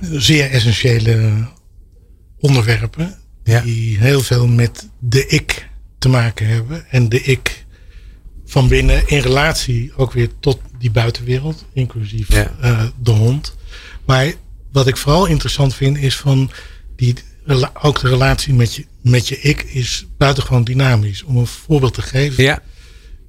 Zeer 0.00 0.50
essentiële 0.50 1.48
onderwerpen. 2.38 3.14
Ja. 3.44 3.60
Die 3.60 3.98
heel 3.98 4.20
veel 4.20 4.46
met 4.46 4.88
de 4.98 5.26
ik 5.26 5.68
te 5.98 6.08
maken 6.08 6.46
hebben. 6.46 6.86
En 6.90 7.08
de 7.08 7.20
ik 7.22 7.64
van 8.46 8.68
binnen 8.68 9.08
in 9.08 9.18
relatie 9.20 9.92
ook 9.96 10.12
weer 10.12 10.28
tot 10.40 10.60
die 10.78 10.90
buitenwereld. 10.90 11.64
Inclusief 11.72 12.32
Ja. 12.32 12.52
eh, 12.60 12.84
de 13.02 13.10
hond. 13.10 13.56
Maar 14.06 14.32
wat 14.72 14.86
ik 14.86 14.96
vooral 14.96 15.26
interessant 15.26 15.74
vind 15.74 15.96
is 15.98 16.16
van 16.16 16.50
die, 16.96 17.14
ook 17.82 18.00
de 18.00 18.08
relatie 18.08 18.54
met 18.54 18.74
je, 18.74 18.86
met 19.02 19.28
je 19.28 19.40
ik 19.40 19.62
is 19.62 20.06
buitengewoon 20.18 20.64
dynamisch. 20.64 21.22
Om 21.22 21.36
een 21.36 21.46
voorbeeld 21.46 21.94
te 21.94 22.02
geven. 22.02 22.44
Ja, 22.44 22.62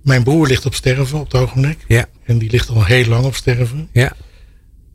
Mijn 0.02 0.24
broer 0.24 0.48
ligt 0.48 0.66
op 0.66 0.74
sterven 0.76 1.20
op 1.20 1.32
het 1.32 1.42
ogenblik. 1.42 1.78
ja, 1.88 2.06
En 2.26 2.38
die 2.38 2.50
ligt 2.50 2.70
al 2.70 2.86
heel 2.86 3.06
lang 3.06 3.26
op 3.26 3.36
sterven. 3.36 3.90
ja. 3.92 4.14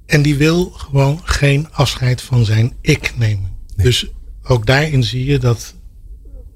En 0.09 0.23
die 0.23 0.37
wil 0.37 0.71
gewoon 0.71 1.21
geen 1.25 1.68
afscheid 1.71 2.23
van 2.23 2.44
zijn 2.44 2.73
ik 2.81 3.12
nemen. 3.16 3.57
Dus 3.77 4.07
ook 4.42 4.66
daarin 4.66 5.03
zie 5.03 5.25
je 5.25 5.38
dat 5.38 5.75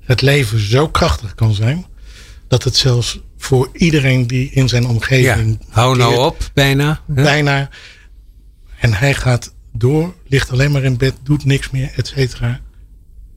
het 0.00 0.20
leven 0.20 0.58
zo 0.58 0.88
krachtig 0.88 1.34
kan 1.34 1.54
zijn. 1.54 1.86
Dat 2.48 2.64
het 2.64 2.76
zelfs 2.76 3.20
voor 3.36 3.68
iedereen 3.72 4.26
die 4.26 4.50
in 4.50 4.68
zijn 4.68 4.82
ja. 4.82 4.88
omgeving. 4.88 5.60
Hou 5.68 5.96
nou 5.96 6.16
op, 6.18 6.50
bijna. 6.54 7.00
Bijna. 7.06 7.70
En 8.78 8.92
hij 8.92 9.14
gaat 9.14 9.54
door, 9.72 10.14
ligt 10.26 10.50
alleen 10.50 10.70
maar 10.70 10.84
in 10.84 10.96
bed, 10.96 11.14
doet 11.22 11.44
niks 11.44 11.70
meer, 11.70 11.92
et 11.96 12.06
cetera. 12.06 12.60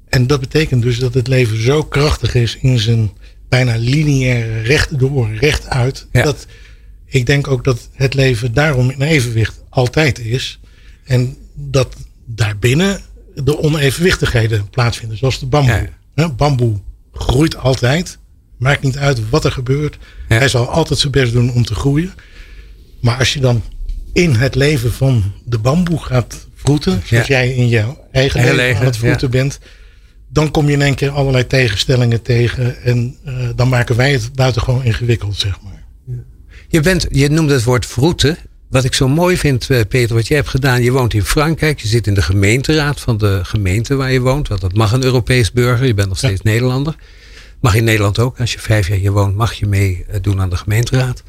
En 0.10 0.28
dat 0.28 0.40
betekent 0.40 0.82
dus 0.82 1.00
dat 1.00 1.14
het 1.14 1.28
leven 1.28 1.62
zo 1.62 1.84
krachtig 1.84 2.36
is 2.36 2.58
in 2.58 2.80
zijn 2.80 3.12
bijna 3.50 3.76
lineaire 3.76 4.62
recht 4.62 5.00
door, 5.00 5.34
recht 5.34 5.68
uit. 5.68 6.08
Ja. 6.12 6.24
Dat 6.24 6.46
ik 7.06 7.26
denk 7.26 7.48
ook 7.48 7.64
dat 7.64 7.90
het 7.94 8.14
leven 8.14 8.54
daarom 8.54 8.90
in 8.90 9.02
evenwicht 9.02 9.64
altijd 9.70 10.20
is. 10.20 10.60
En 11.04 11.38
dat 11.54 11.96
daarbinnen 12.26 13.00
de 13.36 13.60
onevenwichtigheden 13.64 14.70
plaatsvinden, 14.70 15.18
zoals 15.18 15.40
de 15.40 15.46
bamboe. 15.46 15.90
Ja. 16.16 16.30
Bamboe 16.30 16.80
groeit 17.14 17.58
altijd. 17.58 18.18
Maakt 18.58 18.82
niet 18.82 18.98
uit 18.98 19.30
wat 19.30 19.46
er 19.46 19.52
gebeurt. 19.52 19.98
Ja. 20.30 20.38
Hij 20.38 20.48
zal 20.48 20.70
altijd 20.70 21.00
zijn 21.00 21.12
best 21.12 21.34
doen 21.34 21.52
om 21.54 21.66
te 21.66 21.76
groeien. 21.76 22.14
Maar 23.02 23.18
als 23.18 23.34
je 23.34 23.40
dan 23.40 23.64
in 24.14 24.36
het 24.36 24.56
leven 24.56 24.94
van 24.94 25.34
de 25.46 25.58
bamboe 25.58 26.00
gaat 26.00 26.48
vroeten, 26.56 27.02
zoals 27.06 27.28
Ja. 27.28 27.36
jij 27.36 27.54
in 27.54 27.68
jouw 27.68 28.08
eigen 28.12 28.42
Heel 28.42 28.56
leven 28.56 28.80
aan 28.80 28.86
het 28.86 28.98
vroeten 28.98 29.30
bent, 29.32 29.60
dan 30.30 30.52
kom 30.52 30.68
je 30.68 30.74
in 30.74 30.82
één 30.82 30.96
keer 30.96 31.10
allerlei 31.10 31.48
tegenstellingen 31.48 32.22
tegen. 32.22 32.82
En 32.84 33.18
eh, 33.26 33.34
dan 33.56 33.70
maken 33.70 33.96
wij 33.96 34.12
het 34.12 34.34
buitengewoon 34.34 34.84
ingewikkeld, 34.84 35.36
zeg 35.36 35.62
maar. 35.62 35.75
Je, 36.68 36.80
bent, 36.80 37.06
je 37.10 37.30
noemde 37.30 37.54
het 37.54 37.64
woord 37.64 37.86
vroeten. 37.86 38.38
Wat 38.70 38.84
ik 38.84 38.94
zo 38.94 39.08
mooi 39.08 39.38
vind, 39.38 39.70
eh, 39.70 39.80
Peter, 39.90 40.16
wat 40.16 40.28
jij 40.28 40.38
hebt 40.38 40.50
gedaan. 40.50 40.84
Je 40.84 40.92
woont 40.92 41.14
in 41.14 41.24
Frankrijk. 41.24 41.80
Je 41.80 41.88
zit 41.88 42.08
in 42.08 42.14
de 42.14 42.22
gemeenteraad 42.22 43.00
van 43.00 43.18
de 43.18 43.40
gemeente 43.44 43.96
waar 43.96 44.12
je 44.12 44.20
woont. 44.20 44.48
Want 44.48 44.62
dat 44.62 44.74
mag 44.74 44.92
een 44.92 45.04
Europees 45.04 45.52
burger. 45.52 45.86
Je 45.88 45.94
bent 45.94 46.08
nog 46.08 46.18
steeds 46.18 46.42
Nederlander. 46.42 46.96
Mag 47.60 47.76
in 47.76 47.84
Nederland 47.84 48.20
ook. 48.20 48.40
Als 48.40 48.54
je 48.54 48.60
vijf 48.60 48.88
jaar 48.88 48.98
hier 48.98 49.12
woont, 49.12 49.36
mag 49.36 49.54
je 49.54 49.66
meedoen 49.66 50.42
aan 50.42 50.50
de 50.50 50.58
gemeenteraad. 50.58 51.24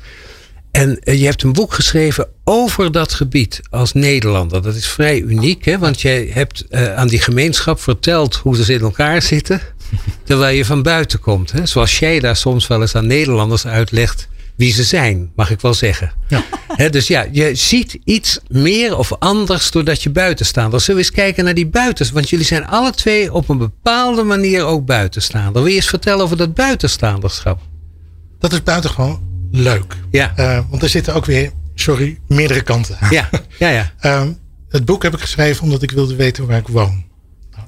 En 0.71 0.99
eh, 1.01 1.21
je 1.21 1.25
hebt 1.25 1.43
een 1.43 1.53
boek 1.53 1.73
geschreven 1.73 2.29
over 2.45 2.93
dat 2.93 3.13
gebied 3.13 3.61
als 3.71 3.93
Nederlander. 3.93 4.63
Dat 4.63 4.75
is 4.75 4.87
vrij 4.87 5.21
uniek, 5.21 5.65
hè? 5.65 5.79
want 5.79 6.01
jij 6.01 6.31
hebt 6.33 6.67
eh, 6.69 6.95
aan 6.95 7.09
die 7.09 7.21
gemeenschap 7.21 7.81
verteld 7.81 8.35
hoe 8.35 8.57
ze 8.57 8.73
in 8.73 8.81
elkaar 8.81 9.23
zitten. 9.23 9.61
Terwijl 10.25 10.57
je 10.57 10.65
van 10.65 10.83
buiten 10.83 11.21
komt. 11.21 11.53
Hè? 11.53 11.67
Zoals 11.67 11.99
jij 11.99 12.21
daar 12.21 12.37
soms 12.37 12.67
wel 12.67 12.81
eens 12.81 12.95
aan 12.95 13.07
Nederlanders 13.07 13.67
uitlegt 13.67 14.29
wie 14.57 14.73
ze 14.73 14.85
zijn, 14.85 15.33
mag 15.37 15.51
ik 15.51 15.61
wel 15.61 15.75
zeggen. 15.75 16.13
Ja. 16.29 16.45
Dus 16.89 17.07
ja, 17.07 17.27
je 17.31 17.55
ziet 17.55 17.99
iets 18.05 18.39
meer 18.49 18.97
of 18.99 19.13
anders 19.19 19.71
doordat 19.71 20.03
je 20.03 20.11
buitenstaander. 20.11 20.81
Zullen 20.81 21.01
we 21.01 21.07
eens 21.07 21.17
kijken 21.17 21.45
naar 21.45 21.55
die 21.55 21.67
buitens? 21.67 22.11
Want 22.11 22.31
jullie 22.31 22.45
zijn 22.45 22.67
alle 22.67 22.91
twee 22.91 23.33
op 23.33 23.49
een 23.49 23.59
bepaalde 23.59 24.23
manier 24.23 24.65
ook 24.65 24.85
buitenstaander. 24.87 25.53
Wil 25.63 25.67
je 25.67 25.75
eens 25.77 25.89
vertellen 25.89 26.25
over 26.25 26.37
dat 26.37 26.55
buitenstaanderschap? 26.55 27.61
Dat 28.39 28.53
is 28.53 28.63
buitengewoon 28.63 29.21
leuk. 29.51 29.97
Ja. 30.11 30.33
Eh, 30.37 30.61
want 30.71 30.83
er 30.83 30.89
zitten 30.89 31.15
ook 31.15 31.25
weer, 31.25 31.53
sorry, 31.75 32.19
meerdere 32.29 32.63
kanten 32.63 32.97
aan. 33.01 33.11
Ja, 33.11 33.29
ja, 33.59 33.69
ja. 33.69 33.93
Ehm, 34.01 34.33
het 34.69 34.85
boek 34.85 35.03
heb 35.03 35.15
ik 35.15 35.21
geschreven 35.21 35.63
omdat 35.63 35.83
ik 35.83 35.91
wilde 35.91 36.17
weten 36.17 36.47
waar 36.47 36.59
ik 36.59 36.69
woon. 36.69 37.05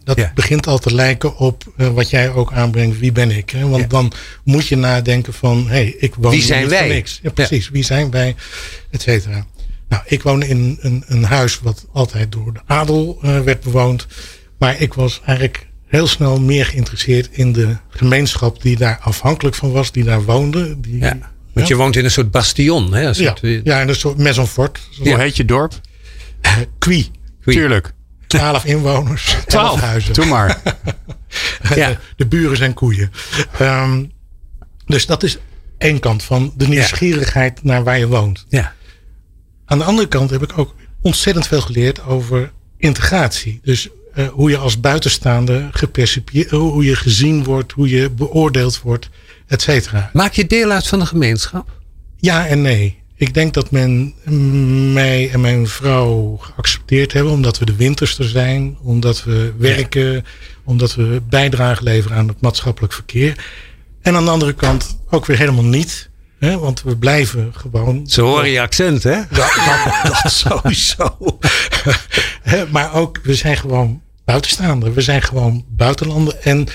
Dat 0.09 0.17
Ja. 0.19 0.33
begint 0.35 0.67
al 0.67 0.79
te 0.79 0.95
lijken 0.95 1.37
op 1.37 1.65
eh, 1.77 1.89
wat 1.89 2.11
jij 2.11 2.31
ook 2.31 2.53
aanbrengt. 2.53 2.99
Wie 2.99 3.13
ben 3.13 3.31
ik? 3.31 3.51
Hè? 3.51 3.69
Want 3.69 3.83
Ja. 3.83 3.89
dan 3.89 4.13
moet 4.45 4.67
je 4.67 4.77
nadenken 4.77 5.33
van, 5.33 5.59
hé, 5.67 5.67
hey, 5.75 5.95
ik 5.99 6.15
woon 6.15 6.31
Wie 6.31 6.43
zijn 6.43 6.61
niet 6.63 6.69
voor 6.73 6.79
wij? 6.79 6.89
niks. 6.89 7.19
Ja, 7.23 7.31
precies. 7.31 7.69
Wie 7.69 7.83
zijn 7.85 8.11
wij? 8.11 8.35
Et 8.91 9.03
cetera. 9.03 9.47
Nou, 9.89 10.03
ik 10.07 10.23
woon 10.23 10.43
in 10.43 10.79
een, 10.81 11.05
een 11.07 11.25
huis 11.25 11.59
wat 11.61 11.87
altijd 11.93 12.33
door 12.33 12.53
de 12.53 12.61
adel 12.67 13.19
eh, 13.23 13.41
werd 13.41 13.61
bewoond. 13.63 14.07
Maar 14.59 14.81
ik 14.81 14.95
was 14.95 15.21
eigenlijk 15.27 15.67
heel 15.87 16.07
snel 16.07 16.41
meer 16.41 16.67
geïnteresseerd 16.67 17.29
in 17.31 17.53
de 17.53 17.77
gemeenschap 17.89 18.63
die 18.63 18.77
daar 18.77 18.99
afhankelijk 19.03 19.57
van 19.57 19.73
was, 19.73 19.93
die 19.93 20.05
daar 20.05 20.25
woonde. 20.25 20.81
Die, 20.81 20.99
ja. 20.99 21.19
Want 21.53 21.69
je 21.69 21.77
woont 21.77 21.97
in 21.97 22.05
een 22.05 22.11
soort 22.11 22.31
bastion. 22.31 22.93
Hè? 22.95 23.01
Een 23.01 23.07
ja, 23.07 23.13
soort, 23.35 23.41
ja, 23.65 23.81
in 23.81 23.89
een 23.89 23.95
soort 23.95 24.19
maison 24.19 24.47
fort. 24.47 24.79
Hoe 24.99 25.19
heet 25.19 25.37
je 25.37 25.45
dorp? 25.45 25.81
Qui. 26.79 27.11
Tuurlijk. 27.45 27.93
12 28.29 28.65
inwoners, 28.65 29.25
12 29.25 29.45
Twaalf. 29.47 29.81
huizen. 29.81 30.15
Doe 30.15 30.25
maar. 30.27 30.61
Ja. 31.75 31.99
De 32.17 32.27
buren 32.27 32.57
zijn 32.57 32.75
koeien. 32.75 33.11
Ehm, 33.59 34.05
dus 34.87 35.07
dat 35.07 35.23
is 35.23 35.39
één 35.79 36.01
kant 36.01 36.23
van 36.23 36.53
de 36.57 36.69
nieuwsgierigheid 36.69 37.63
naar 37.63 37.85
waar 37.85 37.99
je 37.99 38.07
woont. 38.09 38.45
ja. 38.49 38.77
Aan 39.65 39.79
de 39.79 39.85
andere 39.85 40.09
kant 40.09 40.31
heb 40.31 40.43
ik 40.43 40.59
ook 40.59 40.75
ontzettend 41.01 41.47
veel 41.47 41.61
geleerd 41.61 42.05
over 42.05 42.53
integratie. 42.77 43.61
Dus 43.63 43.89
eh, 44.15 44.29
hoe 44.29 44.51
je 44.51 44.57
als 44.57 44.81
buitenstaander 44.81 45.69
gepercipieerd, 45.73 46.51
hoe 46.51 46.85
je 46.85 46.97
gezien 46.97 47.45
wordt, 47.45 47.73
hoe 47.73 47.89
je 47.89 48.11
beoordeeld 48.11 48.81
wordt, 48.81 49.09
et 49.47 49.63
cetera. 49.63 50.11
Maak 50.13 50.33
je 50.33 50.47
deel 50.47 50.71
uit 50.71 50.87
van 50.87 50.99
de 50.99 51.07
gemeenschap? 51.07 51.69
Ja 52.17 52.47
en 52.47 52.63
nee. 52.63 52.98
Ik 53.19 53.35
denk 53.35 53.55
dat 53.55 53.71
men 53.71 54.15
mm, 54.25 54.93
mij 54.93 55.31
en 55.31 55.41
mijn 55.41 55.67
vrouw 55.67 56.37
geaccepteerd 56.41 57.13
hebben 57.13 57.33
omdat 57.33 57.59
we 57.59 57.65
de 57.65 57.77
winterster 57.77 58.29
zijn, 58.29 58.77
omdat 58.83 59.25
we 59.25 59.53
werken, 59.57 60.25
omdat 60.65 60.95
we 60.95 61.23
bijdrage 61.29 61.83
leveren 61.83 62.17
aan 62.17 62.29
het 62.29 62.41
maatschappelijk 62.41 62.93
verkeer. 62.93 63.45
En 64.03 64.17
aan 64.17 64.25
de 64.25 64.31
andere 64.31 64.55
kant 64.55 64.99
ook 65.11 65.27
weer 65.27 65.39
helemaal 65.39 65.65
niet. 65.65 66.11
Hè, 66.39 66.59
want 66.59 66.83
we 66.83 66.97
blijven 66.97 67.53
gewoon. 67.55 68.07
Ze 68.07 68.21
horen 68.21 68.51
je 68.51 68.61
accent, 68.61 69.03
hè? 69.03 69.21
Dat, 69.31 69.53
dat, 69.55 70.13
dat 70.23 70.33
sowieso. 70.47 71.17
Maar 72.73 72.95
ook, 72.95 73.21
we 73.23 73.35
zijn 73.35 73.57
gewoon 73.57 74.03
buitenstaander. 74.25 74.95
We 74.95 75.01
zijn 75.01 75.23
gewoon 75.23 75.65
buitenlander. 75.69 76.35
En 76.35 76.67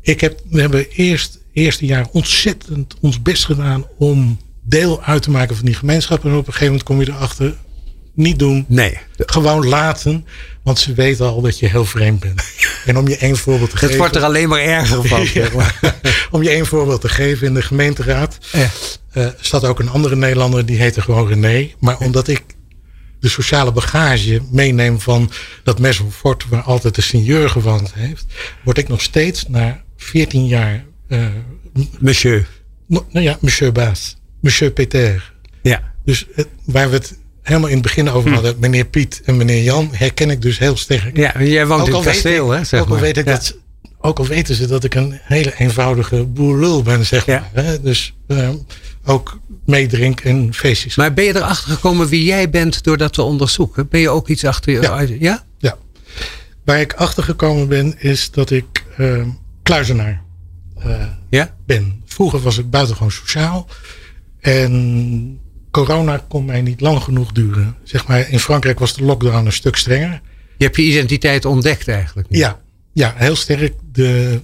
ik 0.00 0.20
heb, 0.20 0.40
we 0.50 0.60
hebben 0.60 0.88
eerst 0.90 1.38
eerste 1.52 1.86
jaar 1.86 2.06
ontzettend 2.12 2.94
ons 3.00 3.22
best 3.22 3.44
gedaan 3.44 3.86
om 3.98 4.38
deel 4.64 5.02
uit 5.02 5.22
te 5.22 5.30
maken 5.30 5.56
van 5.56 5.64
die 5.64 5.74
gemeenschap. 5.74 6.24
En 6.24 6.30
op 6.30 6.36
een 6.36 6.44
gegeven 6.52 6.64
moment 6.66 6.82
kom 6.82 7.00
je 7.00 7.08
erachter, 7.10 7.54
niet 8.14 8.38
doen. 8.38 8.64
Nee. 8.68 8.98
Gewoon 9.16 9.66
laten, 9.66 10.26
want 10.62 10.78
ze 10.78 10.94
weten 10.94 11.26
al 11.26 11.40
dat 11.40 11.58
je 11.58 11.66
heel 11.68 11.84
vreemd 11.84 12.20
bent. 12.20 12.42
En 12.84 12.98
om 12.98 13.08
je 13.08 13.16
één 13.16 13.36
voorbeeld 13.36 13.70
te 13.70 13.76
Het 13.76 13.84
geven. 13.84 13.98
wordt 13.98 14.16
er 14.16 14.22
alleen 14.22 14.48
maar 14.48 14.60
erger 14.60 15.04
van. 15.08 15.26
maar. 15.56 15.98
om 16.30 16.42
je 16.42 16.50
één 16.50 16.66
voorbeeld 16.66 17.00
te 17.00 17.08
geven 17.08 17.46
in 17.46 17.54
de 17.54 17.62
gemeenteraad. 17.62 18.38
Ja. 18.52 18.70
eh, 19.12 19.26
staat 19.40 19.64
ook 19.64 19.78
een 19.80 19.88
andere 19.88 20.16
Nederlander, 20.16 20.66
die 20.66 20.76
heette 20.78 21.00
gewoon 21.00 21.28
René. 21.28 21.70
Maar 21.80 21.98
omdat 21.98 22.28
ik 22.28 22.42
de 23.20 23.28
sociale 23.28 23.72
bagage 23.72 24.40
meeneem 24.50 25.00
van 25.00 25.30
dat 25.62 25.78
Maison 25.78 26.12
Fort, 26.12 26.44
waar 26.48 26.62
altijd 26.62 26.94
de 26.94 27.02
seigneur 27.02 27.50
gewoond 27.50 27.94
heeft, 27.94 28.24
word 28.64 28.78
ik 28.78 28.88
nog 28.88 29.00
steeds 29.02 29.48
na 29.48 29.82
14 29.96 30.46
jaar, 30.46 30.84
eh, 31.08 31.26
Monsieur. 31.98 32.48
no- 32.86 33.06
nou 33.10 33.24
ja, 33.24 33.36
monsieur 33.40 33.72
Baas, 33.72 34.16
monsieur 34.44 34.70
Peter. 34.72 35.32
Ja. 35.62 35.82
Dus 36.04 36.26
het- 36.34 36.48
waar 36.64 36.88
we 36.90 36.94
het 36.96 37.18
helemaal 37.42 37.68
in 37.68 37.74
het 37.74 37.82
begin 37.82 38.10
over 38.10 38.32
hadden, 38.32 38.56
meneer 38.58 38.84
Piet 38.84 39.20
en 39.24 39.36
meneer 39.36 39.62
Jan, 39.62 39.88
herken 39.92 40.30
ik 40.30 40.42
dus 40.42 40.58
heel 40.58 40.76
sterk. 40.76 41.16
Ja, 41.16 41.42
jij 41.42 41.66
woont 41.66 41.80
Ook 41.80 41.86
in 41.88 41.92
al 41.94 42.02
het 42.02 42.08
kasteel, 42.10 42.50
hè? 42.50 42.64
Zeg 42.64 42.80
ook 42.80 42.88
al 42.88 42.98
weet 42.98 43.16
ik 43.16 43.24
Ja. 43.24 43.32
dat, 43.32 43.56
ook 43.98 44.18
al 44.18 44.26
weten 44.26 44.54
ze 44.54 44.66
dat 44.66 44.84
ik 44.84 44.94
een 44.94 45.18
hele 45.22 45.54
eenvoudige 45.58 46.24
boerlul 46.24 46.82
ben, 46.82 47.06
zeg 47.06 47.26
Ja. 47.26 47.48
maar. 47.54 47.64
Hè? 47.64 47.80
Dus 47.80 48.14
eh, 48.26 48.48
ook 49.04 49.38
meedrink 49.66 50.20
en 50.20 50.54
feestjes. 50.54 50.94
Maar 50.96 51.14
ben 51.14 51.24
je 51.24 51.36
erachter 51.36 51.70
gekomen 51.72 52.08
wie 52.08 52.24
jij 52.24 52.50
bent 52.50 52.82
door 52.84 52.96
dat 52.96 53.12
te 53.12 53.22
onderzoeken? 53.22 53.88
Ben 53.88 54.00
je 54.00 54.08
ook 54.08 54.28
iets 54.28 54.44
achter 54.44 54.72
je... 54.72 54.80
Ja. 54.80 55.00
ja? 55.18 55.44
Ja. 55.58 55.76
Waar 56.64 56.80
ik 56.80 56.92
achter 56.92 57.22
gekomen 57.22 57.68
ben, 57.68 57.94
is 58.02 58.30
dat 58.30 58.50
ik 58.50 58.84
eh, 58.96 59.22
kluizenaar 59.62 60.22
eh, 60.78 61.06
Ja? 61.30 61.54
ben. 61.66 62.02
Vroeger 62.06 62.40
was 62.40 62.58
ik 62.58 62.70
buitengewoon 62.70 63.10
sociaal. 63.12 63.68
En 64.44 65.38
corona 65.70 66.24
kon 66.28 66.44
mij 66.44 66.62
niet 66.62 66.80
lang 66.80 67.00
genoeg 67.02 67.32
duren. 67.32 67.76
Zeg 67.82 68.06
maar, 68.06 68.30
in 68.30 68.38
Frankrijk 68.38 68.78
was 68.78 68.94
de 68.94 69.04
lockdown 69.04 69.46
een 69.46 69.52
stuk 69.52 69.76
strenger. 69.76 70.20
Je 70.56 70.64
hebt 70.64 70.76
je 70.76 70.82
identiteit 70.82 71.44
ontdekt 71.44 71.88
eigenlijk. 71.88 72.30
nu. 72.30 72.38
Ja, 72.38 72.60
ja 72.92 73.14
heel 73.16 73.36
sterk. 73.36 73.72
De, 73.92 74.40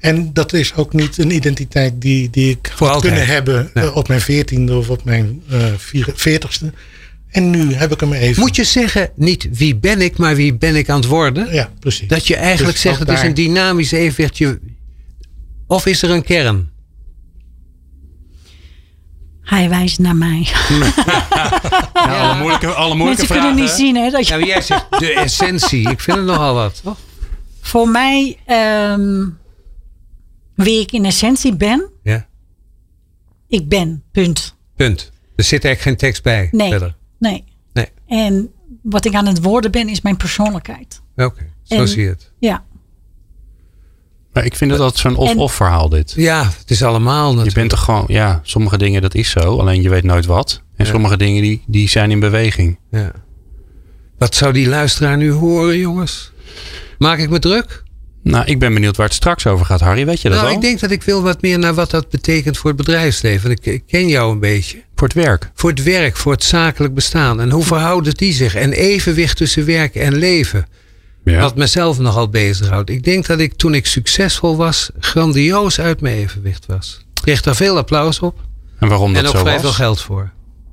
en 0.00 0.32
dat 0.32 0.52
is 0.52 0.74
ook 0.74 0.92
niet 0.92 1.18
een 1.18 1.30
identiteit 1.34 2.00
die, 2.00 2.30
die 2.30 2.50
ik 2.50 2.72
Voor 2.74 2.86
had 2.86 2.96
altijd. 2.96 3.12
kunnen 3.14 3.34
hebben 3.34 3.70
Nee. 3.74 3.84
eh, 3.84 3.96
op 3.96 4.08
mijn 4.08 4.20
veertiende 4.20 4.76
of 4.76 4.90
op 4.90 5.04
mijn 5.04 5.42
eh, 5.50 5.64
veertigste. 6.14 6.72
En 7.28 7.50
nu 7.50 7.72
heb 7.74 7.92
ik 7.92 8.00
hem 8.00 8.12
even. 8.12 8.40
Moet 8.42 8.56
je 8.56 8.64
zeggen, 8.64 9.10
niet 9.16 9.48
wie 9.52 9.76
ben 9.76 10.00
ik, 10.00 10.16
maar 10.16 10.36
wie 10.36 10.54
ben 10.54 10.76
ik 10.76 10.88
aan 10.88 10.96
het 11.00 11.06
worden? 11.08 11.52
Ja, 11.54 11.70
precies. 11.80 12.08
Dat 12.08 12.26
je 12.26 12.36
eigenlijk 12.36 12.72
Dus 12.72 12.80
zegt, 12.80 12.98
het 12.98 13.08
is 13.08 13.22
een 13.22 13.34
dynamisch 13.34 13.92
evenwicht. 13.92 14.38
Je- 14.38 14.60
Of 15.66 15.86
is 15.86 16.02
er 16.02 16.10
een 16.10 16.22
kern? 16.24 16.70
Hij 19.44 19.68
wijst 19.68 19.98
naar 19.98 20.16
mij. 20.16 20.46
Ja, 21.94 22.20
alle 22.20 22.38
moeilijke, 22.38 22.66
alle 22.66 22.94
moeilijke 22.94 23.04
Mensen 23.04 23.26
kunnen 23.26 23.42
vragen. 23.42 23.56
niet 23.62 23.70
zien 23.70 23.96
hè, 23.96 24.10
dat 24.10 24.26
je 24.26 24.32
Ja, 24.32 24.38
maar 24.38 24.48
jij 24.48 24.60
zegt 24.60 24.86
de 24.98 25.12
essentie. 25.12 25.90
Ik 25.90 26.00
vind 26.00 26.16
het 26.16 26.26
nogal 26.26 26.54
wat. 26.54 26.80
toch? 26.82 26.96
Voor 27.60 27.88
mij, 27.88 28.38
ehm, 28.46 29.26
wie 30.54 30.80
ik 30.80 30.92
in 30.92 31.04
essentie 31.04 31.56
ben, 31.56 31.90
Ja. 32.02 32.26
ik 33.48 33.68
ben. 33.68 34.02
Punt. 34.12 34.56
Punt. 34.76 35.12
Er 35.36 35.44
zit 35.44 35.64
eigenlijk 35.64 35.80
geen 35.80 35.96
tekst 36.08 36.22
bij. 36.22 36.48
Nee. 36.52 36.70
Verder. 36.70 36.96
Nee. 37.18 37.44
Nee. 37.72 37.88
En 38.06 38.50
wat 38.82 39.04
ik 39.04 39.14
aan 39.14 39.26
het 39.26 39.42
worden 39.42 39.70
ben, 39.70 39.88
is 39.88 40.00
mijn 40.00 40.16
persoonlijkheid. 40.16 41.02
Oké, 41.16 41.46
zo 41.62 41.74
En- 41.74 41.88
zie 41.88 42.02
je 42.02 42.08
het. 42.08 42.32
Ja. 42.38 42.64
Maar 44.34 44.44
ik 44.44 44.54
vind 44.56 44.70
het 44.70 44.80
altijd 44.80 45.00
zo'n 45.00 45.16
of-of 45.16 45.54
verhaal 45.54 45.88
dit. 45.88 46.12
Ja, 46.16 46.50
het 46.58 46.70
is 46.70 46.82
allemaal 46.82 47.24
Je 47.30 47.36
natuurlijk. 47.36 47.54
bent 47.56 47.70
toch 47.70 47.84
gewoon, 47.84 48.04
ja, 48.08 48.40
sommige 48.42 48.78
dingen 48.78 49.02
dat 49.02 49.14
is 49.14 49.30
zo, 49.30 49.58
alleen 49.58 49.82
je 49.82 49.88
weet 49.88 50.04
nooit 50.04 50.26
wat. 50.26 50.62
En 50.76 50.84
Ja. 50.84 50.90
sommige 50.90 51.16
dingen 51.16 51.42
die, 51.42 51.62
die 51.66 51.88
zijn 51.88 52.10
in 52.10 52.20
beweging. 52.20 52.78
Ja. 52.90 53.12
Wat 54.18 54.34
zou 54.34 54.52
die 54.52 54.68
luisteraar 54.68 55.16
nu 55.16 55.30
horen, 55.32 55.78
jongens? 55.78 56.32
Maak 56.98 57.18
ik 57.18 57.30
me 57.30 57.38
druk? 57.38 57.82
Nou, 58.22 58.44
ik 58.46 58.58
ben 58.58 58.74
benieuwd 58.74 58.96
waar 58.96 59.06
het 59.06 59.14
straks 59.14 59.46
over 59.46 59.66
gaat, 59.66 59.80
Harry. 59.80 60.06
Weet 60.06 60.20
je 60.20 60.28
dat 60.28 60.38
nou, 60.38 60.50
al? 60.50 60.54
ik 60.54 60.60
denk 60.60 60.80
dat 60.80 60.90
ik 60.90 61.02
wil 61.02 61.22
wat 61.22 61.42
meer 61.42 61.58
naar 61.58 61.74
wat 61.74 61.90
dat 61.90 62.08
betekent 62.08 62.58
voor 62.58 62.68
het 62.68 62.78
bedrijfsleven. 62.78 63.50
Ik, 63.50 63.66
ik 63.66 63.82
ken 63.86 64.08
jou 64.08 64.32
een 64.32 64.40
beetje. 64.40 64.82
Voor 64.94 65.08
het 65.08 65.16
werk. 65.16 65.50
Voor 65.54 65.70
het 65.70 65.82
werk, 65.82 66.16
voor 66.16 66.32
het 66.32 66.44
zakelijk 66.44 66.94
bestaan. 66.94 67.40
En 67.40 67.50
hoe 67.50 67.64
verhouden 67.64 68.14
die 68.14 68.32
zich? 68.32 68.54
En 68.54 68.72
evenwicht 68.72 69.36
tussen 69.36 69.66
werk 69.66 69.94
en 69.94 70.14
leven. 70.14 70.66
Ja. 71.24 71.40
Wat 71.40 71.56
mezelf 71.56 71.98
nogal 71.98 72.28
bezighoudt. 72.28 72.90
Ik 72.90 73.04
denk 73.04 73.26
dat 73.26 73.38
ik 73.38 73.54
toen 73.56 73.74
ik 73.74 73.86
succesvol 73.86 74.56
was, 74.56 74.90
grandioos 74.98 75.80
uit 75.80 76.00
mijn 76.00 76.16
evenwicht 76.16 76.66
was. 76.66 76.98
Ik 77.14 77.22
kreeg 77.22 77.40
daar 77.42 77.56
veel 77.56 77.76
applaus 77.76 78.20
op. 78.20 78.38
En 78.78 78.88
waarom 78.88 79.08
en 79.08 79.14
dat 79.14 79.26
ook 79.26 79.36
zo 79.36 79.42
vrij 79.42 79.52
was? 79.52 79.62
veel 79.62 79.72
geld 79.72 80.00
voor. 80.00 80.30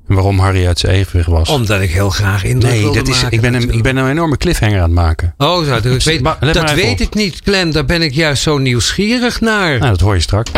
En 0.08 0.14
waarom 0.14 0.38
Harry 0.38 0.66
uit 0.66 0.78
zijn 0.78 0.94
evenwicht 0.94 1.28
was. 1.28 1.48
Omdat 1.48 1.80
ik 1.80 1.90
heel 1.90 2.10
graag 2.10 2.44
indruk 2.44 2.72
nee, 2.72 2.90
dat 2.92 3.08
is, 3.08 3.14
maken 3.14 3.36
ik, 3.36 3.40
ben 3.40 3.54
een, 3.54 3.70
ik 3.70 3.82
ben 3.82 3.96
een 3.96 4.10
enorme 4.10 4.36
cliffhanger 4.36 4.76
aan 4.76 4.82
het 4.82 4.92
maken. 4.92 5.34
Oh, 5.38 5.64
zo, 5.64 5.80
dat 5.80 6.02
weet, 6.04 6.20
Maar 6.20 6.36
let 6.40 6.54
dat 6.54 6.62
maar 6.62 6.72
even 6.72 6.84
weet 6.84 7.00
op. 7.00 7.06
ik 7.06 7.14
niet, 7.14 7.40
Glenn. 7.44 7.70
Daar 7.70 7.84
ben 7.84 8.02
ik 8.02 8.14
juist 8.14 8.42
zo 8.42 8.58
nieuwsgierig 8.58 9.40
naar. 9.40 9.78
Nou, 9.78 9.90
dat 9.90 10.00
hoor 10.00 10.14
je 10.14 10.20
straks. 10.20 10.50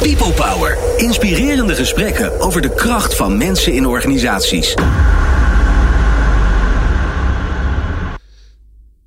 People 0.00 0.32
Power. 0.32 0.78
Inspirerende 0.96 1.74
gesprekken 1.74 2.40
over 2.40 2.60
de 2.60 2.74
kracht 2.74 3.14
van 3.14 3.36
mensen 3.36 3.72
in 3.72 3.86
organisaties. 3.86 4.74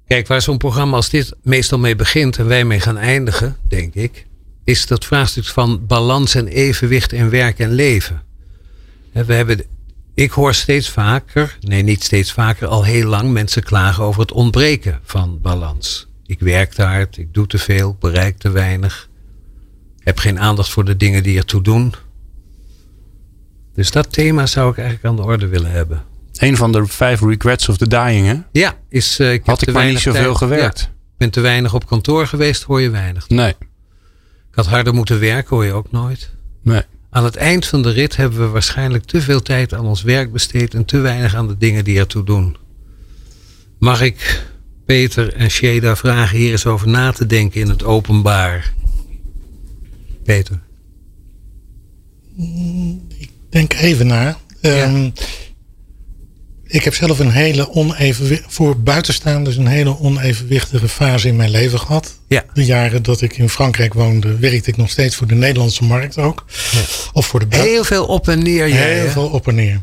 Kijk, 0.07 0.27
waar 0.27 0.41
zo'n 0.41 0.57
programma 0.57 0.95
als 0.95 1.09
dit 1.09 1.33
meestal 1.41 1.79
mee 1.79 1.95
begint 1.95 2.37
en 2.37 2.47
wij 2.47 2.65
mee 2.65 2.79
gaan 2.79 2.97
eindigen, 2.97 3.57
denk 3.67 3.93
ik, 3.93 4.25
is 4.63 4.87
dat 4.87 5.05
vraagstuk 5.05 5.45
van 5.45 5.85
balans 5.85 6.35
en 6.35 6.47
evenwicht 6.47 7.11
in 7.11 7.29
werk 7.29 7.59
en 7.59 7.71
leven. 7.71 8.21
We 9.11 9.33
hebben, 9.33 9.63
ik 10.13 10.31
hoor 10.31 10.53
steeds 10.53 10.89
vaker, 10.89 11.57
nee 11.61 11.81
niet 11.81 12.03
steeds 12.03 12.31
vaker, 12.31 12.67
al 12.67 12.83
heel 12.83 13.07
lang 13.07 13.31
mensen 13.31 13.63
klagen 13.63 14.03
over 14.03 14.21
het 14.21 14.31
ontbreken 14.31 14.99
van 15.03 15.41
balans. 15.41 16.07
Ik 16.25 16.39
werk 16.39 16.73
te 16.73 16.83
hard, 16.83 17.17
ik 17.17 17.33
doe 17.33 17.47
te 17.47 17.57
veel, 17.57 17.97
bereik 17.99 18.37
te 18.37 18.49
weinig, 18.49 19.09
heb 19.99 20.17
geen 20.17 20.39
aandacht 20.39 20.69
voor 20.69 20.85
de 20.85 20.97
dingen 20.97 21.23
die 21.23 21.37
ertoe 21.37 21.61
doen. 21.61 21.93
Dus 23.73 23.91
dat 23.91 24.13
thema 24.13 24.45
zou 24.45 24.71
ik 24.71 24.77
eigenlijk 24.77 25.07
aan 25.07 25.15
de 25.15 25.31
orde 25.31 25.47
willen 25.47 25.71
hebben. 25.71 26.03
Een 26.37 26.57
van 26.57 26.71
de 26.71 26.85
vijf 26.85 27.21
regrets 27.21 27.69
of 27.69 27.77
the 27.77 27.87
dying, 27.87 28.25
hè? 28.27 28.35
Ja, 28.51 28.77
is, 28.89 29.19
eh, 29.19 29.27
ik 29.31 29.37
heb 29.37 29.45
Had 29.47 29.59
te 29.59 29.65
ik 29.65 29.73
maar 29.73 29.85
niet 29.85 29.93
weinig 30.03 30.15
zoveel 30.15 30.35
tijd- 30.37 30.51
gewerkt. 30.51 30.79
Ja, 30.79 30.85
ik 30.85 31.17
ben 31.17 31.29
te 31.29 31.39
weinig 31.41 31.73
op 31.73 31.85
kantoor 31.87 32.27
geweest, 32.27 32.63
hoor 32.63 32.81
je 32.81 32.89
weinig. 32.89 33.29
Nee. 33.29 33.49
Ik 34.49 34.55
had 34.61 34.65
harder 34.65 34.93
moeten 34.93 35.19
werken, 35.19 35.55
hoor 35.55 35.65
je 35.65 35.73
ook 35.73 35.91
nooit. 35.91 36.29
Nee. 36.63 36.81
Aan 37.09 37.23
het 37.23 37.35
eind 37.35 37.65
van 37.65 37.81
de 37.81 37.89
rit 37.91 38.15
hebben 38.15 38.39
we 38.39 38.47
waarschijnlijk 38.47 39.03
te 39.05 39.21
veel 39.21 39.41
tijd 39.41 39.73
aan 39.73 39.85
ons 39.85 40.01
werk 40.01 40.31
besteed 40.31 40.73
en 40.73 40.85
te 40.85 40.97
weinig 40.97 41.35
aan 41.35 41.47
de 41.47 41.57
dingen 41.57 41.83
die 41.83 41.99
ertoe 41.99 42.23
doen. 42.23 42.57
Mag 43.79 44.01
ik 44.01 44.43
Peter 44.85 45.33
en 45.33 45.49
Sheda 45.49 45.95
vragen 45.95 46.37
hier 46.37 46.51
eens 46.51 46.65
over 46.65 46.87
na 46.87 47.11
te 47.11 47.25
denken 47.25 47.61
in 47.61 47.69
het 47.69 47.83
openbaar? 47.83 48.73
Peter. 50.23 50.59
Denk 53.49 53.73
even 53.73 54.07
na. 54.07 54.37
Ehm, 54.61 55.09
Ik 56.75 56.83
heb 56.83 56.93
zelf 56.95 57.19
een 57.19 57.31
hele 57.31 57.71
onevenwichtige, 57.73 58.49
voor 58.53 58.79
buitenstaanders 58.79 59.55
een 59.57 59.67
hele 59.67 59.99
onevenwichtige 59.99 60.87
fase 60.89 61.27
in 61.27 61.35
mijn 61.35 61.49
leven 61.49 61.79
gehad. 61.79 62.19
Ja. 62.27 62.45
De 62.53 62.65
jaren 62.65 63.03
dat 63.03 63.21
ik 63.21 63.37
in 63.37 63.49
Frankrijk 63.49 63.93
woonde, 63.93 64.37
werkte 64.37 64.69
ik 64.69 64.77
nog 64.77 64.89
steeds 64.89 65.15
voor 65.15 65.27
de 65.27 65.35
Nederlandse 65.35 65.83
markt 65.83 66.17
ook. 66.17 66.45
Of 67.13 67.25
voor 67.27 67.49
de 67.49 67.55
Heel 67.57 67.83
veel 67.83 68.05
op 68.05 68.27
en 68.27 68.43
neer. 68.43 68.69
jij, 68.69 68.99
Heel 68.99 69.09
veel 69.09 69.27
op 69.27 69.47
en 69.47 69.55
neer. 69.55 69.81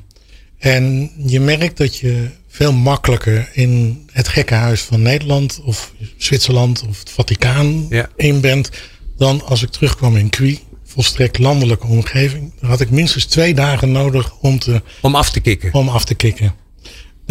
En 0.59 1.11
je 1.27 1.41
merkt 1.41 1.77
dat 1.77 1.97
je 1.97 2.29
veel 2.49 2.73
makkelijker 2.73 3.49
in 3.53 4.03
het 4.13 4.29
gekkenhuis 4.29 4.81
van 4.81 5.03
Nederland 5.03 5.61
of 5.65 5.93
Zwitserland 6.17 6.85
of 6.89 6.99
het 6.99 7.11
Vaticaan 7.11 7.87
Ja. 7.89 8.09
in 8.17 8.41
bent 8.41 8.71
dan 9.17 9.45
als 9.45 9.63
ik 9.63 9.71
terugkwam 9.71 10.17
in 10.17 10.31
Cui. 10.31 10.59
Volstrekt 10.87 11.39
landelijke 11.39 11.87
omgeving. 11.87 12.53
Daar 12.61 12.71
had 12.71 12.81
ik 12.81 12.91
minstens 12.91 13.25
twee 13.25 13.55
dagen 13.55 13.93
nodig 13.93 14.33
om, 14.41 14.59
te, 14.59 14.83
Om 15.01 15.15
af 15.15 15.31
te 15.31 15.41
kicken. 15.41 15.75
om 15.75 15.89
af 15.89 16.05
te 16.05 16.15
kicken. 16.15 16.55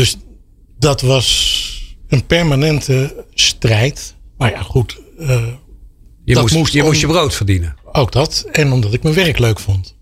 Dus 0.02 0.18
dat 0.80 1.02
was 1.02 1.96
een 2.08 2.26
permanente 2.26 3.26
strijd. 3.34 4.16
Maar 4.38 4.52
ja, 4.52 4.62
goed. 4.62 4.98
eh, 5.20 5.44
Je, 6.26 6.40
moest, 6.40 6.54
moest 6.56 6.74
je 6.74 6.80
om- 6.82 6.86
moest 6.88 7.02
je 7.02 7.08
brood 7.08 7.36
verdienen. 7.36 7.76
ook 7.92 8.12
dat. 8.12 8.46
En 8.52 8.72
omdat 8.72 8.94
ik 8.94 9.04
mijn 9.04 9.16
werk 9.16 9.40
leuk 9.40 9.60
vond. 9.60 9.96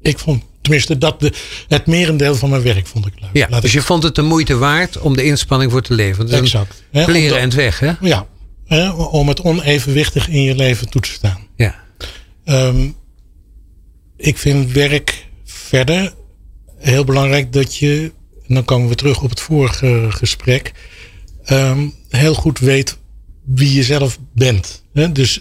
Ik 0.00 0.18
vond, 0.18 0.42
tenminste, 0.60 0.98
dat 0.98 1.20
de, 1.20 1.32
het 1.68 1.86
merendeel 1.86 2.34
van 2.34 2.50
mijn 2.50 2.62
werk 2.62 2.86
vond 2.86 3.06
ik 3.06 3.12
leuk. 3.20 3.30
Ja, 3.32 3.46
Laat 3.50 3.60
dus 3.62 3.70
ik- 3.70 3.76
je 3.80 3.86
vond 3.86 4.02
het 4.02 4.14
de 4.14 4.22
moeite 4.22 4.56
waard 4.56 4.98
om 4.98 5.16
de 5.16 5.24
inspanning 5.24 5.70
voor 5.70 5.82
te 5.82 5.94
leveren. 5.94 6.26
Dus 6.30 6.38
Exact. 6.40 6.82
Kleren 6.92 7.38
en 7.38 7.44
het 7.44 7.54
weg, 7.54 7.78
hè? 7.78 7.92
Ja, 8.00 8.26
hè, 8.64 8.90
om 8.90 9.28
het 9.28 9.40
onevenwichtig 9.42 10.28
in 10.28 10.42
je 10.42 10.54
leven 10.54 10.88
toe 10.90 11.00
te 11.00 11.10
staan. 11.10 11.46
Ja. 11.56 11.74
Ehm, 12.44 12.88
ik 14.16 14.38
vind 14.38 14.72
werk 14.72 15.26
verder 15.44 16.14
heel 16.78 17.04
belangrijk 17.04 17.52
dat 17.52 17.76
je, 17.76 18.12
en 18.48 18.54
dan 18.54 18.64
komen 18.64 18.88
we 18.88 18.94
terug 18.94 19.22
op 19.22 19.30
het 19.30 19.40
vorige 19.40 20.06
gesprek, 20.08 20.72
ehm, 21.44 21.86
heel 22.08 22.34
goed 22.34 22.58
weet 22.58 22.98
wie 23.44 23.74
je 23.74 23.82
zelf 23.82 24.18
bent. 24.32 24.82
Hè? 24.92 25.12
Dus 25.12 25.40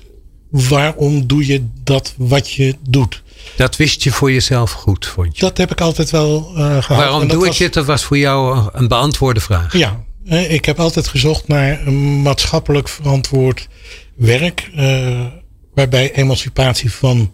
waarom 0.49 1.27
doe 1.27 1.45
je 1.47 1.65
dat 1.83 2.13
wat 2.17 2.51
je 2.51 2.75
doet? 2.89 3.23
Dat 3.57 3.75
wist 3.75 4.03
je 4.03 4.11
voor 4.11 4.31
jezelf 4.31 4.71
goed, 4.71 5.05
vond 5.05 5.35
je. 5.35 5.41
Dat 5.41 5.57
heb 5.57 5.71
ik 5.71 5.81
altijd 5.81 6.09
wel 6.09 6.47
eh 6.55 6.63
gehad. 6.63 6.87
Waarom 6.87 7.27
doe 7.27 7.37
was- 7.39 7.47
ik 7.47 7.57
dit? 7.57 7.73
Dat 7.73 7.85
was 7.85 8.03
voor 8.03 8.17
jou 8.17 8.69
een- 8.73 8.87
beantwoorde 8.87 9.39
vraag. 9.39 9.77
Ja, 9.77 10.03
ik 10.49 10.65
heb 10.65 10.79
altijd 10.79 11.07
gezocht 11.07 11.47
naar 11.47 11.87
een 11.87 12.21
maatschappelijk 12.21 12.89
verantwoord 12.89 13.67
werk. 14.15 14.69
eh, 14.75 15.25
waarbij 15.73 16.13
emancipatie 16.13 16.91
van 16.91 17.33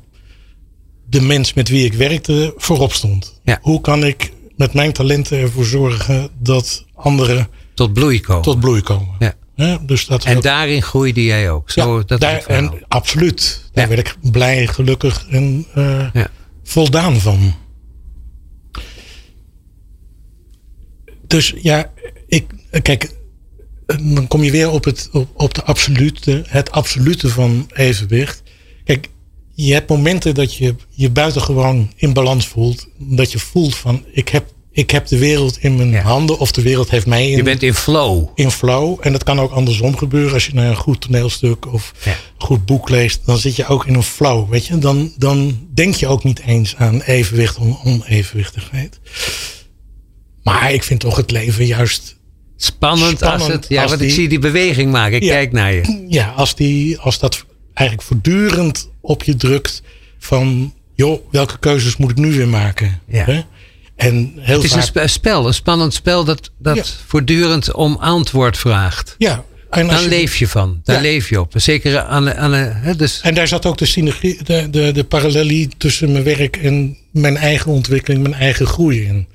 de 1.10 1.22
mens 1.22 1.54
met 1.54 1.70
wie 1.70 1.86
ik 1.86 1.94
werkte 1.94 2.54
voorop 2.58 2.94
stond. 2.94 3.40
Ja. 3.44 3.60
Hoe 3.62 3.82
kan 3.82 4.06
ik 4.06 4.32
met 4.62 4.74
mijn 4.74 4.94
talenten 4.94 5.38
ervoor 5.40 5.66
zorgen 5.66 6.30
dat 6.40 6.86
anderen 6.96 7.48
Tot 7.74 7.94
bloei 7.94 8.22
komen. 8.22 8.42
tot 8.42 8.60
bloei 8.60 8.82
komen? 8.82 9.16
Ja. 9.56 9.78
Dus 9.82 10.06
dat 10.06 10.24
En 10.26 10.38
ook- 10.38 10.44
daarin 10.44 10.82
groeide 10.82 11.24
jij 11.24 11.52
ook. 11.52 11.72
Zo, 11.72 11.98
ja, 11.98 12.04
dat 12.06 12.20
daar, 12.20 12.46
en 12.46 12.74
absoluut. 12.88 13.70
Daar 13.74 13.88
werd 13.88 14.00
ik 14.08 14.32
blij, 14.32 14.68
gelukkig 14.68 15.26
en 15.30 15.66
eh, 15.74 16.08
Ja. 16.14 16.28
voldaan 16.64 17.16
van. 17.20 17.54
Dus 21.28 21.54
ja, 21.62 21.92
ik, 22.28 22.46
kijk, 22.82 23.12
dan 24.02 24.28
kom 24.28 24.44
je 24.44 24.52
weer 24.52 24.70
op, 24.70 24.84
het, 24.84 25.10
op, 25.12 25.30
op 25.34 25.54
de 25.54 25.64
absolute, 25.64 26.44
het 26.48 26.72
absolute 26.72 27.30
van 27.30 27.70
evenwicht. 27.74 28.44
Kijk, 28.84 29.08
je 29.54 29.74
hebt 29.74 29.90
momenten 29.90 30.36
dat 30.36 30.56
je 30.56 30.76
je 30.90 31.10
buitengewoon 31.10 31.92
in 31.96 32.14
balans 32.14 32.48
voelt. 32.48 32.88
Dat 32.98 33.32
je 33.32 33.40
voelt 33.40 33.76
van, 33.76 34.06
ik 34.14 34.30
heb, 34.30 34.46
ik 34.72 34.92
heb 34.92 35.08
de 35.08 35.18
wereld 35.18 35.58
in 35.60 35.76
mijn 35.76 35.90
Ja. 35.92 36.02
handen 36.02 36.40
of 36.40 36.52
de 36.52 36.62
wereld 36.62 36.90
heeft 36.90 37.06
mij 37.06 37.30
in 37.30 37.38
Je 37.38 37.44
bent 37.44 37.64
in 37.64 37.74
flow. 37.74 38.28
in 38.36 38.52
flow. 38.52 38.98
En 39.02 39.12
dat 39.12 39.24
kan 39.24 39.40
ook 39.40 39.52
andersom 39.52 39.98
gebeuren. 39.98 40.34
Als 40.34 40.46
je 40.46 40.54
naar 40.54 40.70
een 40.70 40.76
goed 40.76 41.02
toneelstuk 41.02 41.74
of 41.74 41.92
Ja. 42.06 42.12
een 42.12 42.18
goed 42.38 42.66
boek 42.66 42.90
leest, 42.90 43.22
dan 43.26 43.38
zit 43.38 43.56
je 43.56 43.68
ook 43.68 43.86
in 43.86 43.94
een 43.94 44.04
flow. 44.04 44.50
Weet 44.50 44.66
je? 44.66 44.78
Dan, 44.78 45.12
dan 45.18 45.68
denk 45.74 45.96
je 45.96 46.08
ook 46.08 46.24
niet 46.24 46.40
eens 46.46 46.76
aan 46.76 47.02
evenwicht 47.02 47.58
of 47.58 47.86
onevenwichtigheid. 47.86 49.00
Maar 50.44 50.74
ik 50.74 50.84
vind 50.84 51.00
toch 51.00 51.16
het 51.16 51.32
leven 51.32 51.66
juist. 51.66 52.20
Spannend, 52.58 53.22
als 53.24 53.32
Spannend 53.34 53.52
het. 53.62 53.66
Ja, 53.70 53.82
als 53.82 53.92
want 53.92 54.04
ik 54.04 54.12
zie 54.12 54.28
die 54.30 54.40
beweging 54.40 54.92
maken. 54.92 55.16
Ik 55.18 55.24
Ja. 55.24 55.34
kijk 55.34 55.52
naar 55.52 55.74
je. 55.74 56.06
Ja, 56.10 56.30
als, 56.36 56.56
die, 56.56 56.98
als 57.00 57.20
dat 57.20 57.46
eigenlijk 57.74 58.08
voortdurend 58.08 58.90
op 59.02 59.24
je 59.24 59.36
drukt. 59.36 59.82
Van, 60.20 60.74
joh, 60.96 61.20
welke 61.32 61.60
keuzes 61.60 61.98
moet 61.98 62.12
ik 62.12 62.18
nu 62.18 62.32
weer 62.38 62.48
maken? 62.48 63.00
Ja. 63.08 63.24
Hè? 63.26 63.42
En 63.96 64.34
heel 64.36 64.56
Het 64.56 64.64
is 64.64 64.72
een 64.72 64.78
vaak. 64.78 64.88
spe- 64.88 65.02
een 65.02 65.10
spel, 65.10 65.48
een 65.48 65.54
spannend 65.54 65.94
spel 65.94 66.24
dat, 66.24 66.52
dat 66.58 66.76
Ja. 66.76 66.84
voortdurend 67.08 67.74
om 67.74 67.96
antwoord 68.00 68.58
vraagt. 68.58 69.16
ja, 69.18 69.44
en 69.70 69.88
Daar 69.88 70.02
je- 70.02 70.08
leef 70.10 70.38
je 70.38 70.48
van. 70.48 70.82
Daar 70.84 70.96
Ja. 70.96 71.02
leef 71.02 71.30
je 71.30 71.40
op. 71.40 71.54
Zeker 71.56 72.00
aan, 72.00 72.34
aan 72.34 72.52
hè, 72.54 72.96
dus, 72.96 73.20
En 73.22 73.34
daar 73.34 73.48
zat 73.48 73.66
ook 73.66 73.78
de 73.78 73.86
synergie, 73.86 74.44
de, 74.44 74.70
de, 74.70 74.92
de 74.92 75.04
parallelie 75.04 75.70
tussen 75.78 76.12
mijn 76.12 76.24
werk 76.24 76.58
en 76.58 76.98
mijn 77.12 77.38
eigen 77.38 77.72
ontwikkeling, 77.72 78.22
mijn 78.22 78.34
eigen 78.34 78.66
groei 78.68 79.04
in. 79.06 79.28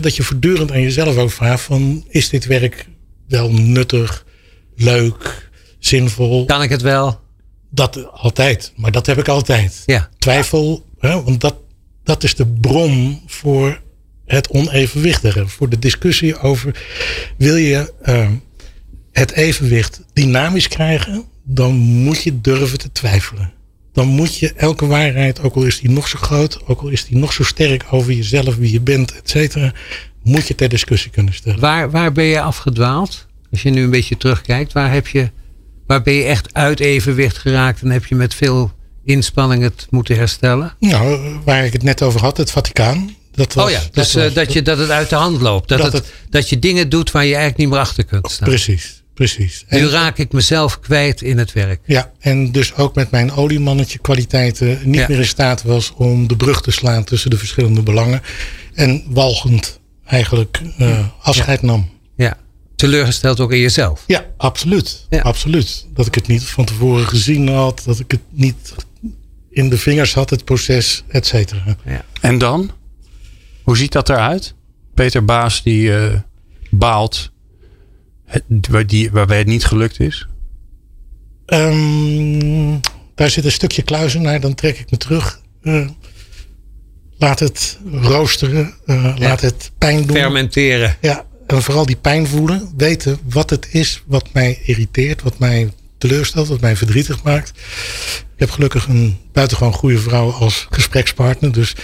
Dat 0.00 0.16
je 0.16 0.22
voortdurend 0.22 0.72
aan 0.72 0.80
jezelf 0.82 1.16
ook 1.16 1.30
vraagt 1.30 1.62
van, 1.62 2.04
is 2.08 2.28
dit 2.28 2.46
werk 2.46 2.86
wel 3.28 3.52
nuttig, 3.52 4.24
leuk, 4.76 5.48
zinvol? 5.78 6.44
kan 6.44 6.62
ik 6.62 6.70
het 6.70 6.82
wel? 6.82 7.20
Dat 7.74 8.12
altijd, 8.12 8.72
maar 8.76 8.92
dat 8.92 9.06
heb 9.06 9.18
ik 9.18 9.28
altijd. 9.28 9.82
Ja. 9.86 10.08
Twijfel, 10.18 10.86
hè, 10.98 11.22
want 11.22 11.40
dat, 11.40 11.56
dat 12.02 12.22
is 12.22 12.34
de 12.34 12.46
bron 12.46 13.22
voor 13.26 13.80
het 14.26 14.48
onevenwichtige. 14.48 15.48
Voor 15.48 15.68
de 15.68 15.78
discussie 15.78 16.38
over, 16.38 16.84
wil 17.36 17.56
je 17.56 17.92
eh, 18.02 18.28
het 19.12 19.32
evenwicht 19.32 20.00
dynamisch 20.12 20.68
krijgen, 20.68 21.24
dan 21.42 21.74
moet 21.74 22.22
je 22.22 22.40
durven 22.40 22.78
te 22.78 22.92
twijfelen. 22.92 23.52
Dan 23.92 24.06
moet 24.06 24.38
je 24.38 24.52
elke 24.52 24.86
waarheid, 24.86 25.40
ook 25.40 25.54
al 25.54 25.62
is 25.62 25.80
die 25.80 25.90
nog 25.90 26.08
zo 26.08 26.18
groot, 26.18 26.66
ook 26.66 26.80
al 26.80 26.88
is 26.88 27.04
die 27.04 27.16
nog 27.16 27.32
zo 27.32 27.42
sterk 27.42 27.84
over 27.90 28.12
jezelf, 28.12 28.56
wie 28.56 28.72
je 28.72 28.80
bent, 28.80 29.16
et 29.16 29.30
cetera, 29.30 29.72
moet 30.22 30.48
je 30.48 30.54
ter 30.54 30.68
discussie 30.68 31.10
kunnen 31.10 31.34
stellen. 31.34 31.60
Waar, 31.60 31.90
waar 31.90 32.12
ben 32.12 32.24
je 32.24 32.40
afgedwaald? 32.40 33.26
Als 33.50 33.62
je 33.62 33.70
nu 33.70 33.82
een 33.82 33.90
beetje 33.90 34.16
terugkijkt, 34.16 34.72
waar, 34.72 34.92
heb 34.92 35.06
je, 35.08 35.30
waar 35.86 36.02
ben 36.02 36.14
je 36.14 36.22
echt 36.24 36.54
uit 36.54 36.80
evenwicht 36.80 37.38
geraakt 37.38 37.82
en 37.82 37.90
heb 37.90 38.06
je 38.06 38.14
met 38.14 38.34
veel 38.34 38.72
inspanning 39.04 39.62
het 39.62 39.86
moeten 39.90 40.16
herstellen? 40.16 40.72
Nou, 40.80 41.20
waar 41.44 41.64
ik 41.64 41.72
het 41.72 41.82
net 41.82 42.02
over 42.02 42.20
had, 42.20 42.36
het 42.36 42.50
Vaticaan. 42.50 43.14
Dat 43.32 43.52
was, 43.54 43.64
oh 43.64 43.70
ja, 43.70 43.80
dus 43.92 44.12
was- 44.12 44.24
eh, 44.24 44.34
dat, 44.34 44.52
je, 44.52 44.62
dat 44.62 44.78
het 44.78 44.90
uit 44.90 45.08
de 45.08 45.14
hand 45.16 45.40
loopt. 45.40 45.68
Dat, 45.68 45.78
Dat 45.78 45.92
het, 45.92 46.04
het- 46.04 46.14
dat 46.30 46.48
je 46.48 46.58
dingen 46.58 46.88
doet 46.88 47.10
waar 47.10 47.22
je 47.24 47.28
eigenlijk 47.28 47.58
niet 47.58 47.68
meer 47.68 47.78
achter 47.78 48.04
kunt 48.04 48.30
staan. 48.30 48.48
Precies. 48.48 49.02
Precies. 49.14 49.64
Nu 49.68 49.88
raak 49.88 50.18
ik 50.18 50.32
mezelf 50.32 50.80
kwijt 50.80 51.22
in 51.22 51.38
het 51.38 51.52
werk. 51.52 51.80
ja, 51.86 52.12
en 52.20 52.52
dus 52.52 52.74
ook 52.74 52.94
met 52.94 53.10
mijn 53.10 53.32
oliemannetje 53.32 53.98
kwaliteiten 53.98 54.78
niet 54.84 54.94
Ja. 55.00 55.06
meer 55.08 55.18
in 55.18 55.26
staat 55.26 55.62
was 55.62 55.92
om 55.96 56.26
de 56.28 56.36
brug 56.36 56.60
te 56.62 56.70
slaan 56.70 57.04
tussen 57.04 57.30
de 57.30 57.38
verschillende 57.38 57.82
belangen. 57.82 58.22
En 58.74 59.04
walgend 59.08 59.80
eigenlijk 60.06 60.60
eh, 60.78 60.98
afscheid 61.22 61.62
nam. 61.62 61.88
Ja. 62.16 62.36
Teleurgesteld 62.76 63.40
ook 63.40 63.52
in 63.52 63.58
jezelf. 63.60 64.04
Ja, 64.06 64.24
absoluut. 64.36 65.06
Ja. 65.10 65.20
Absoluut. 65.20 65.86
Dat 65.94 66.06
ik 66.06 66.14
het 66.14 66.26
niet 66.26 66.44
van 66.44 66.64
tevoren 66.64 67.06
gezien 67.08 67.48
had. 67.48 67.82
Dat 67.84 67.98
ik 67.98 68.10
het 68.10 68.20
niet 68.30 68.74
in 69.50 69.68
de 69.70 69.78
vingers 69.78 70.14
had, 70.14 70.30
het 70.30 70.44
proces, 70.44 71.04
et 71.08 71.26
cetera. 71.26 71.76
En 72.20 72.38
dan? 72.38 72.70
Hoe 73.62 73.76
ziet 73.76 73.92
dat 73.92 74.08
eruit? 74.08 74.54
Peter 74.94 75.24
Baas 75.24 75.62
die 75.62 75.96
eh, 75.96 76.18
baalt. 76.70 77.32
Het- 78.24 78.68
waar 78.70 78.86
die, 78.86 79.10
waarbij 79.10 79.38
het 79.38 79.46
niet 79.46 79.64
gelukt 79.64 80.00
is. 80.00 80.26
Ehm, 81.46 82.78
daar 83.14 83.30
zit 83.30 83.44
een 83.44 83.52
stukje 83.52 83.82
kluizenaar, 83.82 84.40
dan 84.40 84.54
trek 84.54 84.78
ik 84.78 84.90
me 84.90 84.96
terug. 84.96 85.40
Eh, 85.62 85.88
laat 87.18 87.38
het 87.40 87.78
roosteren. 87.92 88.74
eh, 88.86 89.14
Laat 89.18 89.40
het 89.40 89.70
pijn 89.78 90.06
doen. 90.06 90.16
Fermenteren. 90.16 90.96
Ja, 91.00 91.24
en 91.46 91.62
vooral 91.62 91.86
die 91.86 91.96
pijn 91.96 92.26
voelen. 92.26 92.72
Weten 92.76 93.18
wat 93.28 93.50
het 93.50 93.68
is 93.70 94.02
wat 94.06 94.28
mij 94.32 94.58
irriteert, 94.64 95.22
wat 95.22 95.38
mij 95.38 95.72
teleurstelt, 95.98 96.48
wat 96.48 96.60
mij 96.60 96.76
verdrietig 96.76 97.22
maakt. 97.22 97.48
Ik 98.18 98.40
heb 98.40 98.50
gelukkig 98.50 98.86
een 98.86 99.18
buitengewoon 99.32 99.72
goede 99.72 99.98
vrouw 99.98 100.30
als 100.30 100.66
gesprekspartner. 100.70 101.52
Dus 101.52 101.74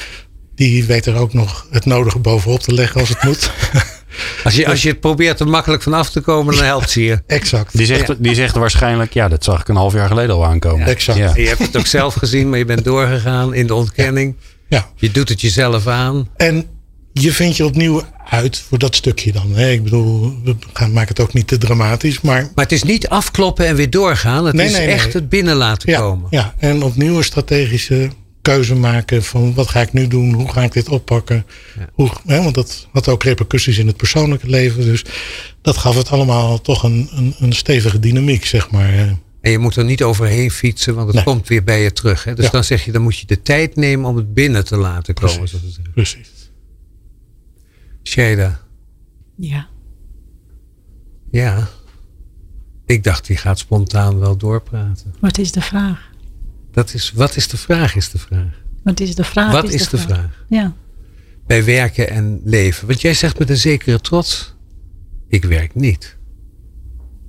die 0.55 0.85
weet 0.85 1.07
er 1.07 1.17
ook 1.17 1.33
nog 1.33 1.67
het 1.71 1.85
nodige 1.85 2.19
bovenop 2.19 2.61
te 2.61 2.75
leggen 2.75 3.01
als 3.01 3.09
het 3.09 3.23
moet. 3.23 3.51
Als 4.45 4.55
je, 4.55 4.67
als 4.67 4.83
je 4.83 4.89
het 4.89 5.01
probeert 5.01 5.41
er 5.41 5.49
makkelijk 5.49 5.83
vanaf 5.83 6.11
te 6.11 6.21
komen, 6.21 6.55
dan 6.55 6.65
helpt 6.65 6.91
ze 6.91 7.05
je. 7.05 7.23
exact. 7.27 7.77
Die 7.77 7.87
zegt, 7.87 8.23
die 8.23 8.35
zegt 8.35 8.57
waarschijnlijk, 8.57 9.13
ja, 9.13 9.29
dat 9.29 9.45
zag 9.45 9.61
ik 9.61 9.69
een 9.69 9.77
half 9.77 9.93
jaar 9.93 10.09
geleden 10.09 10.35
al 10.35 10.45
aankomen. 10.45 10.87
Exact. 10.87 11.19
Ja. 11.19 11.33
Je 11.35 11.47
hebt 11.47 11.59
het 11.59 11.77
ook 11.77 11.87
zelf 11.87 12.15
gezien, 12.15 12.49
maar 12.49 12.59
je 12.59 12.65
bent 12.65 12.85
doorgegaan 12.85 13.55
in 13.55 13.67
de 13.67 13.75
ontkenning. 13.75 14.37
Ja. 14.69 14.87
Je 14.97 15.11
doet 15.11 15.29
het 15.29 15.41
jezelf 15.41 15.87
aan. 15.87 16.29
En 16.37 16.67
je 17.23 17.33
vindt 17.33 17.57
je 17.57 17.65
opnieuw 17.65 18.03
uit 18.29 18.59
voor 18.59 18.79
dat 18.79 18.95
stukje 18.97 19.33
dan. 19.33 19.55
Hè? 19.55 19.71
Ik 19.71 19.83
bedoel, 19.85 20.35
we 20.45 20.57
gaan, 20.73 20.93
maken 20.93 21.09
het 21.09 21.21
ook 21.21 21.33
niet 21.33 21.47
te 21.47 21.59
dramatisch. 21.59 22.21
Maar 22.21 22.43
Maar 22.55 22.65
het 22.65 22.73
is 22.73 22.83
niet 22.83 23.09
afkloppen 23.09 23.67
en 23.67 23.77
weer 23.77 23.91
doorgaan. 23.91 24.45
Het 24.47 24.55
Nee, 24.55 24.67
is 24.67 24.73
nee, 24.73 24.87
nee. 24.87 24.95
echt 24.95 25.13
het 25.13 25.29
binnen 25.29 25.57
laten 25.57 25.91
ja, 25.91 25.99
komen. 26.01 26.27
ja, 26.31 26.55
en 26.59 26.83
opnieuw 26.83 27.17
een 27.17 27.25
strategische 27.25 28.11
keuze 28.43 28.75
maken 28.75 29.23
van 29.25 29.55
wat 29.55 29.69
ga 29.69 29.81
ik 29.81 29.93
nu 29.93 30.07
doen? 30.09 30.33
Hoe 30.33 30.53
ga 30.53 30.63
ik 30.63 30.73
dit 30.73 30.89
oppakken? 30.89 31.47
Hoe, 31.93 32.11
hè, 32.27 32.43
want 32.43 32.55
dat 32.55 32.87
had 32.93 33.09
ook 33.09 33.23
repercussies 33.23 33.79
in 33.79 33.87
het 33.87 33.97
persoonlijke 33.97 34.49
leven. 34.49 34.85
Dus 34.85 35.05
dat 35.63 35.77
gaf 35.77 35.97
het 35.97 36.09
allemaal 36.09 36.61
toch 36.61 36.83
een, 36.83 37.09
een, 37.13 37.35
een 37.39 37.53
stevige 37.53 37.99
dynamiek, 37.99 38.47
zeg 38.47 38.71
maar. 38.71 38.93
En 39.41 39.51
je 39.51 39.59
moet 39.59 39.77
er 39.77 39.85
niet 39.85 40.03
overheen 40.03 40.51
fietsen, 40.51 40.95
want 40.95 41.07
het 41.07 41.15
Nee. 41.17 41.25
komt 41.25 41.49
weer 41.49 41.65
bij 41.65 41.83
je 41.83 41.93
terug. 41.93 42.25
Hè? 42.25 42.35
Dus 42.35 42.45
Ja. 42.45 42.51
dan 42.51 42.65
zeg 42.65 42.85
je, 42.85 42.93
dan 42.93 43.03
moet 43.03 43.19
je 43.19 43.27
de 43.27 43.43
tijd 43.43 43.77
nemen 43.77 44.09
om 44.11 44.17
het 44.17 44.35
binnen 44.35 44.65
te 44.65 44.77
laten 44.77 45.15
komen. 45.15 45.39
Precies. 45.39 45.79
Precies. 45.95 46.29
Shada, 48.03 48.61
Ja. 49.37 49.67
ja. 51.31 51.69
Ik 52.87 53.05
dacht, 53.05 53.27
die 53.27 53.37
gaat 53.37 53.59
spontaan 53.59 54.19
wel 54.19 54.37
doorpraten. 54.37 55.15
Wat 55.21 55.39
is 55.39 55.53
de 55.53 55.61
vraag? 55.61 56.09
Dat 56.73 56.95
is, 56.95 57.13
wat 57.13 57.37
is 57.37 57.49
de 57.49 57.57
vraag, 57.57 57.95
is 57.95 58.11
de 58.11 58.19
vraag. 58.19 58.63
Wat 58.83 59.01
is 59.01 59.15
de 59.15 59.25
vraag? 59.25 59.53
Wat 59.53 59.69
is 59.73 59.89
de 59.89 59.99
vraag? 59.99 60.45
Ja. 60.49 60.73
Bij 61.47 61.65
werken 61.65 62.11
en 62.11 62.41
leven. 62.45 62.87
Want 62.87 63.01
jij 63.01 63.15
zegt 63.15 63.39
met 63.39 63.51
een 63.51 63.57
zekere 63.57 64.01
trots, 64.01 64.55
ik 65.29 65.45
werk 65.45 65.75
niet. 65.75 66.19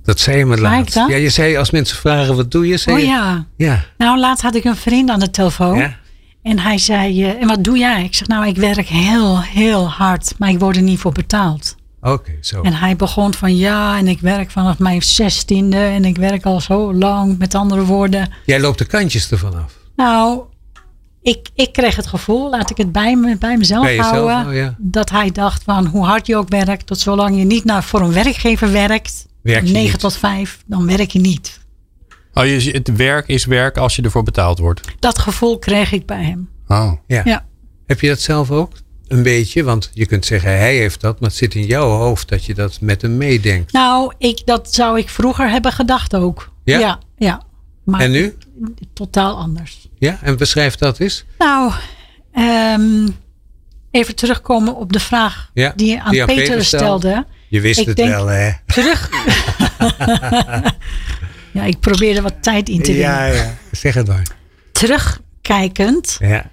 Dat 0.02 0.20
zei 0.20 0.38
je 0.38 0.46
me 0.46 0.56
laatst. 0.56 0.94
Ja, 0.94 1.14
je 1.14 1.28
zei 1.30 1.56
als 1.56 1.70
mensen 1.70 1.96
vragen, 1.96 2.36
wat 2.36 2.50
doe 2.50 2.66
je? 2.66 2.76
Zei 2.76 2.96
Oh 2.96 3.02
je, 3.02 3.08
ja. 3.08 3.46
Ja. 3.56 3.84
Nou, 3.98 4.18
laatst 4.18 4.42
had 4.42 4.54
ik 4.54 4.64
een 4.64 4.76
vriend 4.76 5.10
aan 5.10 5.20
de 5.20 5.30
telefoon. 5.30 5.78
Ja? 5.78 5.96
En 6.42 6.58
hij 6.58 6.78
zei, 6.78 7.24
eh, 7.24 7.40
en 7.40 7.46
wat 7.46 7.64
doe 7.64 7.78
jij? 7.78 8.04
Ik 8.04 8.14
zeg, 8.14 8.28
nou, 8.28 8.46
ik 8.46 8.56
werk 8.56 8.86
heel, 8.86 9.40
heel 9.40 9.88
hard. 9.88 10.34
Maar 10.38 10.48
ik 10.48 10.58
word 10.58 10.76
er 10.76 10.82
niet 10.82 10.98
voor 10.98 11.12
betaald. 11.12 11.74
Oké, 12.00 12.32
zo. 12.40 12.62
En 12.62 12.72
hij 12.74 12.96
begon 12.96 13.34
van, 13.34 13.56
ja, 13.56 13.98
en 13.98 14.08
ik 14.08 14.20
werk 14.20 14.50
vanaf 14.50 14.78
mijn 14.78 15.02
zestiende. 15.02 15.76
En 15.76 16.04
ik 16.04 16.16
werk 16.16 16.44
al 16.44 16.60
zo 16.60 16.94
lang. 16.94 17.38
Met 17.38 17.54
andere 17.54 17.84
woorden. 17.84 18.30
Jij 18.46 18.60
loopt 18.60 18.78
de 18.78 18.84
kantjes 18.84 19.30
ervan 19.30 19.54
af. 19.54 19.72
Nou, 19.96 20.40
ik, 21.22 21.48
ik 21.54 21.72
kreeg 21.72 21.96
het 21.96 22.06
gevoel, 22.06 22.50
laat 22.50 22.70
ik 22.70 22.76
het 22.76 22.92
bij, 22.92 23.16
me, 23.16 23.36
bij 23.36 23.56
mezelf 23.56 23.84
Bij 23.84 23.96
jezelf, 23.96 24.30
houden. 24.30 24.46
oh 24.46 24.54
ja. 24.54 24.74
Dat 24.78 25.10
hij 25.10 25.30
dacht 25.30 25.62
van, 25.62 25.86
hoe 25.86 26.04
hard 26.04 26.26
je 26.26 26.36
ook 26.36 26.48
werkt. 26.48 26.86
Tot 26.86 26.98
zolang 26.98 27.38
je 27.38 27.44
niet 27.44 27.64
naar, 27.64 27.84
voor 27.84 28.00
een 28.00 28.12
werkgever 28.12 28.72
werkt. 28.72 29.26
Werk 29.42 29.66
je 29.66 29.72
9 29.72 29.90
niet. 29.90 30.00
tot 30.00 30.16
5, 30.16 30.62
dan 30.66 30.86
werk 30.86 31.10
je 31.10 31.18
niet. 31.18 31.60
Oh, 32.34 32.44
je, 32.46 32.70
het 32.70 32.96
werk 32.96 33.28
is 33.28 33.44
werk 33.44 33.76
als 33.76 33.96
je 33.96 34.02
ervoor 34.02 34.22
betaald 34.22 34.58
wordt. 34.58 34.80
Dat 34.98 35.18
gevoel 35.18 35.58
kreeg 35.58 35.92
ik 35.92 36.06
bij 36.06 36.24
hem. 36.24 36.48
Oh. 36.68 36.92
Ja. 37.06 37.22
Ja. 37.24 37.44
Heb 37.86 38.00
je 38.00 38.08
dat 38.08 38.20
zelf 38.20 38.50
ook? 38.50 38.72
Een 39.08 39.22
beetje, 39.22 39.62
want 39.64 39.90
je 39.92 40.06
kunt 40.06 40.26
zeggen 40.26 40.50
hij 40.50 40.76
heeft 40.76 41.00
dat, 41.00 41.20
maar 41.20 41.28
het 41.28 41.38
zit 41.38 41.54
in 41.54 41.64
jouw 41.66 41.88
hoofd 41.88 42.28
dat 42.28 42.44
je 42.44 42.54
dat 42.54 42.80
met 42.80 43.02
hem 43.02 43.16
meedenkt. 43.16 43.72
Nou, 43.72 44.12
ik, 44.18 44.42
dat 44.44 44.74
zou 44.74 44.98
ik 44.98 45.08
vroeger 45.08 45.50
hebben 45.50 45.72
gedacht 45.72 46.14
ook. 46.14 46.50
Ja? 46.64 46.78
Ja, 46.78 46.98
ja. 47.16 47.42
Maar 47.84 48.00
En 48.00 48.10
nu? 48.10 48.36
totaal 48.92 49.36
anders. 49.36 49.88
Ja, 49.98 50.18
en 50.22 50.36
beschrijf 50.36 50.74
dat 50.76 50.98
eens. 50.98 51.24
Nou, 51.38 51.72
ehm, 52.32 53.08
even 53.90 54.14
terugkomen 54.14 54.74
op 54.76 54.92
de 54.92 55.00
vraag 55.00 55.50
Ja, 55.54 55.72
die 55.76 55.86
je 55.90 56.02
aan, 56.02 56.10
die 56.10 56.20
aan 56.20 56.26
Peter, 56.26 56.44
Peter 56.44 56.64
stelde. 56.64 56.86
stelde. 57.08 57.26
Je 57.48 57.60
wist 57.60 57.80
Ik 57.80 57.86
het 57.86 57.96
denk- 57.96 58.08
wel, 58.10 58.26
hè? 58.26 58.50
Terug. 58.66 59.08
ja, 61.52 61.62
ik 61.64 61.80
probeerde 61.80 62.20
wat 62.22 62.34
tijd 62.40 62.68
in 62.68 62.82
te 62.82 62.92
winnen. 62.92 63.34
ja. 63.34 63.54
Zeg 63.72 63.94
het 63.94 64.06
maar. 64.06 64.26
Terugkijkend 64.72 66.16
Ja. 66.20 66.50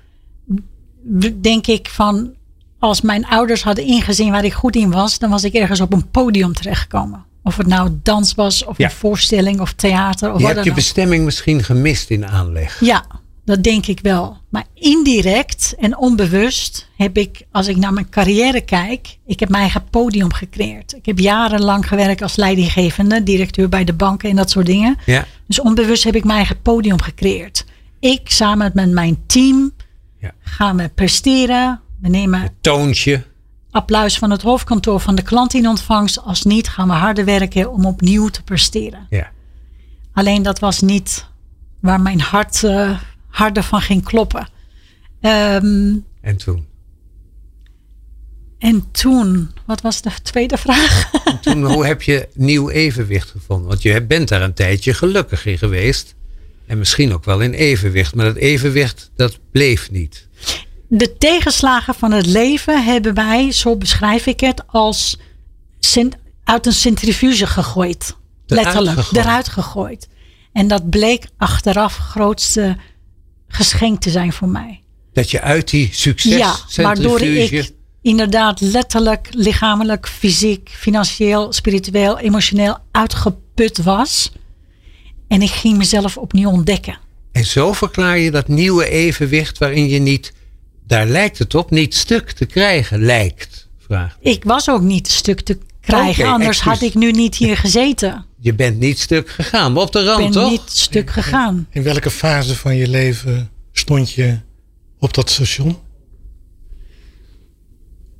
denk 1.41 1.67
ik 1.67 1.89
van... 1.89 2.37
Als 2.79 3.01
mijn 3.01 3.25
ouders 3.27 3.63
hadden 3.63 3.85
ingezien 3.85 4.31
waar 4.31 4.45
ik 4.45 4.53
goed 4.53 4.75
in 4.75 4.91
was... 4.91 5.19
dan 5.19 5.29
was 5.29 5.43
ik 5.43 5.53
ergens 5.53 5.81
op 5.81 5.93
een 5.93 6.09
podium 6.09 6.53
terechtgekomen. 6.53 7.25
Of 7.43 7.57
het 7.57 7.67
nou 7.67 7.89
dans 8.03 8.33
was, 8.33 8.65
of 8.65 8.77
Ja. 8.77 8.85
een 8.85 8.91
voorstelling, 8.91 9.59
of 9.59 9.73
theater. 9.73 10.27
Of 10.31 10.37
Je 10.39 10.43
wat 10.43 10.53
hebt 10.53 10.55
dan 10.55 10.63
je 10.65 10.73
bestemming 10.81 11.25
misschien 11.25 11.63
gemist 11.63 12.09
in 12.09 12.27
aanleg. 12.27 12.79
Ja, 12.79 13.05
dat 13.49 13.63
denk 13.63 13.85
ik 13.85 13.99
wel. 13.99 14.37
Maar 14.49 14.65
indirect 14.73 15.75
en 15.79 15.97
onbewust 15.97 16.89
heb 16.95 17.17
ik, 17.17 17.41
als 17.51 17.67
ik 17.67 17.77
naar 17.77 17.93
mijn 17.93 18.09
carrière 18.09 18.61
kijk, 18.61 19.17
ik 19.25 19.39
heb 19.39 19.49
mijn 19.49 19.61
eigen 19.61 19.89
podium 19.89 20.33
gecreëerd. 20.33 20.93
Ik 20.95 21.05
heb 21.05 21.19
jarenlang 21.19 21.87
gewerkt 21.87 22.21
als 22.21 22.35
leidinggevende, 22.35 23.23
directeur 23.23 23.69
bij 23.69 23.83
de 23.83 23.93
banken 23.93 24.29
en 24.29 24.35
dat 24.35 24.49
soort 24.49 24.65
dingen. 24.65 24.97
Ja. 25.05 25.25
Dus 25.47 25.59
onbewust 25.61 26.03
heb 26.03 26.15
ik 26.15 26.23
mijn 26.23 26.37
eigen 26.37 26.61
podium 26.61 27.01
gecreëerd. 27.01 27.65
Ik 27.99 28.29
samen 28.31 28.71
met 28.73 28.91
mijn 28.91 29.17
team 29.25 29.71
Ja. 30.19 30.31
gaan 30.39 30.77
we 30.77 30.89
presteren. 30.95 31.79
We 32.01 32.09
nemen 32.09 32.49
Toontje. 32.61 33.23
applaus 33.71 34.17
van 34.17 34.31
het 34.31 34.41
hoofdkantoor 34.41 34.99
van 34.99 35.15
de 35.15 35.21
klant 35.21 35.53
in 35.53 35.67
ontvangst. 35.67 36.21
Als 36.21 36.43
niet 36.43 36.67
gaan 36.67 36.87
we 36.87 36.93
harder 36.93 37.25
werken 37.25 37.71
om 37.71 37.85
opnieuw 37.85 38.27
te 38.27 38.43
presteren. 38.43 39.07
Ja. 39.09 39.29
Alleen 40.13 40.43
dat 40.43 40.59
was 40.59 40.81
niet 40.81 41.25
waar 41.81 42.01
mijn 42.01 42.21
hart 42.21 42.63
eh, 42.63 42.99
harder 43.39 43.63
van 43.63 43.81
ging 43.81 44.03
kloppen. 44.03 44.47
Ehm, 45.21 45.95
En 46.21 46.37
toen? 46.37 46.67
en 48.59 48.91
toen, 48.91 49.51
wat 49.65 49.81
was 49.81 50.01
de 50.01 50.11
tweede 50.21 50.57
vraag? 50.57 51.11
toen 51.41 51.65
hoe 51.65 51.85
heb 51.85 52.01
je 52.01 52.27
nieuw 52.33 52.69
evenwicht 52.69 53.29
gevonden? 53.29 53.67
Want 53.67 53.81
je 53.81 54.03
bent 54.03 54.27
daar 54.27 54.41
een 54.41 54.53
tijdje 54.53 54.93
gelukkig 54.93 55.45
in 55.45 55.57
geweest. 55.57 56.15
En 56.65 56.77
misschien 56.77 57.13
ook 57.13 57.25
wel 57.25 57.39
in 57.39 57.53
evenwicht. 57.53 58.15
Maar 58.15 58.25
dat 58.25 58.35
evenwicht, 58.35 59.11
dat 59.15 59.39
bleef 59.51 59.91
niet. 59.91 60.27
De 60.87 61.17
tegenslagen 61.17 61.93
van 61.93 62.11
het 62.11 62.25
leven 62.25 62.83
hebben 62.83 63.13
wij, 63.13 63.51
zo 63.51 63.75
beschrijf 63.75 64.25
ik 64.25 64.39
het, 64.39 64.63
als 64.67 65.19
uit 66.43 66.65
een 66.65 66.73
centrifuge 66.73 67.47
gegooid. 67.47 68.15
Letterlijk, 68.45 69.11
eruit 69.11 69.47
gegooid. 69.47 70.07
En 70.51 70.67
dat 70.67 70.89
bleek 70.89 71.25
achteraf 71.37 71.97
grootste 71.97 72.77
geschenk 73.49 74.01
te 74.01 74.09
zijn 74.09 74.33
voor 74.33 74.47
mij. 74.47 74.81
Dat 75.13 75.31
je 75.31 75.41
uit 75.41 75.69
die 75.69 75.89
succes 75.91 76.37
Ja, 76.37 76.55
waardoor 76.75 77.21
ik 77.21 77.71
inderdaad 78.01 78.61
letterlijk, 78.61 79.27
lichamelijk, 79.31 80.07
fysiek, 80.07 80.69
financieel, 80.73 81.53
spiritueel, 81.53 82.19
emotioneel 82.19 82.77
uitgeput 82.91 83.83
was. 83.83 84.31
En 85.27 85.41
ik 85.41 85.49
ging 85.49 85.77
mezelf 85.77 86.17
opnieuw 86.17 86.49
ontdekken. 86.49 86.97
En 87.31 87.45
zo 87.45 87.73
verklaar 87.73 88.17
je 88.17 88.31
dat 88.31 88.47
nieuwe 88.47 88.89
evenwicht 88.89 89.57
waarin 89.57 89.89
je 89.89 89.99
niet, 89.99 90.33
daar 90.87 91.07
lijkt 91.07 91.37
het 91.37 91.55
op, 91.55 91.71
niet 91.71 91.95
stuk 91.95 92.31
te 92.31 92.45
krijgen 92.45 93.01
lijkt. 93.01 93.67
Vraag. 93.77 94.17
Ik 94.21 94.43
was 94.43 94.69
ook 94.69 94.81
niet 94.81 95.07
stuk 95.07 95.41
te 95.41 95.57
krijgen, 95.97 96.25
anders 96.27 96.61
had 96.61 96.81
ik 96.81 96.93
nu 96.93 97.11
niet 97.11 97.35
hier 97.35 97.57
gezeten. 97.57 98.25
Je 98.39 98.53
bent 98.53 98.79
niet 98.79 98.99
stuk 98.99 99.29
gegaan, 99.29 99.73
maar 99.73 99.83
op 99.83 99.91
de 99.91 99.99
Ik 99.99 100.05
rand 100.05 100.19
ben 100.19 100.31
toch? 100.31 100.49
niet 100.49 100.61
stuk 100.65 101.09
gegaan. 101.09 101.67
In 101.69 101.83
welke 101.83 102.09
fase 102.11 102.55
van 102.55 102.75
je 102.75 102.87
leven 102.87 103.49
stond 103.71 104.11
je 104.11 104.37
op 104.99 105.13
dat 105.13 105.29
station? 105.29 105.77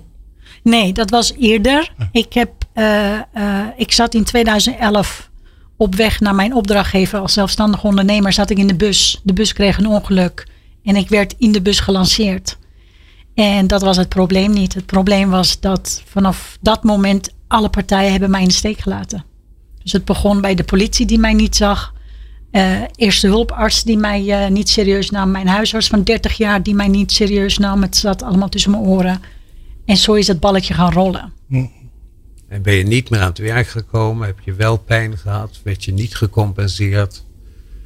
Nee, 0.63 0.93
dat 0.93 1.09
was 1.09 1.33
eerder. 1.33 1.93
Ik, 2.11 2.33
heb, 2.33 2.51
eh, 2.73 3.13
eh, 3.13 3.67
ik 3.77 3.91
zat 3.91 4.13
in 4.13 4.23
2011 4.23 5.29
op 5.77 5.95
weg 5.95 6.19
naar 6.19 6.35
mijn 6.35 6.53
opdrachtgever 6.55 7.19
als 7.19 7.33
zelfstandig 7.33 7.83
ondernemer. 7.83 8.33
Zat 8.33 8.49
ik 8.49 8.57
in 8.57 8.67
de 8.67 8.75
bus. 8.75 9.21
De 9.23 9.33
bus 9.33 9.53
kreeg 9.53 9.77
een 9.77 9.87
ongeluk. 9.87 10.47
En 10.83 10.95
ik 10.95 11.09
werd 11.09 11.35
in 11.37 11.51
de 11.51 11.61
bus 11.61 11.79
gelanceerd. 11.79 12.57
En 13.35 13.67
dat 13.67 13.81
was 13.81 13.97
het 13.97 14.09
probleem 14.09 14.51
niet. 14.51 14.73
Het 14.73 14.85
probleem 14.85 15.29
was 15.29 15.59
dat 15.59 16.01
vanaf 16.05 16.57
dat 16.61 16.83
moment 16.83 17.33
alle 17.47 17.69
partijen 17.69 18.11
hebben 18.11 18.29
mij 18.29 18.41
in 18.41 18.47
de 18.47 18.53
steek 18.53 18.79
gelaten. 18.79 19.25
Dus 19.83 19.91
het 19.91 20.05
begon 20.05 20.41
bij 20.41 20.55
de 20.55 20.63
politie 20.63 21.05
die 21.05 21.19
mij 21.19 21.33
niet 21.33 21.55
zag. 21.55 21.93
Eh, 22.51 22.81
eerste 22.95 23.27
hulparts 23.27 23.83
die 23.83 23.97
mij 23.97 24.49
niet 24.49 24.69
serieus 24.69 25.09
nam. 25.09 25.31
Mijn 25.31 25.47
huisarts 25.47 25.87
van 25.87 26.03
30 26.03 26.37
jaar 26.37 26.63
die 26.63 26.75
mij 26.75 26.87
niet 26.87 27.11
serieus 27.11 27.57
nam. 27.57 27.81
Het 27.81 27.97
zat 27.97 28.23
allemaal 28.23 28.49
tussen 28.49 28.71
mijn 28.71 28.83
oren. 28.83 29.21
En 29.85 29.97
zo 29.97 30.13
is 30.13 30.27
het 30.27 30.39
balletje 30.39 30.73
gaan 30.73 30.91
rollen. 30.93 31.33
En 32.47 32.61
ben 32.61 32.73
je 32.73 32.83
niet 32.83 33.09
meer 33.09 33.19
aan 33.19 33.27
het 33.27 33.37
werk 33.37 33.67
gekomen? 33.67 34.27
Heb 34.27 34.39
je 34.43 34.53
wel 34.53 34.77
pijn 34.77 35.17
gehad? 35.17 35.59
Werd 35.63 35.83
je 35.83 35.93
niet 35.93 36.15
gecompenseerd? 36.15 37.23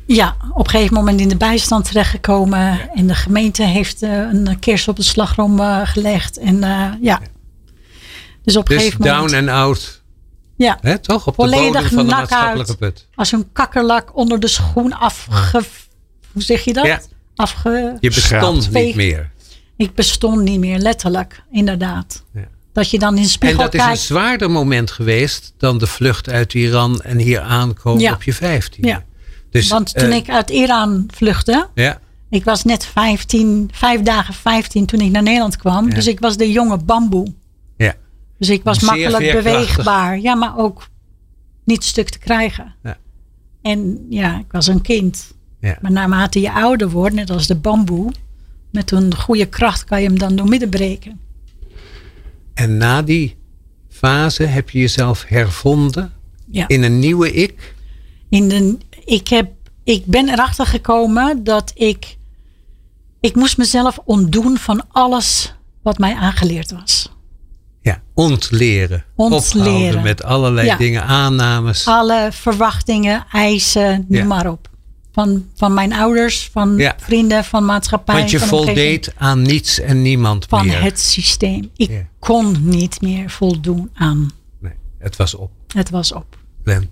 Ja, 0.06 0.36
op 0.54 0.66
een 0.66 0.70
gegeven 0.70 0.94
moment 0.94 1.20
in 1.20 1.30
de 1.30 1.38
bijstand 1.38 1.86
terechtgekomen. 1.86 2.90
En 2.96 3.08
de 3.08 3.16
gemeente 3.16 3.64
heeft 3.64 4.02
eh, 4.02 4.12
een 4.12 4.60
kers 4.60 4.88
op 4.88 4.96
de 4.96 5.04
slagroom 5.04 5.60
eh, 5.60 5.82
gelegd. 5.84 6.38
En 6.38 6.64
eh, 6.64 6.92
ja. 7.02 7.22
Dus 8.44 8.58
op 8.58 8.70
een 8.70 8.76
Dus 8.76 8.84
gegeven 8.86 9.06
down 9.06 9.22
moment. 9.22 9.50
and 9.50 9.58
out. 9.60 10.02
Ja, 10.56 10.78
Hè, 10.82 10.98
toch? 11.00 11.28
Op 11.28 11.36
de 11.36 11.42
Volledig 11.42 11.66
bodem 11.74 11.88
van 11.90 11.98
de 12.06 12.12
nak 12.12 12.20
maatschappelijke 12.20 12.76
uit. 12.80 12.94
put. 12.94 13.08
als 13.16 13.32
een 13.32 13.50
kakkerlak 13.54 14.16
onder 14.18 14.40
de 14.40 14.48
schoen 14.48 14.94
afge... 14.94 15.62
Hoe 16.32 16.42
zeg 16.42 16.64
je 16.64 16.74
dat? 16.74 16.86
Ja. 16.86 17.02
Afge... 17.36 17.98
Je 18.00 18.10
bestond 18.10 18.72
niet 18.72 18.96
meer. 18.96 19.32
Ik 19.78 19.94
bestond 19.96 20.42
niet 20.42 20.60
meer, 20.60 20.78
letterlijk. 20.80 21.44
Inderdaad. 21.52 22.24
Ja. 22.34 22.48
Dat 22.74 22.90
je 22.90 23.00
dan 23.00 23.10
in 23.10 23.16
de 23.16 23.22
En 23.22 23.28
spiegel 23.30 23.58
dat 23.58 23.74
is 23.74 23.84
een 23.86 23.98
zwaarder 23.98 24.52
moment 24.52 24.92
geweest 24.92 25.54
dan 25.58 25.78
de 25.78 25.88
vlucht 25.88 26.30
uit 26.30 26.54
Iran 26.54 27.02
en 27.02 27.18
hier 27.18 27.40
aankomen 27.42 28.02
Ja. 28.02 28.14
op 28.14 28.24
je 28.24 28.34
15. 28.34 28.84
Ja. 28.88 29.04
Dus, 29.50 29.68
Want 29.70 29.94
toen 29.94 30.10
eh, 30.10 30.16
ik 30.16 30.30
uit 30.30 30.50
Iran 30.50 31.08
vluchtte, 31.14 31.68
Ja, 31.76 32.00
ik 32.30 32.44
was 32.44 32.64
net 32.64 32.86
15, 32.86 33.70
vijf 33.74 34.02
dagen 34.02 34.34
15 34.34 34.86
toen 34.86 35.00
ik 35.00 35.12
naar 35.12 35.24
Nederland 35.24 35.58
kwam. 35.58 35.88
Ja. 35.90 35.96
Dus 35.96 36.08
ik 36.08 36.20
was 36.20 36.38
de 36.38 36.52
jonge 36.52 36.78
bamboe. 36.78 37.34
ja. 37.78 37.94
Dus 38.40 38.50
ik 38.50 38.64
was 38.64 38.78
Zeer 38.80 38.88
makkelijk 38.88 39.32
beweegbaar. 39.44 40.20
Ja, 40.20 40.36
maar 40.36 40.58
ook 40.58 40.88
niet 41.64 41.84
stuk 41.84 42.10
te 42.10 42.20
krijgen. 42.20 42.76
Ja. 42.84 42.98
En 43.62 44.06
ja, 44.10 44.38
ik 44.40 44.52
was 44.52 44.68
een 44.68 44.82
kind. 44.82 45.32
Ja. 45.62 45.78
Maar 45.82 45.92
naarmate 45.92 46.40
je 46.42 46.52
ouder 46.52 46.90
wordt, 46.90 47.16
net 47.16 47.30
als 47.30 47.48
de 47.48 47.56
bamboe, 47.56 48.12
met 48.78 48.92
een 48.92 49.16
goede 49.16 49.46
kracht 49.46 49.84
kan 49.84 50.02
je 50.02 50.08
hem 50.08 50.20
dan 50.20 50.36
doormidden 50.36 50.70
breken. 50.70 51.20
En 52.54 52.78
na 52.78 53.02
die 53.02 53.36
fase 53.90 54.44
heb 54.44 54.70
je 54.70 54.80
jezelf 54.80 55.24
hervonden 55.28 56.14
Ja. 56.52 56.68
in 56.68 56.84
een 56.84 57.00
nieuwe 57.00 57.32
ik. 57.34 57.74
In 58.30 58.48
de, 58.50 58.78
ik, 59.06 59.28
heb, 59.28 59.52
ik 59.84 60.06
ben 60.06 60.30
erachter 60.30 60.66
gekomen 60.66 61.44
dat 61.44 61.72
ik. 61.76 62.18
Ik 63.20 63.36
moest 63.36 63.58
mezelf 63.58 64.00
ontdoen 64.06 64.58
van 64.58 64.84
alles 64.92 65.54
wat 65.82 65.98
mij 65.98 66.14
aangeleerd 66.16 66.72
was. 66.72 67.12
Ja, 67.82 68.02
ontleren. 68.14 69.04
Ontleren. 69.16 69.68
Ophouden 69.68 70.02
met 70.04 70.24
allerlei 70.24 70.68
Ja. 70.68 70.78
dingen, 70.78 71.04
aannames. 71.04 71.86
Alle 71.88 72.30
verwachtingen, 72.32 73.26
eisen, 73.32 74.06
noem 74.08 74.18
Ja. 74.22 74.26
maar 74.26 74.52
op. 74.52 74.70
Van, 75.18 75.46
van 75.56 75.74
mijn 75.74 75.94
ouders, 75.94 76.50
van 76.52 76.78
Ja. 76.78 76.96
vrienden, 76.98 77.44
van 77.44 77.66
maatschappij. 77.66 78.16
Want 78.16 78.30
je 78.32 78.40
van 78.40 78.48
voldeed 78.48 79.14
aan 79.18 79.42
niets 79.42 79.80
en 79.80 80.02
niemand 80.02 80.46
Van 80.50 80.66
meer. 80.66 80.82
het 80.82 81.00
systeem. 81.00 81.70
Ik 81.76 81.90
Ja. 81.90 82.02
kon 82.20 82.56
niet 82.70 83.02
meer 83.02 83.30
voldoen 83.30 83.90
aan. 83.94 84.30
Nee, 84.60 84.74
het 85.00 85.16
was 85.16 85.34
op. 85.36 85.52
Het 85.74 85.90
was 85.90 86.12
op. 86.14 86.38
Glenn. 86.64 86.90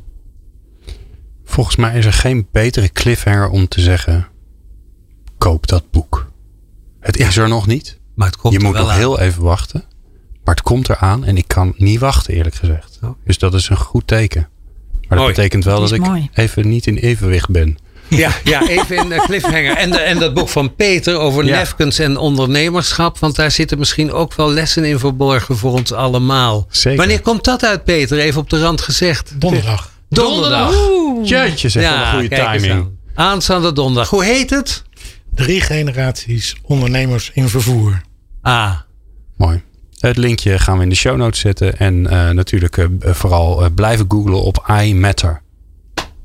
Volgens 1.45 1.75
mij 1.75 1.97
is 1.97 2.05
er 2.05 2.13
geen 2.13 2.47
betere 2.51 2.89
cliffhanger 2.91 3.49
om 3.49 3.67
te 3.67 3.81
zeggen: 3.81 4.27
koop 5.37 5.67
dat 5.67 5.91
boek. 5.91 6.31
Het 6.99 7.17
is 7.17 7.37
er 7.37 7.47
nog 7.49 7.67
niet. 7.67 7.99
Maar 8.15 8.27
het 8.27 8.37
komt 8.37 8.53
je 8.53 8.59
er 8.59 8.65
moet 8.65 8.73
wel 8.73 8.83
nog 8.83 8.91
aan. 8.91 8.97
heel 8.97 9.19
even 9.19 9.43
wachten. 9.43 9.83
Maar 10.43 10.55
het 10.55 10.63
komt 10.63 10.89
eraan 10.89 11.23
en 11.25 11.37
ik 11.37 11.47
kan 11.47 11.73
niet 11.77 11.99
wachten, 11.99 12.33
eerlijk 12.33 12.55
gezegd. 12.55 12.99
Oh. 13.03 13.09
Dus 13.25 13.37
dat 13.37 13.53
is 13.53 13.69
een 13.69 13.77
goed 13.77 14.07
teken. 14.07 14.49
Maar 15.07 15.17
dat 15.17 15.27
betekent 15.27 15.63
wel 15.63 15.79
Dat 15.79 15.91
ik 15.91 16.01
mooi. 16.01 16.29
even 16.33 16.69
niet 16.69 16.87
in 16.87 16.95
evenwicht 16.97 17.49
ben. 17.49 17.77
Ja, 18.07 18.31
ja, 18.43 18.67
even 18.67 18.95
in 18.97 19.09
de 19.09 19.21
cliffhanger. 19.25 19.77
En, 19.77 19.91
de, 19.91 19.97
en 19.97 20.19
dat 20.19 20.33
boek 20.33 20.49
van 20.49 20.75
Peter 20.75 21.17
over 21.19 21.45
Ja. 21.45 21.55
nefkens 21.57 21.99
en 21.99 22.17
ondernemerschap. 22.17 23.19
Want 23.19 23.35
daar 23.35 23.51
zitten 23.51 23.77
misschien 23.79 24.11
ook 24.11 24.33
wel 24.33 24.51
lessen 24.51 24.83
in 24.85 24.99
verborgen 24.99 25.57
voor 25.57 25.71
ons 25.71 25.91
allemaal. 25.93 26.67
Zeker. 26.69 26.97
Wanneer 26.99 27.21
komt 27.21 27.43
dat 27.43 27.63
uit, 27.65 27.83
Peter? 27.83 28.17
Even 28.19 28.41
op 28.41 28.49
de 28.49 28.59
rand 28.59 28.81
gezegd. 28.81 29.31
Donderdag. 29.41 29.89
Donderdag. 30.09 30.73
Jeetje, 31.23 31.69
zeg 31.69 31.83
wel 31.83 31.93
een 32.01 32.11
goede 32.13 32.27
timing. 32.35 32.71
aan. 32.73 32.97
Aanstaande 33.15 33.73
donderdag. 33.73 34.09
Hoe 34.09 34.23
heet 34.23 34.49
het? 34.49 34.83
Drie 35.35 35.61
generaties 35.61 36.55
ondernemers 36.61 37.31
in 37.33 37.49
vervoer. 37.49 38.01
Ah, 38.41 38.71
Mooi. 39.37 39.63
Het 39.99 40.17
linkje 40.17 40.59
gaan 40.59 40.77
we 40.77 40.83
in 40.83 40.89
de 40.89 40.95
show 40.95 41.17
notes 41.17 41.39
zetten. 41.39 41.77
En 41.77 42.07
eh, 42.07 42.29
natuurlijk 42.29 42.77
eh, 42.77 42.85
vooral 43.01 43.63
eh, 43.63 43.69
blijven 43.75 44.05
googlen 44.07 44.41
op 44.41 44.73
iMatter. 44.83 45.41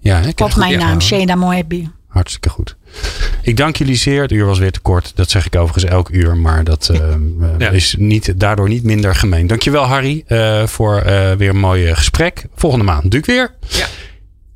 Ja, 0.00 0.22
Op 0.36 0.54
mijn 0.56 0.78
naam, 0.78 1.00
Sheda 1.00 1.34
Moebi. 1.34 1.90
Hartstikke 2.06 2.48
goed. 2.48 2.76
Ik 3.42 3.56
dank 3.56 3.76
jullie 3.76 3.94
zeer. 3.96 4.22
Het 4.22 4.32
uur 4.32 4.46
was 4.46 4.58
weer 4.58 4.72
te 4.72 4.80
kort. 4.80 5.12
Dat 5.14 5.30
zeg 5.30 5.46
ik 5.46 5.56
overigens 5.56 5.84
elk 5.92 6.08
uur. 6.08 6.36
Maar 6.36 6.64
dat 6.64 6.88
eh, 6.88 7.12
eh, 7.12 7.18
Ja. 7.58 7.68
is 7.70 7.94
niet, 7.98 8.40
daardoor 8.40 8.68
niet 8.68 8.82
minder 8.84 9.14
gemeen. 9.14 9.46
Dankjewel 9.46 9.84
Harry 9.84 10.24
eh, 10.26 10.66
voor 10.66 10.96
eh, 10.98 11.32
weer 11.32 11.48
een 11.48 11.58
mooi 11.58 11.94
gesprek. 11.94 12.44
Volgende 12.54 12.84
maand 12.84 13.02
natuurlijk 13.04 13.32
weer. 13.32 13.54
Ja. 13.80 13.86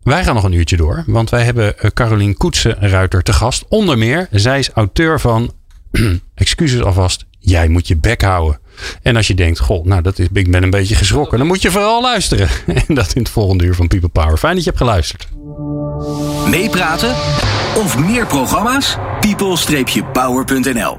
Wij 0.03 0.25
gaan 0.25 0.35
nog 0.35 0.45
een 0.45 0.53
uurtje 0.53 0.77
door. 0.77 1.05
Want 1.07 1.31
wij 1.31 1.45
hebben 1.45 1.75
Carolien 1.95 2.37
Koetsen-Ruiter 2.37 3.23
te 3.23 3.33
gast. 3.33 3.65
Onder 3.69 3.99
meer, 3.99 4.29
zij 4.31 4.59
is 4.59 4.71
auteur 4.71 5.21
van... 5.21 5.53
excuses 6.35 6.83
alvast. 6.83 7.25
Jij 7.39 7.69
moet 7.69 7.89
je 7.89 7.97
bek 7.97 8.23
houden. 8.23 8.59
En 9.03 9.17
als 9.17 9.27
je 9.27 9.35
denkt, 9.35 9.59
goh, 9.59 9.85
nou, 9.85 10.03
dat 10.03 10.19
is, 10.19 10.27
ik 10.33 10.51
ben 10.51 10.63
een 10.63 10.71
beetje 10.71 10.95
geschrokken. 10.95 11.39
Dan 11.39 11.47
moet 11.47 11.63
je 11.63 11.71
vooral 11.71 12.03
luisteren. 12.03 12.49
En 12.89 12.95
dat 12.95 13.13
in 13.15 13.23
het 13.23 13.31
volgende 13.31 13.65
uur 13.65 13.75
van 13.75 13.89
People 13.89 14.09
Power. 14.09 14.39
Fijn 14.39 14.55
dat 14.55 14.65
je 14.65 14.71
hebt 14.71 14.83
geluisterd. 14.83 15.29
Meepraten 16.49 17.15
of 17.75 17.99
meer 17.99 18.27
programma's? 18.27 18.97
people-power.nl 19.21 20.93